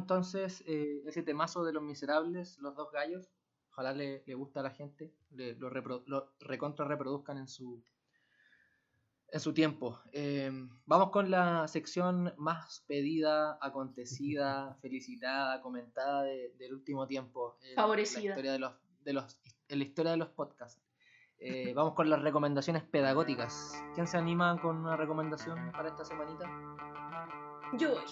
Entonces 0.04 0.62
eh, 0.66 1.02
ese 1.06 1.22
temazo 1.22 1.64
de 1.64 1.72
los 1.72 1.82
miserables, 1.82 2.58
los 2.58 2.76
dos 2.76 2.92
gallos. 2.92 3.30
Ojalá 3.70 3.92
le, 3.92 4.22
le 4.26 4.34
guste 4.34 4.58
a 4.58 4.62
la 4.62 4.70
gente, 4.70 5.14
lo, 5.30 5.70
recontra 6.40 6.86
reproduzcan 6.86 7.38
en 7.38 7.48
su, 7.48 7.82
en 9.32 9.40
su 9.40 9.54
tiempo. 9.54 9.98
Eh, 10.12 10.52
vamos 10.84 11.10
con 11.10 11.30
la 11.30 11.66
sección 11.68 12.34
más 12.36 12.84
pedida, 12.86 13.58
acontecida, 13.62 14.76
felicitada, 14.82 15.62
comentada 15.62 16.22
del 16.22 16.74
último 16.74 17.06
tiempo. 17.06 17.58
Favorecida. 17.74 18.20
En 18.20 18.24
la 18.26 18.30
historia 18.30 18.52
de 18.52 18.58
los, 18.58 18.72
de 19.00 19.12
los, 19.14 19.40
en 19.68 19.78
la 19.78 19.84
historia 19.84 20.10
de 20.12 20.18
los 20.18 20.28
podcasts. 20.28 20.80
Eh, 21.38 21.72
vamos 21.74 21.94
con 21.94 22.08
las 22.10 22.22
recomendaciones 22.22 22.84
pedagógicas. 22.84 23.72
¿Quién 23.94 24.06
se 24.06 24.18
anima 24.18 24.60
con 24.60 24.76
una 24.76 24.96
recomendación 24.96 25.72
para 25.72 25.88
esta 25.88 26.04
semanita? 26.04 26.44
Yo 27.78 27.90
voy. 27.90 28.02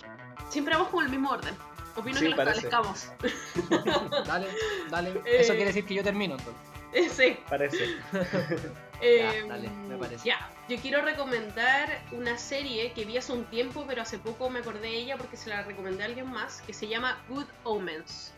Siempre 0.48 0.74
vamos 0.74 0.88
con 0.88 1.04
el 1.04 1.10
mismo 1.10 1.30
orden. 1.30 1.54
Opino 1.96 2.18
que 2.18 2.28
lo 2.28 2.42
establezcamos. 2.42 3.12
dale, 4.26 4.48
dale. 4.90 5.10
Eh, 5.24 5.40
Eso 5.40 5.52
quiere 5.52 5.66
decir 5.66 5.84
que 5.84 5.94
yo 5.94 6.02
termino 6.02 6.36
entonces. 6.36 6.62
Eh, 6.92 7.08
sí. 7.08 7.36
Parece. 7.48 7.96
Eh, 9.04 9.44
dale, 9.48 9.68
me 9.88 9.98
parece. 9.98 10.28
Ya, 10.28 10.48
yo 10.68 10.76
quiero 10.76 11.02
recomendar 11.02 12.04
una 12.12 12.38
serie 12.38 12.92
que 12.92 13.04
vi 13.04 13.16
hace 13.16 13.32
un 13.32 13.44
tiempo, 13.46 13.84
pero 13.84 14.00
hace 14.00 14.16
poco 14.16 14.48
me 14.48 14.60
acordé 14.60 14.78
de 14.82 14.96
ella 14.96 15.16
porque 15.16 15.36
se 15.36 15.50
la 15.50 15.64
recomendé 15.64 16.04
a 16.04 16.06
alguien 16.06 16.30
más, 16.30 16.62
que 16.62 16.72
se 16.72 16.86
llama 16.86 17.20
Good 17.28 17.48
Omens. 17.64 18.32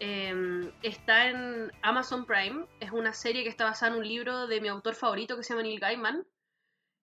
Em, 0.00 0.72
está 0.82 1.28
en 1.28 1.70
Amazon 1.82 2.24
Prime. 2.24 2.64
Es 2.80 2.90
una 2.90 3.12
serie 3.12 3.42
que 3.42 3.50
está 3.50 3.64
basada 3.64 3.92
en 3.92 3.98
un 3.98 4.08
libro 4.08 4.46
de 4.46 4.62
mi 4.62 4.68
autor 4.68 4.94
favorito 4.94 5.36
que 5.36 5.42
se 5.42 5.50
llama 5.50 5.64
Neil 5.64 5.78
Gaiman. 5.78 6.26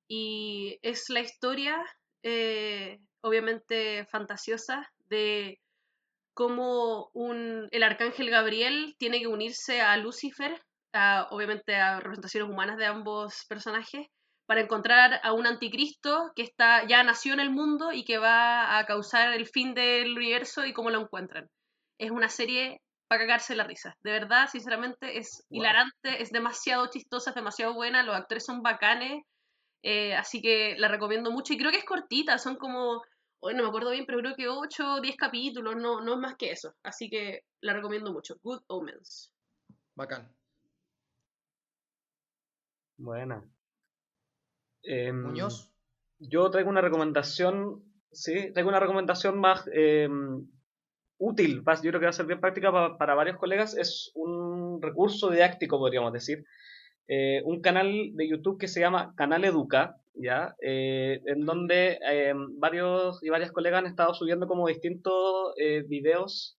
Y 0.08 0.80
es 0.82 1.08
la 1.12 1.20
historia 1.20 1.86
obviamente 3.26 4.06
fantasiosa 4.06 4.88
de 5.10 5.60
cómo 6.36 7.10
un, 7.14 7.68
el 7.72 7.82
arcángel 7.82 8.30
Gabriel 8.30 8.96
tiene 9.00 9.20
que 9.20 9.28
unirse 9.28 9.82
a 9.82 9.98
Lucifer, 9.98 10.62
obviamente 11.32 11.76
a 11.76 12.00
representaciones 12.00 12.50
humanas 12.50 12.78
de 12.78 12.86
ambos 12.86 13.46
personajes, 13.50 14.06
para 14.46 14.62
encontrar 14.62 15.20
a 15.24 15.34
un 15.34 15.48
anticristo 15.48 16.32
que 16.36 16.44
está, 16.44 16.86
ya 16.88 17.04
nació 17.04 17.34
en 17.34 17.40
el 17.40 17.50
mundo 17.50 17.92
y 17.92 18.06
que 18.06 18.20
va 18.20 18.78
a 18.78 18.86
causar 18.86 19.34
el 19.34 19.48
fin 19.48 19.74
del 19.74 20.16
universo 20.16 20.64
y 20.64 20.74
cómo 20.74 20.92
lo 20.92 21.02
encuentran. 21.02 21.50
Es 21.98 22.12
una 22.12 22.30
serie 22.30 22.80
para 23.08 23.22
cagarse 23.22 23.56
la 23.56 23.64
risa. 23.64 23.96
De 24.04 24.12
verdad, 24.12 24.48
sinceramente, 24.52 25.18
es 25.18 25.44
hilarante, 25.50 26.22
es 26.22 26.30
demasiado 26.30 26.92
chistosa, 26.92 27.32
es 27.32 27.36
demasiado 27.36 27.74
buena, 27.74 28.04
los 28.04 28.16
actores 28.16 28.46
son 28.46 28.62
bacanes, 28.62 29.24
eh, 29.84 30.16
así 30.16 30.42
que 30.42 30.76
la 30.78 30.90
recomiendo 30.90 31.32
mucho 31.32 31.54
y 31.54 31.58
creo 31.58 31.72
que 31.72 31.78
es 31.78 31.86
cortita, 31.86 32.38
son 32.38 32.56
como 32.56 33.02
Hoy 33.48 33.54
no 33.54 33.62
me 33.62 33.70
acuerdo 33.70 33.92
bien, 33.92 34.08
pero 34.08 34.18
creo 34.18 34.36
que 34.36 34.48
8 34.48 34.96
o 34.96 35.02
10 35.02 35.18
capítulos, 35.18 35.76
no, 35.76 36.02
no 36.02 36.14
es 36.16 36.20
más 36.20 36.36
que 36.36 36.50
eso. 36.50 36.74
Así 36.82 37.12
que 37.12 37.44
la 37.62 37.74
recomiendo 37.74 38.12
mucho. 38.12 38.40
Good 38.42 38.64
Omens. 38.66 39.32
Bacán. 39.94 40.34
Buena. 42.98 43.48
Em, 44.82 45.22
Muñoz. 45.22 45.72
Yo 46.18 46.50
traigo 46.50 46.72
una 46.72 46.82
recomendación, 46.82 47.84
sí, 48.12 48.52
traigo 48.52 48.70
una 48.70 48.80
recomendación 48.80 49.38
más 49.38 49.70
em, 49.72 50.50
útil, 51.20 51.58
yo 51.58 51.64
creo 51.64 52.00
que 52.00 52.08
va 52.08 52.10
a 52.10 52.14
ser 52.14 52.26
bien 52.26 52.42
práctica 52.42 52.98
para, 52.98 53.14
varios 53.14 53.38
colegas. 53.38 53.78
Es 53.78 54.12
un 54.16 54.82
recurso 54.82 55.30
didáctico, 55.30 55.78
podríamos 55.78 56.12
decir. 56.14 56.48
Eh, 57.08 57.44
un 57.46 57.62
canal 57.62 58.10
de 58.16 58.28
YouTube 58.28 58.58
que 58.58 58.68
se 58.68 58.80
llama 58.80 59.14
Canal 59.16 59.46
Educa, 59.46 60.02
¿ya? 60.16 60.56
Eh, 60.62 61.22
en 61.26 61.46
donde 61.46 62.00
eh, 62.08 62.34
varios 62.58 63.22
y 63.24 63.30
varias 63.30 63.52
colegas 63.52 63.80
han 63.80 63.88
estado 63.88 64.14
subiendo 64.14 64.48
como 64.48 64.68
distintos 64.68 65.54
eh, 65.58 65.84
videos 65.88 66.58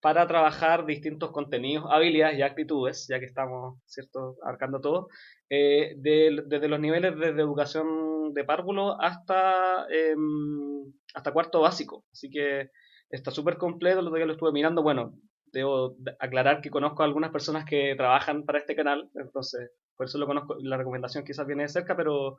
para 0.00 0.26
trabajar 0.26 0.84
distintos 0.86 1.32
contenidos, 1.32 1.86
habilidades 1.90 2.38
y 2.38 2.42
actitudes, 2.42 3.06
ya 3.08 3.18
que 3.20 3.26
estamos, 3.26 3.78
¿cierto?, 3.86 4.36
abarcando 4.42 4.80
todo, 4.80 5.08
eh, 5.48 5.94
de- 5.98 6.42
desde 6.46 6.68
los 6.68 6.78
niveles 6.80 7.16
desde 7.18 7.40
educación 7.40 8.34
de 8.34 8.44
párvulo 8.44 9.00
hasta, 9.00 9.86
em, 9.90 10.92
hasta 11.14 11.32
cuarto 11.32 11.60
básico. 11.60 12.04
Así 12.12 12.28
que 12.30 12.68
está 13.08 13.30
súper 13.30 13.56
completo, 13.58 14.02
lo 14.02 14.12
que 14.12 14.26
lo 14.26 14.32
estuve 14.32 14.52
mirando. 14.52 14.82
Bueno, 14.82 15.14
debo 15.52 15.94
de- 15.98 16.16
aclarar 16.18 16.60
que 16.60 16.70
conozco 16.70 17.02
a 17.02 17.06
algunas 17.06 17.30
personas 17.30 17.64
que 17.64 17.94
trabajan 17.96 18.44
para 18.44 18.58
este 18.58 18.74
canal, 18.76 19.08
entonces 19.14 19.70
por 19.96 20.06
eso 20.06 20.18
lo 20.18 20.26
conozco, 20.26 20.56
la 20.60 20.76
recomendación 20.76 21.24
quizás 21.24 21.46
viene 21.46 21.62
de 21.62 21.68
cerca, 21.68 21.96
pero 21.96 22.38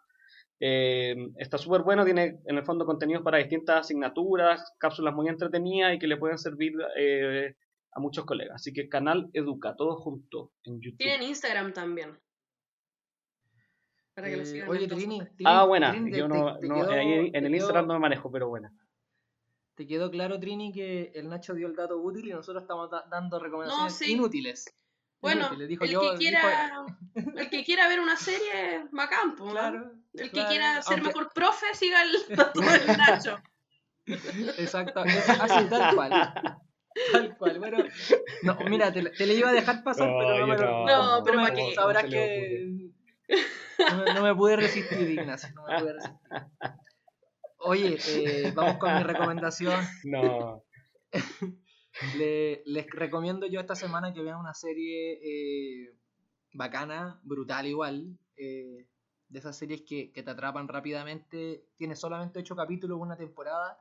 eh, 0.60 1.16
está 1.38 1.58
súper 1.58 1.82
bueno, 1.82 2.06
tiene 2.06 2.40
en 2.46 2.58
el 2.58 2.64
fondo 2.64 2.86
contenidos 2.86 3.24
para 3.24 3.38
distintas 3.40 3.82
asignaturas, 3.82 4.74
cápsulas 4.80 5.14
muy 5.14 5.28
entretenidas 5.28 5.94
y 5.96 6.00
que 6.00 6.08
le 6.08 6.18
pueden 6.18 6.38
servir 6.38 6.74
eh, 6.98 7.56
a 7.92 8.00
muchos 8.00 8.26
colegas. 8.26 8.56
Así 8.56 8.72
que 8.74 8.88
canal 8.90 9.30
Educa, 9.34 9.76
todo 9.76 9.96
junto 9.98 10.52
en 10.64 10.80
YouTube. 10.82 10.98
Tienen 10.98 11.24
Instagram 11.24 11.74
también. 11.74 12.18
Para 14.14 14.30
que 14.30 14.38
lo 14.38 14.44
Eh, 14.44 14.46
sigan. 14.46 14.70
oye. 14.70 14.88
Trini, 14.88 15.20
Trini, 15.20 15.44
Ah, 15.46 15.66
buena. 15.66 15.92
Trini, 15.92 16.12
te- 16.12 16.18
Yo 16.20 16.28
no, 16.28 16.56
te- 16.56 16.62
te 16.62 16.68
no, 16.68 16.76
quedó- 16.76 16.92
ahí 16.92 17.08
en 17.14 17.24
el 17.26 17.32
quedó- 17.44 17.56
Instagram 17.56 17.88
no 17.88 17.94
me 17.96 18.00
manejo, 18.00 18.32
pero 18.32 18.48
buena. 18.48 18.72
¿Te 19.76 19.86
quedó 19.86 20.10
claro, 20.10 20.40
Trini, 20.40 20.72
que 20.72 21.12
el 21.16 21.28
Nacho 21.28 21.54
dio 21.54 21.68
el 21.68 21.76
dato 21.76 21.98
útil 21.98 22.28
y 22.28 22.32
nosotros 22.32 22.64
estamos 22.64 22.90
da- 22.90 23.06
dando 23.12 23.40
recomendaciones 23.40 23.94
sí. 23.98 24.14
inútiles? 24.14 24.74
Bueno, 25.22 25.42
Inútiles, 25.48 25.68
dijo 25.68 25.84
el, 25.84 25.90
yo, 25.92 26.00
que 26.00 26.06
dijo- 26.08 26.18
quiera, 26.18 26.86
el 27.36 27.50
que 27.50 27.64
quiera 27.66 27.88
ver 27.90 28.00
una 28.00 28.16
serie, 28.16 28.86
bacán, 28.92 29.36
po, 29.36 29.54
¿no? 29.54 29.92
El 30.18 30.32
que 30.32 30.46
quiera 30.46 30.82
ser 30.82 30.94
aunque- 31.00 31.08
mejor 31.08 31.32
profe, 31.34 31.74
siga 31.74 32.04
el 32.04 32.12
dato 32.36 32.60
del 32.62 32.98
Nacho. 32.98 33.38
Exacto, 34.58 35.04
es 35.06 35.30
así, 35.30 35.66
tal 35.70 35.96
cual. 35.96 36.34
Tal 37.12 37.38
cual, 37.38 37.60
bueno. 37.60 37.78
No, 38.44 38.58
mira, 38.70 38.92
te, 38.94 39.02
te 39.10 39.26
le 39.26 39.34
iba 39.34 39.50
a 39.50 39.54
dejar 39.54 39.84
pasar, 39.84 40.08
No, 40.08 40.18
pero 40.20 40.40
no 40.40 40.48
me 40.48 40.58
lo. 40.58 40.86
no. 40.86 41.18
No, 41.18 41.24
pero 41.24 41.38
me- 41.42 41.48
¿pa' 41.50 41.54
qué? 41.56 41.74
Sabrás 41.76 42.04
¿Cómo 42.04 42.12
se 42.14 42.18
le 42.20 42.28
que. 43.28 43.36
No 43.92 43.98
me, 44.06 44.14
no 44.14 44.22
me 44.24 44.36
pude 44.36 44.56
resistir, 44.56 45.10
Ignacio. 45.10 45.50
No 45.56 45.66
me 45.68 45.80
pude 45.80 45.94
resistir. 45.94 46.20
Oye, 47.58 47.98
eh, 48.08 48.52
vamos 48.56 48.78
con 48.78 48.94
mi 48.96 49.04
recomendación. 49.04 49.84
No. 50.04 50.64
Le- 52.18 52.62
les 52.66 52.86
recomiendo 52.92 53.48
yo 53.48 53.60
esta 53.62 53.74
semana 53.76 54.14
que 54.14 54.22
vean 54.22 54.38
una 54.38 54.54
serie 54.54 55.14
eh, 55.24 55.96
bacana, 56.54 57.20
brutal 57.24 57.66
igual. 57.66 58.18
eh, 58.38 58.86
de 59.36 59.40
esas 59.40 59.58
series 59.58 59.82
que, 59.82 60.12
que 60.14 60.24
te 60.24 60.32
atrapan 60.32 60.68
rápidamente. 60.68 61.68
Tiene 61.78 61.96
solamente 61.96 62.40
8 62.40 62.56
capítulos, 62.56 62.98
una 63.00 63.18
temporada. 63.18 63.78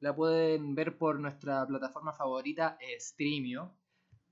La 0.00 0.14
pueden 0.16 0.74
ver 0.74 0.96
por 0.96 1.20
nuestra 1.20 1.66
plataforma 1.66 2.12
favorita, 2.14 2.78
eh, 2.80 2.98
Streamio. 2.98 3.74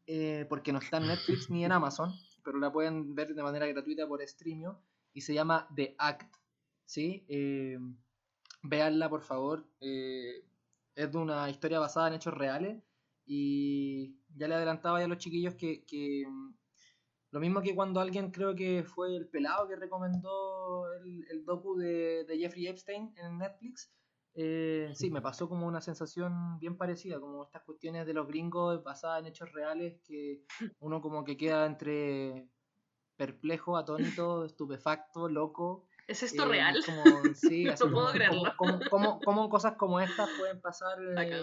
eh, 0.07 0.47
porque 0.49 0.73
no 0.73 0.79
está 0.79 0.97
en 0.99 1.09
Netflix 1.09 1.51
ni 1.51 1.65
en 1.65 1.73
Amazon. 1.73 2.11
Pero 2.43 2.59
la 2.59 2.73
pueden 2.73 3.15
ver 3.15 3.35
de 3.35 3.43
manera 3.43 3.67
gratuita 3.67 4.07
por 4.09 4.23
Streamio. 4.27 4.81
Y 5.13 5.21
se 5.21 5.35
llama 5.35 5.69
The 5.77 5.95
Act. 5.99 6.35
¿sí? 6.87 7.25
Eh, 7.29 7.79
por 9.11 9.23
favor. 9.23 9.67
eh, 9.81 10.43
es 10.95 11.13
de 11.13 11.19
una 11.19 11.51
historia 11.51 11.81
basada 11.81 12.09
en 12.09 12.15
hechos 12.15 12.33
reales. 12.33 12.83
Y 13.27 14.17
ya 14.35 14.49
le 14.49 14.55
adelantaba 14.55 15.01
ya 15.01 15.05
a 15.05 15.09
los 15.09 15.19
chiquillos 15.19 15.55
que, 15.55 15.85
lo 17.33 17.41
mismo 17.41 17.61
que 17.61 17.75
cuando 17.75 18.01
alguien 18.01 18.31
creo 18.31 18.55
que 18.55 18.85
fue 18.85 19.15
el 19.17 19.29
pelado 19.29 19.69
que 19.69 19.77
recomendó 19.77 20.93
el, 20.95 21.27
el 21.31 21.45
docu 21.45 21.77
de, 21.77 22.25
de 22.25 22.39
Jeffrey 22.39 22.67
Epstein 22.69 23.13
en 23.17 23.39
Netflix. 23.39 23.91
eh, 24.35 24.91
sí, 24.95 25.11
me 25.11 25.21
pasó 25.23 25.49
como 25.49 25.67
una 25.67 25.81
sensación 25.81 26.59
bien 26.61 26.77
parecida, 26.77 27.19
como 27.21 27.43
estas 27.45 27.63
cuestiones 27.63 28.07
de 28.07 28.13
los 28.15 28.27
gringos 28.29 28.83
basadas 28.85 29.21
en 29.21 29.27
hechos 29.27 29.51
reales 29.53 29.99
que 30.07 30.43
uno 30.81 31.01
como 31.01 31.25
que 31.25 31.37
queda 31.37 31.67
entre 31.67 32.49
perplejo, 33.17 33.77
atónito, 33.79 34.45
estupefacto, 34.45 35.29
loco. 35.29 35.87
¿Es 36.07 36.23
esto 36.23 36.45
eh, 36.45 36.49
real? 36.49 36.77
como- 36.85 37.35
sí, 37.35 37.65
No 37.65 37.77
puedo 37.79 37.91
como- 37.93 38.11
creerlo. 38.13 38.53
como- 38.59 38.79
como- 38.91 39.21
como 39.21 39.49
cosas 39.49 39.75
como 39.77 40.01
estas 40.01 40.29
pueden 40.39 40.61
pasar 40.61 40.99
eh, 41.03 41.41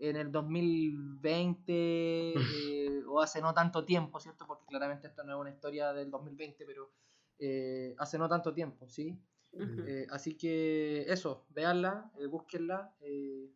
en 0.00 0.16
el 0.16 0.30
2020 0.32 1.72
eh, 1.72 2.34
o 3.08 3.20
hace 3.20 3.40
no 3.40 3.52
tanto 3.54 3.84
tiempo, 3.84 4.20
¿cierto? 4.20 4.46
Porque 4.46 4.66
claramente 4.66 5.06
esto 5.08 5.24
no 5.24 5.34
es 5.34 5.40
una 5.40 5.50
historia 5.50 5.92
del 5.92 6.10
2020, 6.10 6.64
pero 6.66 6.90
eh, 7.38 7.94
hace 7.98 8.18
no 8.18 8.28
tanto 8.28 8.52
tiempo, 8.52 8.88
¿sí? 8.88 9.18
Ujú. 9.52 9.82
Eh, 9.86 10.06
así 10.10 10.36
que 10.36 11.04
eso, 11.10 11.46
véanla, 11.50 12.10
eh, 12.18 12.26
búsquenla. 12.26 12.92
eh, 13.00 13.50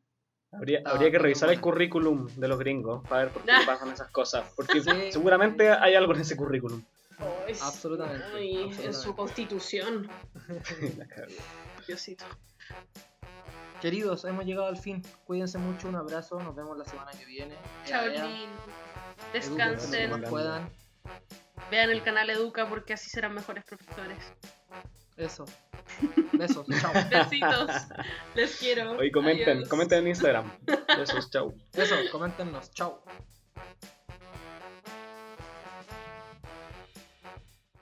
Habría, 0.55 0.79
Está- 0.79 0.91
habría 0.91 1.11
que 1.11 1.19
revisar 1.19 1.49
el 1.51 1.61
currículum 1.63 2.27
de 2.37 2.47
los 2.47 2.59
gringos 2.59 3.03
para 3.09 3.25
ver 3.25 3.33
por 3.33 3.43
qué 3.43 3.49
pasan 3.81 3.91
esas 3.91 4.11
cosas. 4.11 4.45
Porque 4.55 4.81
Sí. 4.83 4.91
seguramente 5.11 5.71
hay 5.71 5.95
algo 5.95 6.15
en 6.15 6.21
ese 6.21 6.37
currículum. 6.37 6.83
Absolutamente, 7.63 8.25
Ay, 8.35 8.53
en 8.57 8.59
absolutamente. 8.65 8.93
su 8.93 9.17
constitución. 9.17 10.11
Diosito. 11.87 12.25
queridos, 13.81 14.25
hemos 14.27 14.45
llegado 14.45 14.67
al 14.69 14.77
fin. 14.77 15.03
Cuídense 15.27 15.59
mucho, 15.59 15.89
un 15.89 15.97
abrazo, 15.97 16.39
nos 16.43 16.55
vemos 16.55 16.77
la 16.79 16.85
semana 16.85 17.11
que 17.13 17.25
viene. 17.25 17.55
Chao, 17.87 18.92
Descansen. 19.33 20.23
puedan. 20.29 20.71
Vean 21.71 21.91
el 21.91 22.03
canal 22.03 22.29
Educa 22.31 22.69
porque 22.69 22.93
así 22.95 23.09
serán 23.11 23.35
mejores 23.35 23.65
profesores. 23.65 24.19
Eso. 25.17 25.45
Besos, 26.33 26.67
chao. 26.81 26.93
Besitos. 27.11 27.71
Les 28.35 28.57
quiero. 28.57 28.93
Oye, 28.93 29.13
comenten, 29.13 29.59
Adiós. 29.59 29.69
comenten 29.69 29.99
en 30.01 30.09
Instagram. 30.09 30.51
Besos, 30.99 31.31
chau. 31.31 31.55
Eso, 31.75 31.97
coméntenos, 32.11 32.71
chao. 32.73 33.03